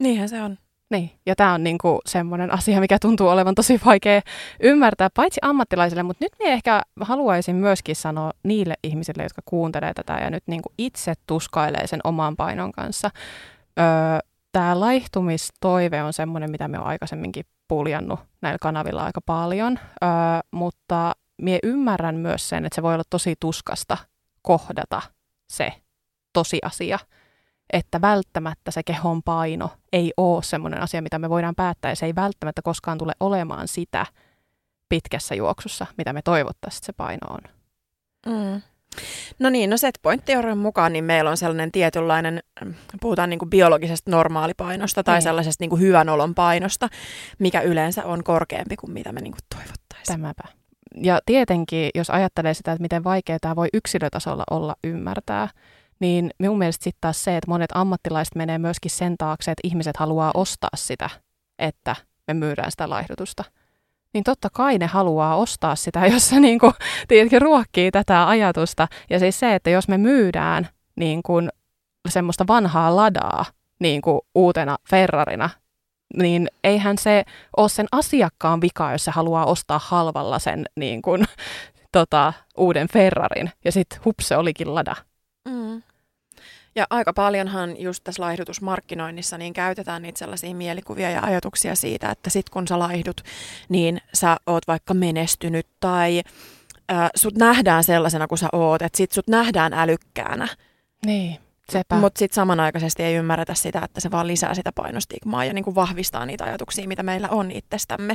Niinhän 0.00 0.28
se 0.28 0.42
on. 0.42 0.58
Niin, 0.90 1.10
ja 1.26 1.36
tämä 1.36 1.54
on 1.54 1.64
niinku 1.64 2.00
semmoinen 2.06 2.52
asia, 2.52 2.80
mikä 2.80 2.98
tuntuu 2.98 3.28
olevan 3.28 3.54
tosi 3.54 3.80
vaikea 3.86 4.20
ymmärtää, 4.60 5.08
paitsi 5.14 5.40
ammattilaisille, 5.42 6.02
mutta 6.02 6.24
nyt 6.24 6.32
minä 6.38 6.52
ehkä 6.52 6.82
haluaisin 7.00 7.56
myöskin 7.56 7.96
sanoa 7.96 8.30
niille 8.42 8.74
ihmisille, 8.82 9.22
jotka 9.22 9.42
kuuntelee 9.44 9.94
tätä 9.94 10.12
ja 10.12 10.30
nyt 10.30 10.42
niinku 10.46 10.72
itse 10.78 11.14
tuskailee 11.26 11.86
sen 11.86 12.00
oman 12.04 12.36
painon 12.36 12.72
kanssa. 12.72 13.10
Öö, 13.78 13.84
tämä 14.52 14.80
laihtumistoive 14.80 16.02
on 16.02 16.12
semmoinen, 16.12 16.50
mitä 16.50 16.68
me 16.68 16.78
on 16.78 16.86
aikaisemminkin 16.86 17.46
puljannut 17.68 18.20
näillä 18.40 18.58
kanavilla 18.60 19.04
aika 19.04 19.20
paljon, 19.20 19.78
öö, 20.02 20.08
mutta 20.50 21.12
minä 21.42 21.58
ymmärrän 21.62 22.16
myös 22.16 22.48
sen, 22.48 22.66
että 22.66 22.74
se 22.74 22.82
voi 22.82 22.94
olla 22.94 23.04
tosi 23.10 23.34
tuskasta 23.40 23.96
kohdata 24.42 25.02
se 25.48 25.72
tosiasia, 26.32 26.98
että 27.72 28.00
välttämättä 28.00 28.70
se 28.70 28.82
kehon 28.82 29.22
paino 29.22 29.70
ei 29.92 30.12
ole 30.16 30.42
semmoinen 30.42 30.82
asia, 30.82 31.02
mitä 31.02 31.18
me 31.18 31.30
voidaan 31.30 31.54
päättää, 31.54 31.90
ja 31.90 31.96
se 31.96 32.06
ei 32.06 32.14
välttämättä 32.14 32.62
koskaan 32.62 32.98
tule 32.98 33.12
olemaan 33.20 33.68
sitä 33.68 34.06
pitkässä 34.88 35.34
juoksussa, 35.34 35.86
mitä 35.98 36.12
me 36.12 36.22
toivottaisiin, 36.22 36.78
että 36.78 36.86
se 36.86 36.92
paino 36.92 37.26
on. 37.30 37.40
Mm. 38.26 38.62
No 39.38 39.50
niin, 39.50 39.70
no 39.70 39.76
set 39.76 39.98
pointteorian 40.02 40.58
mukaan 40.58 40.92
niin 40.92 41.04
meillä 41.04 41.30
on 41.30 41.36
sellainen 41.36 41.72
tietynlainen, 41.72 42.40
mm, 42.64 42.74
puhutaan 43.00 43.30
niin 43.30 43.38
kuin 43.38 43.50
biologisesta 43.50 44.10
normaalipainosta 44.10 45.02
tai 45.02 45.14
niin. 45.16 45.22
sellaisesta 45.22 45.62
niin 45.62 45.70
kuin 45.70 45.80
hyvän 45.80 46.08
olon 46.08 46.34
painosta, 46.34 46.88
mikä 47.38 47.60
yleensä 47.60 48.04
on 48.04 48.24
korkeampi 48.24 48.76
kuin 48.76 48.92
mitä 48.92 49.12
me 49.12 49.20
niin 49.20 49.32
kuin 49.32 49.44
toivottaisiin. 49.54 50.20
Tämäpä. 50.20 50.42
Ja 50.96 51.20
tietenkin, 51.26 51.90
jos 51.94 52.10
ajattelee 52.10 52.54
sitä, 52.54 52.72
että 52.72 52.82
miten 52.82 53.04
vaikeaa 53.04 53.38
tämä 53.40 53.56
voi 53.56 53.68
yksilötasolla 53.72 54.44
olla 54.50 54.76
ymmärtää, 54.84 55.48
niin 56.00 56.30
minun 56.38 56.58
mielestä 56.58 56.84
sitten 56.84 57.00
taas 57.00 57.24
se, 57.24 57.36
että 57.36 57.50
monet 57.50 57.70
ammattilaiset 57.74 58.34
menee 58.34 58.58
myöskin 58.58 58.90
sen 58.90 59.14
taakse, 59.18 59.50
että 59.50 59.68
ihmiset 59.68 59.96
haluaa 59.96 60.30
ostaa 60.34 60.70
sitä, 60.74 61.10
että 61.58 61.96
me 62.26 62.34
myydään 62.34 62.70
sitä 62.70 62.90
laihdutusta 62.90 63.44
niin 64.16 64.24
totta 64.24 64.48
kai 64.52 64.78
ne 64.78 64.86
haluaa 64.86 65.36
ostaa 65.36 65.76
sitä, 65.76 66.06
jos 66.12 66.28
se 66.28 66.40
niin 66.40 66.58
kuin, 66.58 66.72
tiedätkö, 67.08 67.38
ruokkii 67.38 67.90
tätä 67.90 68.28
ajatusta. 68.28 68.88
Ja 69.10 69.18
siis 69.18 69.40
se, 69.40 69.54
että 69.54 69.70
jos 69.70 69.88
me 69.88 69.98
myydään 69.98 70.68
niin 70.96 71.22
kuin, 71.22 71.48
semmoista 72.08 72.46
vanhaa 72.46 72.96
ladaa 72.96 73.44
niin 73.80 74.02
kuin 74.02 74.20
uutena 74.34 74.76
Ferrarina, 74.90 75.50
niin 76.16 76.48
eihän 76.64 76.98
se 76.98 77.24
ole 77.56 77.68
sen 77.68 77.86
asiakkaan 77.92 78.60
vika, 78.60 78.92
jos 78.92 79.04
se 79.04 79.10
haluaa 79.10 79.46
ostaa 79.46 79.80
halvalla 79.84 80.38
sen 80.38 80.64
niin 80.76 81.02
kuin, 81.02 81.24
tota, 81.92 82.32
uuden 82.56 82.88
Ferrarin. 82.92 83.50
Ja 83.64 83.72
sitten 83.72 84.00
hups, 84.04 84.28
se 84.28 84.36
olikin 84.36 84.74
lada. 84.74 84.96
Mm. 85.46 85.82
Ja 86.74 86.86
aika 86.90 87.12
paljonhan 87.12 87.80
just 87.80 88.04
tässä 88.04 88.22
laihdutusmarkkinoinnissa 88.22 89.38
niin 89.38 89.52
käytetään 89.52 90.02
niitä 90.02 90.18
sellaisia 90.18 90.54
mielikuvia 90.54 91.10
ja 91.10 91.22
ajatuksia 91.22 91.74
siitä, 91.74 92.10
että 92.10 92.30
sit 92.30 92.50
kun 92.50 92.68
sä 92.68 92.78
laihdut, 92.78 93.20
niin 93.68 94.00
sä 94.14 94.36
oot 94.46 94.68
vaikka 94.68 94.94
menestynyt 94.94 95.66
tai 95.80 96.22
äh, 96.92 97.10
sut 97.16 97.36
nähdään 97.36 97.84
sellaisena 97.84 98.26
kuin 98.26 98.38
sä 98.38 98.48
oot, 98.52 98.82
että 98.82 98.96
sit 98.96 99.12
sut 99.12 99.28
nähdään 99.28 99.72
älykkäänä. 99.72 100.48
Niin. 101.06 101.38
Mutta 102.00 102.18
sitten 102.18 102.34
samanaikaisesti 102.34 103.02
ei 103.02 103.14
ymmärretä 103.14 103.54
sitä, 103.54 103.80
että 103.84 104.00
se 104.00 104.10
vaan 104.10 104.26
lisää 104.26 104.54
sitä 104.54 104.72
painostigmaa 104.74 105.44
ja 105.44 105.52
niinku 105.52 105.74
vahvistaa 105.74 106.26
niitä 106.26 106.44
ajatuksia, 106.44 106.88
mitä 106.88 107.02
meillä 107.02 107.28
on 107.28 107.50
itsestämme, 107.50 108.14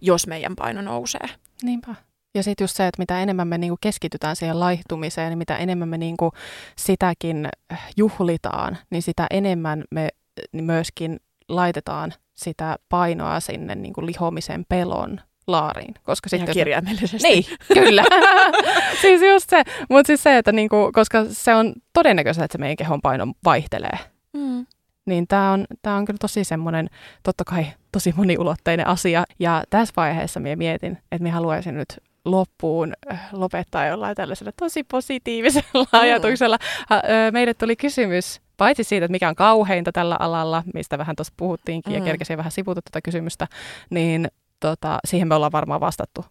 jos 0.00 0.26
meidän 0.26 0.56
paino 0.56 0.82
nousee. 0.82 1.28
Niinpä. 1.62 1.94
Ja 2.34 2.42
sitten 2.42 2.64
just 2.64 2.76
se, 2.76 2.86
että 2.86 3.02
mitä 3.02 3.20
enemmän 3.20 3.48
me 3.48 3.58
niinku 3.58 3.78
keskitytään 3.80 4.36
siihen 4.36 4.60
laihtumiseen, 4.60 5.28
niin 5.28 5.38
mitä 5.38 5.56
enemmän 5.56 5.88
me 5.88 5.98
niinku 5.98 6.32
sitäkin 6.76 7.48
äh, 7.72 7.88
juhlitaan, 7.96 8.78
niin 8.90 9.02
sitä 9.02 9.26
enemmän 9.30 9.84
me 9.90 10.08
niin 10.52 10.64
myöskin 10.64 11.20
laitetaan 11.48 12.12
sitä 12.34 12.76
painoa 12.88 13.40
sinne 13.40 13.74
niinku 13.74 14.06
lihomisen 14.06 14.64
pelon 14.68 15.20
laariin. 15.46 15.94
Koska 16.02 16.28
sitten 16.28 16.46
Ihan 16.46 16.54
kirjaimellisesti. 16.54 17.28
Niin, 17.28 17.44
kyllä. 17.74 18.04
siis 19.02 19.22
just 19.22 19.50
se. 19.50 19.62
Mutta 19.90 20.06
siis 20.06 20.22
se, 20.22 20.38
että 20.38 20.52
niinku, 20.52 20.90
koska 20.92 21.24
se 21.28 21.54
on 21.54 21.72
todennäköistä, 21.92 22.44
että 22.44 22.52
se 22.52 22.58
meidän 22.58 22.76
kehon 22.76 23.00
paino 23.02 23.26
vaihtelee. 23.44 23.98
Mm. 24.32 24.66
Niin 25.06 25.26
tämä 25.26 25.52
on, 25.52 25.64
tää 25.82 25.96
on 25.96 26.04
kyllä 26.04 26.18
tosi 26.18 26.44
semmoinen, 26.44 26.90
totta 27.22 27.44
kai 27.44 27.66
tosi 27.92 28.14
moniulotteinen 28.16 28.86
asia. 28.86 29.24
Ja 29.38 29.64
tässä 29.70 29.92
vaiheessa 29.96 30.40
minä 30.40 30.56
mietin, 30.56 30.92
että 30.92 31.22
minä 31.22 31.34
haluaisin 31.34 31.74
nyt 31.74 31.98
loppuun 32.24 32.92
äh, 33.12 33.28
lopettaa 33.32 33.86
jollain 33.86 34.16
tällaisella 34.16 34.52
tosi 34.58 34.84
positiivisella 34.84 35.86
mm. 35.92 35.98
ajatuksella. 35.98 36.58
Meille 37.32 37.54
tuli 37.54 37.76
kysymys, 37.76 38.40
paitsi 38.56 38.84
siitä, 38.84 39.04
että 39.04 39.12
mikä 39.12 39.28
on 39.28 39.34
kauheinta 39.34 39.92
tällä 39.92 40.16
alalla, 40.20 40.62
mistä 40.74 40.98
vähän 40.98 41.16
tuossa 41.16 41.34
puhuttiinkin 41.36 41.92
mm. 41.92 41.98
ja 41.98 42.04
kerkesin 42.04 42.38
vähän 42.38 42.52
sivuta 42.52 42.82
tätä 42.82 43.00
kysymystä, 43.04 43.46
niin 43.90 44.28
tota, 44.60 44.98
siihen 45.04 45.28
me 45.28 45.34
ollaan 45.34 45.52
varmaan 45.52 45.80
vastattu 45.80 46.24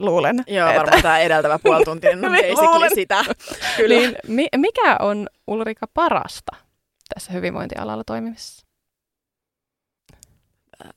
luulen. 0.00 0.44
Joo, 0.46 0.68
että... 0.68 0.80
varmaan 0.80 1.02
tämä 1.02 1.18
edeltävä 1.18 1.58
puoli 1.58 1.84
tuntia 1.90 2.10
on 2.10 2.20
basically 2.20 2.88
sitä. 2.94 3.24
Kyllä. 3.76 3.94
Niin, 3.94 4.16
mi- 4.28 4.48
mikä 4.56 4.96
on 5.00 5.28
Ulrika 5.46 5.86
parasta 5.94 6.56
tässä 7.14 7.32
hyvinvointialalla 7.32 8.04
toimimisessa? 8.06 8.66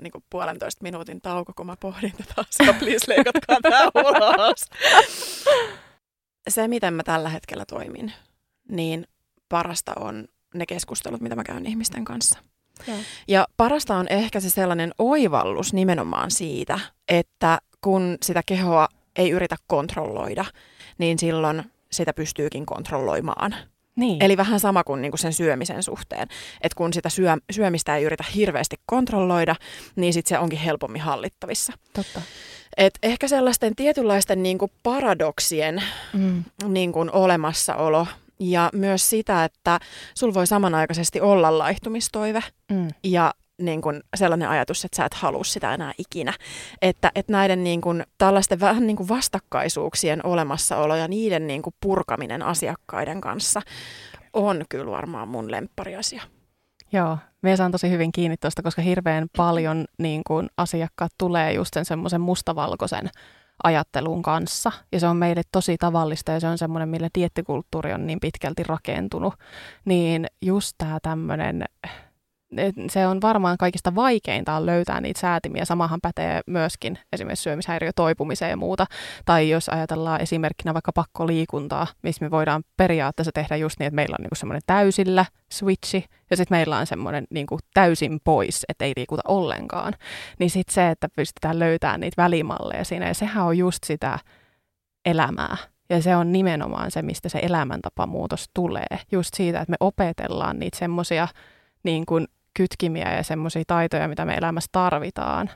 Niin 0.02 0.12
kuin 0.12 0.24
puolentoista 0.30 0.84
minuutin 0.84 1.22
tauko, 1.22 1.54
kun 1.56 1.66
mä 1.66 1.76
pohdin 1.80 2.14
tätä 2.18 2.34
asiaa. 2.38 2.80
Please 2.80 3.16
leikatkaa 3.16 3.58
tämä 3.62 3.82
ulos. 3.96 4.66
Se, 6.50 6.68
miten 6.68 6.94
mä 6.94 7.04
tällä 7.04 7.30
hetkellä 7.30 7.66
toimin, 7.66 8.14
niin 8.70 9.08
parasta 9.50 9.94
on 10.00 10.28
ne 10.54 10.66
keskustelut, 10.66 11.22
mitä 11.22 11.36
mä 11.36 11.44
käyn 11.44 11.66
ihmisten 11.66 12.06
kanssa. 12.06 12.40
Ja. 12.88 12.94
ja 13.28 13.48
parasta 13.58 13.96
on 13.96 14.08
ehkä 14.10 14.40
se 14.40 14.50
sellainen 14.50 14.92
oivallus 14.98 15.74
nimenomaan 15.74 16.32
siitä, 16.32 16.80
että 17.08 17.60
kun 17.82 18.18
sitä 18.24 18.42
kehoa 18.46 18.88
ei 19.16 19.30
yritä 19.30 19.56
kontrolloida, 19.68 20.46
niin 20.98 21.20
silloin 21.20 21.64
sitä 21.92 22.14
pystyykin 22.14 22.66
kontrolloimaan. 22.66 23.56
Niin. 23.96 24.24
Eli 24.24 24.38
vähän 24.38 24.60
sama 24.60 24.84
kuin, 24.84 25.02
niin 25.02 25.12
kuin 25.12 25.20
sen 25.20 25.34
syömisen 25.34 25.84
suhteen. 25.84 26.28
Että 26.62 26.76
kun 26.76 26.93
sitä 26.93 27.10
syö, 27.10 27.38
syömistä 27.52 27.96
ei 27.96 28.04
yritä 28.04 28.24
hirveästi 28.36 28.76
kontrolloida, 28.86 29.56
niin 29.96 30.14
sitten 30.14 30.30
se 30.30 30.39
onkin 30.39 30.60
helpommin 30.60 31.02
hallittavissa. 31.02 31.74
Totta. 31.93 32.22
Et 32.78 32.93
ehkä 33.04 33.28
sellaisten 33.28 33.76
tietynlaisten 33.76 34.43
niin 34.43 34.58
kuin 34.58 34.72
paradoksien 34.84 35.84
mm. 36.14 36.43
niin 36.68 36.91
kuin 36.91 37.12
olemassaolo 37.12 38.08
ja 38.39 38.70
myös 38.74 39.10
sitä, 39.10 39.43
että 39.43 39.80
sul 40.16 40.34
voi 40.34 40.48
samanaikaisesti 40.48 41.22
olla 41.22 41.58
laihtumistoive 41.58 42.43
mm. 42.72 42.88
ja 43.04 43.34
niin 43.62 43.82
kuin 43.82 44.03
sellainen 44.16 44.49
ajatus, 44.49 44.86
että 44.86 44.97
sä 44.97 45.06
et 45.06 45.14
halua 45.14 45.43
sitä 45.43 45.74
enää 45.74 45.93
ikinä. 45.97 46.34
Että, 46.82 47.12
että 47.16 47.32
näiden 47.32 47.64
niin 47.64 47.82
kuin, 47.82 48.03
tällaisten 48.18 48.60
vähän 48.60 48.88
niin 48.88 48.97
kuin 48.97 49.10
vastakkaisuuksien 49.10 50.26
olemassaolo 50.26 50.95
ja 50.95 51.08
niiden 51.08 51.47
niin 51.47 51.62
kuin 51.62 51.76
purkaminen 51.80 52.41
asiakkaiden 52.41 53.22
kanssa 53.22 53.62
on 54.34 54.66
kyllä 54.70 54.91
varmaan 54.91 55.28
mun 55.28 55.51
lemppariasia. 55.51 56.24
Joo, 56.91 57.18
me 57.41 57.56
saan 57.56 57.72
tosi 57.72 57.89
hyvin 57.89 58.12
kiinni 58.12 58.38
tuosta, 58.38 58.64
koska 58.64 58.82
hirveän 58.82 59.28
paljon 59.38 59.86
niin 59.99 60.22
kuin 60.28 60.49
asiakkaat 60.58 61.12
tulee 61.18 61.53
just 61.53 61.74
sen 61.74 61.86
semmoisen 61.86 62.22
mustavalkoisen 62.22 63.10
ajattelun 63.64 64.22
kanssa. 64.22 64.72
Ja 64.91 64.99
se 64.99 65.08
on 65.08 65.18
meille 65.18 65.41
tosi 65.51 65.78
tavallista 65.78 66.32
ja 66.32 66.39
se 66.39 66.47
on 66.47 66.58
semmoinen, 66.58 66.89
millä 66.89 67.10
diettikulttuuri 67.16 67.93
on 67.93 68.08
niin 68.08 68.20
pitkälti 68.20 68.64
rakentunut. 68.64 69.34
Niin 69.86 70.28
just 70.41 70.72
tämä 70.78 70.99
tämmöinen 71.01 71.66
se 72.89 73.08
on 73.08 73.22
varmaan 73.22 73.58
kaikista 73.58 73.95
vaikeinta 73.95 74.53
on 74.53 74.66
löytää 74.66 75.01
niitä 75.01 75.20
säätimiä. 75.20 75.66
Samahan 75.66 76.01
pätee 76.01 76.41
myöskin 76.47 76.99
esimerkiksi 77.14 77.43
syömishäiriötoipumiseen 77.43 78.49
ja 78.49 78.58
muuta. 78.58 78.86
Tai 79.26 79.49
jos 79.49 79.70
ajatellaan 79.70 80.22
esimerkkinä 80.22 80.74
vaikka 80.74 80.91
pakkoliikuntaa, 80.91 81.88
missä 82.03 82.26
me 82.26 82.32
voidaan 82.32 82.64
periaatteessa 82.78 83.32
tehdä 83.32 83.56
just 83.56 83.80
niin, 83.80 83.88
että 83.88 83.95
meillä 83.95 84.16
on 84.20 84.24
niinku 84.24 84.36
semmoinen 84.36 84.62
täysillä 84.68 85.26
switchi 85.51 86.06
ja 86.30 86.38
sitten 86.38 86.58
meillä 86.58 86.78
on 86.78 86.88
semmoinen 86.88 87.28
niinku 87.30 87.60
täysin 87.74 88.20
pois, 88.24 88.66
että 88.70 88.86
ei 88.86 88.93
liikuta 88.95 89.22
ollenkaan. 89.28 89.93
Niin 90.39 90.49
sitten 90.49 90.74
se, 90.74 90.89
että 90.89 91.10
pystytään 91.16 91.60
löytämään 91.60 91.99
niitä 91.99 92.22
välimalleja 92.22 92.84
siinä 92.84 93.08
ja 93.08 93.14
sehän 93.14 93.45
on 93.45 93.58
just 93.58 93.84
sitä 93.84 94.20
elämää. 95.06 95.58
Ja 95.89 96.01
se 96.01 96.16
on 96.16 96.32
nimenomaan 96.32 96.91
se, 96.91 97.01
mistä 97.01 97.30
se 97.30 97.39
elämäntapamuutos 97.41 98.49
tulee. 98.53 98.97
Just 99.12 99.34
siitä, 99.34 99.62
että 99.62 99.72
me 99.72 99.78
opetellaan 99.80 100.60
niitä 100.60 100.78
semmoisia 100.78 101.28
niin 101.84 102.06
kuin 102.06 102.28
kytkimiä 102.58 103.16
ja 103.16 103.24
semmoisia 103.24 103.64
taitoja, 103.68 104.08
mitä 104.08 104.26
me 104.26 104.34
elämässä 104.34 104.70
tarvitaan. 104.72 105.49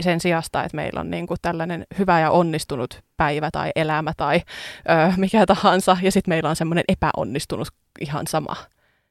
Sen 0.00 0.20
sijasta, 0.20 0.64
että 0.64 0.76
meillä 0.76 1.00
on 1.00 1.10
niin 1.10 1.26
kuin 1.26 1.38
tällainen 1.42 1.84
hyvä 1.98 2.20
ja 2.20 2.30
onnistunut 2.30 3.02
päivä 3.16 3.50
tai 3.52 3.70
elämä 3.76 4.12
tai 4.16 4.40
ö, 4.90 5.12
mikä 5.16 5.46
tahansa, 5.46 5.96
ja 6.02 6.12
sitten 6.12 6.32
meillä 6.32 6.48
on 6.48 6.56
semmoinen 6.56 6.84
epäonnistunut 6.88 7.68
ihan 8.00 8.26
sama. 8.26 8.56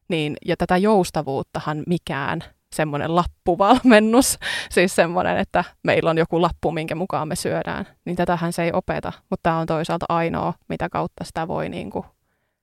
Niin, 0.07 0.38
ja 0.45 0.57
tätä 0.57 0.77
joustavuuttahan 0.77 1.84
mikään 1.88 2.43
semmoinen 2.75 3.15
lappuvalmennus, 3.15 4.39
siis 4.71 4.95
semmoinen, 4.95 5.38
että 5.38 5.63
meillä 5.84 6.09
on 6.09 6.17
joku 6.17 6.41
lappu, 6.41 6.71
minkä 6.71 6.95
mukaan 6.95 7.27
me 7.27 7.36
syödään, 7.36 7.88
niin 8.05 8.15
tätähän 8.15 8.53
se 8.53 8.63
ei 8.63 8.71
opeta, 8.73 9.13
mutta 9.29 9.43
tämä 9.43 9.57
on 9.57 9.67
toisaalta 9.67 10.05
ainoa, 10.09 10.53
mitä 10.69 10.89
kautta 10.89 11.23
sitä 11.23 11.47
voi 11.47 11.69
niin 11.69 11.89
kuin 11.89 12.05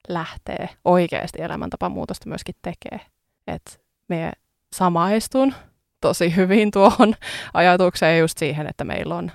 lähteä 0.09 0.69
oikeasti 0.85 1.43
elämäntapamuutosta 1.43 2.29
myöskin 2.29 2.55
tekee. 2.63 3.01
Että 3.47 3.71
me 4.09 4.33
samaistun 4.75 5.55
tosi 6.01 6.37
hyvin 6.37 6.71
tuohon 6.71 7.15
ajatukseen 7.55 8.19
just 8.19 8.39
siihen, 8.39 8.67
että 8.67 8.85
meillä 8.85 9.15
on 9.15 9.31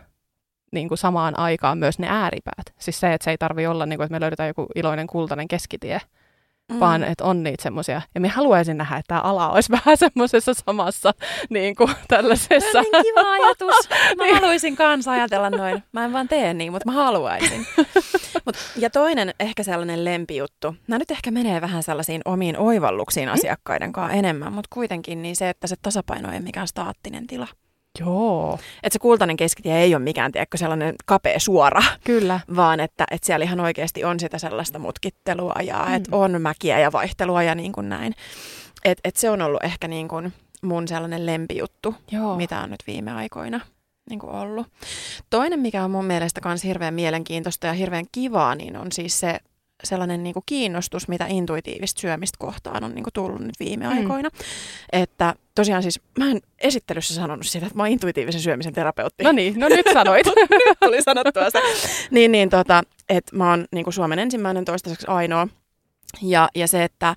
niin 0.71 0.87
kuin 0.87 0.97
samaan 0.97 1.39
aikaan 1.39 1.77
myös 1.77 1.99
ne 1.99 2.07
ääripäät. 2.09 2.73
Siis 2.79 2.99
se, 2.99 3.13
että 3.13 3.25
se 3.25 3.31
ei 3.31 3.37
tarvi 3.37 3.67
olla, 3.67 3.85
niin 3.85 3.97
kuin, 3.97 4.05
että 4.05 4.15
me 4.15 4.19
löydetään 4.19 4.47
joku 4.47 4.67
iloinen 4.75 5.07
kultainen 5.07 5.47
keskitie, 5.47 6.01
mm. 6.71 6.79
vaan 6.79 7.03
että 7.03 7.23
on 7.23 7.43
niitä 7.43 7.63
semmoisia. 7.63 8.01
Ja 8.15 8.21
minä 8.21 8.33
haluaisin 8.33 8.77
nähdä, 8.77 8.97
että 8.97 9.07
tämä 9.07 9.21
ala 9.21 9.49
olisi 9.51 9.71
vähän 9.85 9.97
semmoisessa 9.97 10.53
samassa 10.53 11.13
niin 11.49 11.75
kuin 11.75 11.89
tällaisessa. 12.07 12.71
Tämä 12.71 12.79
on 12.79 12.85
niin 12.91 13.03
kiva 13.03 13.31
ajatus. 13.31 13.89
Mä 14.17 14.23
niin. 14.23 14.35
haluaisin 14.35 14.75
kanssa 14.75 15.11
ajatella 15.11 15.49
noin. 15.49 15.83
Mä 15.91 16.05
en 16.05 16.13
vaan 16.13 16.27
tee 16.27 16.53
niin, 16.53 16.71
mutta 16.71 16.91
mä 16.91 16.97
haluaisin. 16.97 17.67
Mut, 18.45 18.55
ja 18.77 18.89
toinen 18.89 19.33
ehkä 19.39 19.63
sellainen 19.63 20.05
lempijuttu, 20.05 20.75
nämä 20.87 20.99
nyt 20.99 21.11
ehkä 21.11 21.31
menee 21.31 21.61
vähän 21.61 21.83
sellaisiin 21.83 22.21
omiin 22.25 22.57
oivalluksiin 22.57 23.29
mm. 23.29 23.33
asiakkaiden 23.33 23.93
kanssa 23.93 24.17
enemmän, 24.17 24.53
mutta 24.53 24.69
kuitenkin 24.73 25.21
niin 25.21 25.35
se, 25.35 25.49
että 25.49 25.67
se 25.67 25.75
tasapaino 25.81 26.31
ei 26.31 26.39
mikään 26.39 26.67
staattinen 26.67 27.27
tila. 27.27 27.47
Joo. 27.99 28.59
Että 28.83 28.93
se 28.93 28.99
kultainen 28.99 29.37
keskitie 29.37 29.77
ei 29.77 29.95
ole 29.95 30.03
mikään, 30.03 30.31
tiedätkö, 30.31 30.57
sellainen 30.57 30.95
kapea 31.05 31.39
suora. 31.39 31.81
Kyllä. 32.03 32.39
Vaan 32.55 32.79
että, 32.79 33.05
että 33.11 33.25
siellä 33.25 33.43
ihan 33.43 33.59
oikeasti 33.59 34.03
on 34.03 34.19
sitä 34.19 34.37
sellaista 34.37 34.79
mutkittelua 34.79 35.55
ja 35.63 35.85
mm. 35.87 35.93
että 35.93 36.15
on 36.15 36.41
mäkiä 36.41 36.79
ja 36.79 36.91
vaihtelua 36.91 37.43
ja 37.43 37.55
niin 37.55 37.71
kuin 37.71 37.89
näin. 37.89 38.13
Että 38.85 39.01
et 39.03 39.15
se 39.15 39.29
on 39.29 39.41
ollut 39.41 39.63
ehkä 39.63 39.87
niin 39.87 40.07
kuin 40.07 40.33
mun 40.61 40.87
sellainen 40.87 41.25
lempijuttu, 41.25 41.95
Joo. 42.11 42.35
mitä 42.35 42.59
on 42.61 42.69
nyt 42.69 42.83
viime 42.87 43.11
aikoina 43.11 43.59
niin 44.09 44.19
kuin 44.19 44.31
ollut. 44.31 44.67
Toinen, 45.29 45.59
mikä 45.59 45.83
on 45.83 45.91
mun 45.91 46.05
mielestä 46.05 46.41
myös 46.45 46.63
hirveän 46.63 46.93
mielenkiintoista 46.93 47.67
ja 47.67 47.73
hirveän 47.73 48.05
kivaa, 48.11 48.55
niin 48.55 48.77
on 48.77 48.91
siis 48.91 49.19
se 49.19 49.39
sellainen 49.83 50.23
niin 50.23 50.33
kuin 50.33 50.43
kiinnostus, 50.45 51.07
mitä 51.07 51.25
intuitiivista 51.29 52.01
syömistä 52.01 52.37
kohtaan 52.39 52.83
on 52.83 52.95
niin 52.95 53.03
kuin 53.03 53.13
tullut 53.13 53.41
nyt 53.41 53.59
viime 53.59 53.85
mm. 53.85 53.91
aikoina. 53.91 54.29
Että 54.91 55.35
tosiaan 55.55 55.83
siis, 55.83 56.01
mä 56.19 56.31
en 56.31 56.41
esittelyssä 56.59 57.13
sanonut 57.13 57.45
sitä, 57.45 57.65
että 57.65 57.77
mä 57.77 57.83
oon 57.83 57.91
intuitiivisen 57.91 58.41
syömisen 58.41 58.73
terapeutti. 58.73 59.23
No 59.23 59.31
niin, 59.31 59.59
no 59.59 59.69
nyt 59.69 59.85
sanoit. 59.93 60.25
nyt 60.49 60.77
tuli 60.83 61.01
sanottua 61.01 61.49
se. 61.49 61.59
niin, 62.11 62.31
niin 62.31 62.49
tota, 62.49 62.83
että 63.09 63.35
mä 63.35 63.49
oon 63.49 63.65
niin 63.71 63.83
kuin 63.83 63.93
Suomen 63.93 64.19
ensimmäinen 64.19 64.65
toistaiseksi 64.65 65.07
ainoa. 65.07 65.47
Ja, 66.21 66.49
ja 66.55 66.67
se, 66.67 66.83
että 66.83 67.15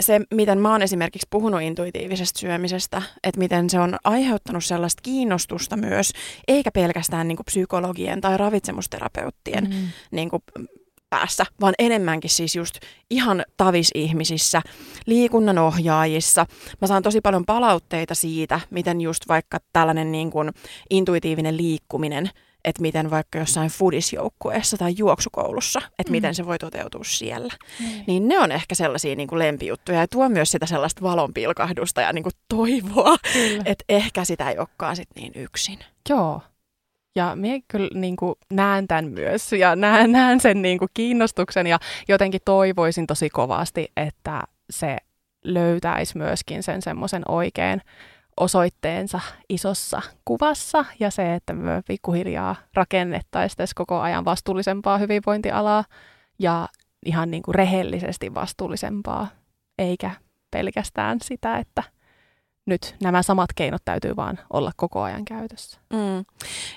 se, 0.00 0.20
miten 0.34 0.58
mä 0.58 0.72
oon 0.72 0.82
esimerkiksi 0.82 1.26
puhunut 1.30 1.62
intuitiivisesta 1.62 2.40
syömisestä, 2.40 3.02
että 3.22 3.38
miten 3.38 3.70
se 3.70 3.78
on 3.78 3.96
aiheuttanut 4.04 4.64
sellaista 4.64 5.02
kiinnostusta 5.02 5.76
myös, 5.76 6.12
eikä 6.48 6.70
pelkästään 6.70 7.28
niin 7.28 7.36
kuin 7.36 7.44
psykologien 7.44 8.20
tai 8.20 8.36
ravitsemusterapeuttien 8.36 9.64
mm. 9.64 9.88
niin 10.10 10.30
kuin 10.30 10.42
päässä, 11.16 11.46
vaan 11.60 11.74
enemmänkin 11.78 12.30
siis 12.30 12.56
just 12.56 12.74
ihan 13.10 13.44
tavisihmisissä, 13.56 14.62
liikunnan 15.06 15.58
ohjaajissa. 15.58 16.46
Mä 16.80 16.88
saan 16.88 17.02
tosi 17.02 17.20
paljon 17.20 17.46
palautteita 17.46 18.14
siitä, 18.14 18.60
miten 18.70 19.00
just 19.00 19.28
vaikka 19.28 19.58
tällainen 19.72 20.12
niin 20.12 20.30
kuin 20.30 20.52
intuitiivinen 20.90 21.56
liikkuminen, 21.56 22.30
että 22.64 22.82
miten 22.82 23.10
vaikka 23.10 23.38
jossain 23.38 23.70
fudisjoukkueessa 23.70 24.76
tai 24.76 24.94
juoksukoulussa, 24.98 25.80
että 25.98 26.10
mm. 26.10 26.12
miten 26.12 26.34
se 26.34 26.46
voi 26.46 26.58
toteutua 26.58 27.04
siellä. 27.04 27.54
Mm. 27.80 27.86
Niin 28.06 28.28
ne 28.28 28.38
on 28.38 28.52
ehkä 28.52 28.74
sellaisia 28.74 29.16
niin 29.16 29.28
kuin 29.28 29.38
lempijuttuja 29.38 30.00
ja 30.00 30.08
tuo 30.08 30.28
myös 30.28 30.50
sitä 30.50 30.66
sellaista 30.66 31.02
valonpilkahdusta 31.02 32.00
ja 32.00 32.12
niin 32.12 32.22
kuin 32.22 32.34
toivoa, 32.48 33.16
että 33.64 33.84
ehkä 33.88 34.24
sitä 34.24 34.50
ei 34.50 34.58
olekaan 34.58 34.96
sit 34.96 35.08
niin 35.16 35.32
yksin. 35.34 35.78
Joo, 36.08 36.40
ja 37.16 37.36
minä 37.36 37.60
kyllä 37.68 37.90
niin 37.94 38.16
kuin, 38.16 38.34
näen 38.52 38.88
tämän 38.88 39.04
myös 39.04 39.52
ja 39.52 39.76
näen, 39.76 40.12
näen 40.12 40.40
sen 40.40 40.62
niin 40.62 40.78
kuin, 40.78 40.88
kiinnostuksen 40.94 41.66
ja 41.66 41.78
jotenkin 42.08 42.40
toivoisin 42.44 43.06
tosi 43.06 43.30
kovasti, 43.30 43.92
että 43.96 44.42
se 44.70 44.96
löytäisi 45.44 46.18
myöskin 46.18 46.62
sen 46.62 46.82
semmoisen 46.82 47.22
oikein 47.28 47.82
osoitteensa 48.36 49.20
isossa 49.48 50.02
kuvassa 50.24 50.84
ja 51.00 51.10
se, 51.10 51.34
että 51.34 51.52
me 51.52 51.82
pikkuhiljaa 51.88 52.56
rakennettaisiin 52.74 53.68
koko 53.74 54.00
ajan 54.00 54.24
vastuullisempaa 54.24 54.98
hyvinvointialaa 54.98 55.84
ja 56.38 56.68
ihan 57.06 57.30
niin 57.30 57.42
kuin 57.42 57.54
rehellisesti 57.54 58.34
vastuullisempaa, 58.34 59.28
eikä 59.78 60.10
pelkästään 60.50 61.18
sitä, 61.22 61.58
että 61.58 61.82
nyt 62.66 62.96
nämä 63.02 63.22
samat 63.22 63.50
keinot 63.54 63.82
täytyy 63.84 64.16
vaan 64.16 64.38
olla 64.52 64.72
koko 64.76 65.02
ajan 65.02 65.24
käytössä. 65.24 65.78
Mm. 65.92 66.24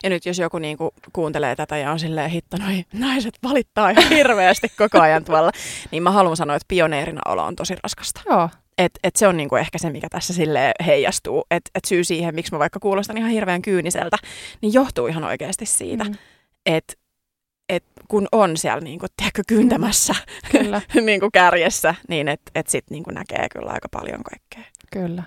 Ja 0.04 0.10
nyt 0.10 0.26
jos 0.26 0.40
joku 0.40 0.58
niinku 0.60 0.94
kuuntelee 1.14 1.56
tätä 1.56 1.78
ja 1.78 1.92
on 1.92 2.00
silleen, 2.00 2.30
hitto, 2.30 2.58
noi 2.58 2.86
naiset 2.94 3.34
valittaa 3.44 3.90
ihan 3.90 4.10
hirveästi 4.10 4.68
koko 4.78 5.02
ajan 5.02 5.26
tuolla, 5.26 5.52
niin 5.92 6.04
mä 6.04 6.12
haluan 6.12 6.38
sanoa, 6.38 6.56
että 6.56 6.66
pioneerina 6.68 7.22
olo 7.26 7.44
on 7.44 7.56
tosi 7.56 7.76
raskasta. 7.84 8.22
Joo. 8.26 8.50
Et, 8.78 9.00
et 9.04 9.16
se 9.16 9.28
on 9.28 9.38
niinku 9.38 9.56
ehkä 9.56 9.78
se, 9.78 9.90
mikä 9.90 10.08
tässä 10.10 10.34
sille 10.34 10.72
heijastuu. 10.86 11.44
Että 11.52 11.72
et 11.76 11.86
syy 11.86 12.04
siihen, 12.04 12.36
miksi 12.36 12.52
mä 12.52 12.60
vaikka 12.60 12.80
kuulostan 12.80 13.18
ihan 13.18 13.32
hirveän 13.32 13.62
kyyniseltä, 13.62 14.18
niin 14.62 14.74
johtuu 14.74 15.08
ihan 15.08 15.24
oikeasti 15.24 15.66
siitä, 15.66 16.04
mm. 16.04 16.16
että 16.66 16.94
et 17.70 17.84
kun 18.08 18.28
on 18.32 18.58
siellä 18.58 18.82
niinku, 18.82 19.06
tiedätkö, 19.18 19.42
kyntämässä 19.48 20.16
kyllä. 20.52 20.82
niinku 21.06 21.30
kärjessä, 21.34 21.96
niin 22.08 22.28
että 22.28 22.52
et 22.56 22.68
sitten 22.68 22.96
niinku 22.96 23.12
näkee 23.12 23.48
kyllä 23.52 23.72
aika 23.72 23.88
paljon 23.92 24.24
kaikkea. 24.24 24.72
Kyllä. 24.92 25.24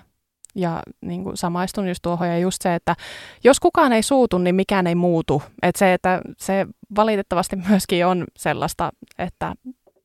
Ja 0.55 0.83
niin 1.01 1.25
kuin 1.25 1.37
samaistun 1.37 1.89
just 1.89 2.03
tuohon 2.03 2.29
ja 2.29 2.39
just 2.39 2.63
se, 2.63 2.75
että 2.75 2.97
jos 3.45 3.61
kukaan 3.61 3.93
ei 3.93 4.03
suutu, 4.03 4.39
niin 4.39 4.55
mikään 4.55 4.87
ei 4.87 4.95
muutu. 4.95 5.43
Että 5.63 5.79
se, 5.79 5.93
että 5.93 6.21
se 6.39 6.67
valitettavasti 6.97 7.57
myöskin 7.57 8.07
on 8.07 8.25
sellaista, 8.37 8.91
että 9.19 9.55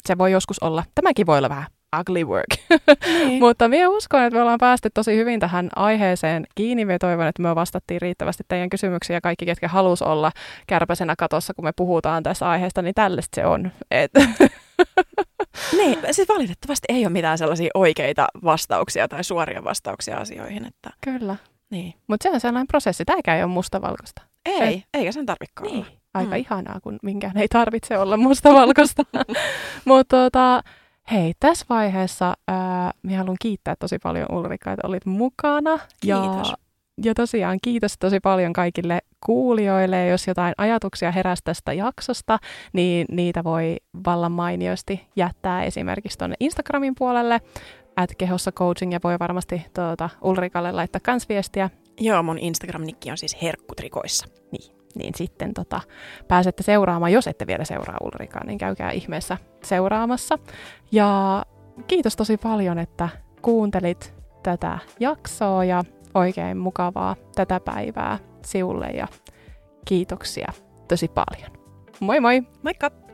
se 0.05 0.17
voi 0.17 0.31
joskus 0.31 0.59
olla, 0.59 0.83
tämäkin 0.95 1.25
voi 1.25 1.37
olla 1.37 1.49
vähän 1.49 1.65
ugly 1.99 2.23
work. 2.23 2.47
Niin. 3.05 3.39
Mutta 3.43 3.67
minä 3.67 3.89
uskon, 3.89 4.23
että 4.23 4.35
me 4.35 4.41
ollaan 4.41 4.57
päästy 4.59 4.89
tosi 4.93 5.15
hyvin 5.15 5.39
tähän 5.39 5.69
aiheeseen 5.75 6.45
kiinni. 6.55 6.85
Me 6.85 6.99
toivon, 6.99 7.27
että 7.27 7.41
me 7.41 7.55
vastattiin 7.55 8.01
riittävästi 8.01 8.43
teidän 8.47 8.69
kysymyksiä 8.69 9.15
ja 9.15 9.21
kaikki, 9.21 9.45
ketkä 9.45 9.67
halus 9.67 10.01
olla 10.01 10.31
kärpäsenä 10.67 11.15
katossa, 11.17 11.53
kun 11.53 11.65
me 11.65 11.71
puhutaan 11.75 12.23
tästä 12.23 12.49
aiheesta, 12.49 12.81
niin 12.81 12.95
tällaista 12.95 13.35
se 13.35 13.45
on. 13.45 13.71
Et 13.91 14.11
niin, 15.77 15.99
siis 16.11 16.29
valitettavasti 16.29 16.85
ei 16.89 17.05
ole 17.05 17.13
mitään 17.13 17.37
sellaisia 17.37 17.71
oikeita 17.73 18.27
vastauksia 18.43 19.07
tai 19.07 19.23
suoria 19.23 19.63
vastauksia 19.63 20.17
asioihin. 20.17 20.65
Että... 20.65 20.89
Kyllä. 21.01 21.35
Niin. 21.69 21.93
Mutta 22.07 22.23
se 22.23 22.29
on 22.29 22.39
sellainen 22.39 22.67
prosessi. 22.67 23.05
Tämäkään 23.05 23.37
ei 23.37 23.43
ole 23.43 23.51
mustavalkoista. 23.51 24.21
Ei, 24.45 24.73
Et... 24.73 24.83
eikä 24.93 25.11
sen 25.11 25.25
tarvitse 25.25 25.61
niin. 25.61 25.75
olla. 25.75 25.97
Aika 26.13 26.31
mm. 26.31 26.37
ihanaa, 26.37 26.79
kun 26.79 26.99
minkään 27.03 27.37
ei 27.37 27.47
tarvitse 27.47 27.97
olla 27.97 28.17
mustavalkoista. 28.17 29.03
Mutta 29.85 30.17
tota, 30.17 30.63
hei, 31.11 31.33
tässä 31.39 31.65
vaiheessa 31.69 32.33
ää, 32.47 32.91
minä 33.03 33.17
haluan 33.17 33.37
kiittää 33.41 33.75
tosi 33.79 33.99
paljon 34.03 34.27
Ulrika, 34.31 34.71
että 34.71 34.87
olit 34.87 35.05
mukana. 35.05 35.77
Kiitos. 35.77 36.49
Ja 36.49 36.57
ja 37.03 37.13
tosiaan 37.13 37.57
kiitos 37.61 37.97
tosi 37.99 38.19
paljon 38.19 38.53
kaikille 38.53 38.99
kuulijoille. 39.25 40.07
Jos 40.07 40.27
jotain 40.27 40.53
ajatuksia 40.57 41.11
heräsi 41.11 41.41
tästä 41.43 41.73
jaksosta, 41.73 42.39
niin 42.73 43.05
niitä 43.11 43.43
voi 43.43 43.77
vallan 44.05 44.31
mainiosti 44.31 45.07
jättää 45.15 45.63
esimerkiksi 45.63 46.17
tuonne 46.17 46.35
Instagramin 46.39 46.93
puolelle, 46.97 47.41
at 47.95 48.09
kehossa 48.17 48.51
coaching, 48.51 48.93
ja 48.93 48.99
voi 49.03 49.19
varmasti 49.19 49.65
tuota, 49.73 50.09
Ulrikalle 50.21 50.71
laittaa 50.71 51.01
kans 51.03 51.29
viestiä. 51.29 51.69
Joo, 51.99 52.23
mun 52.23 52.37
Instagram-nikki 52.37 53.11
on 53.11 53.17
siis 53.17 53.41
herkkutrikoissa. 53.41 54.27
Niin, 54.51 54.75
niin 54.95 55.13
sitten 55.15 55.53
tota, 55.53 55.81
pääsette 56.27 56.63
seuraamaan. 56.63 57.11
Jos 57.11 57.27
ette 57.27 57.47
vielä 57.47 57.65
seuraa 57.65 57.97
Ulrikaa, 58.03 58.45
niin 58.45 58.57
käykää 58.57 58.91
ihmeessä 58.91 59.37
seuraamassa. 59.63 60.39
Ja 60.91 61.43
kiitos 61.87 62.15
tosi 62.15 62.37
paljon, 62.37 62.79
että 62.79 63.09
kuuntelit 63.41 64.13
tätä 64.43 64.79
jaksoa 64.99 65.65
ja 65.65 65.83
oikein 66.13 66.57
mukavaa 66.57 67.15
tätä 67.35 67.59
päivää 67.59 68.19
siulle 68.45 68.87
ja 68.87 69.07
kiitoksia 69.85 70.53
tosi 70.87 71.07
paljon. 71.07 71.51
Moi 71.99 72.19
moi! 72.19 72.43
Moikka! 72.63 73.06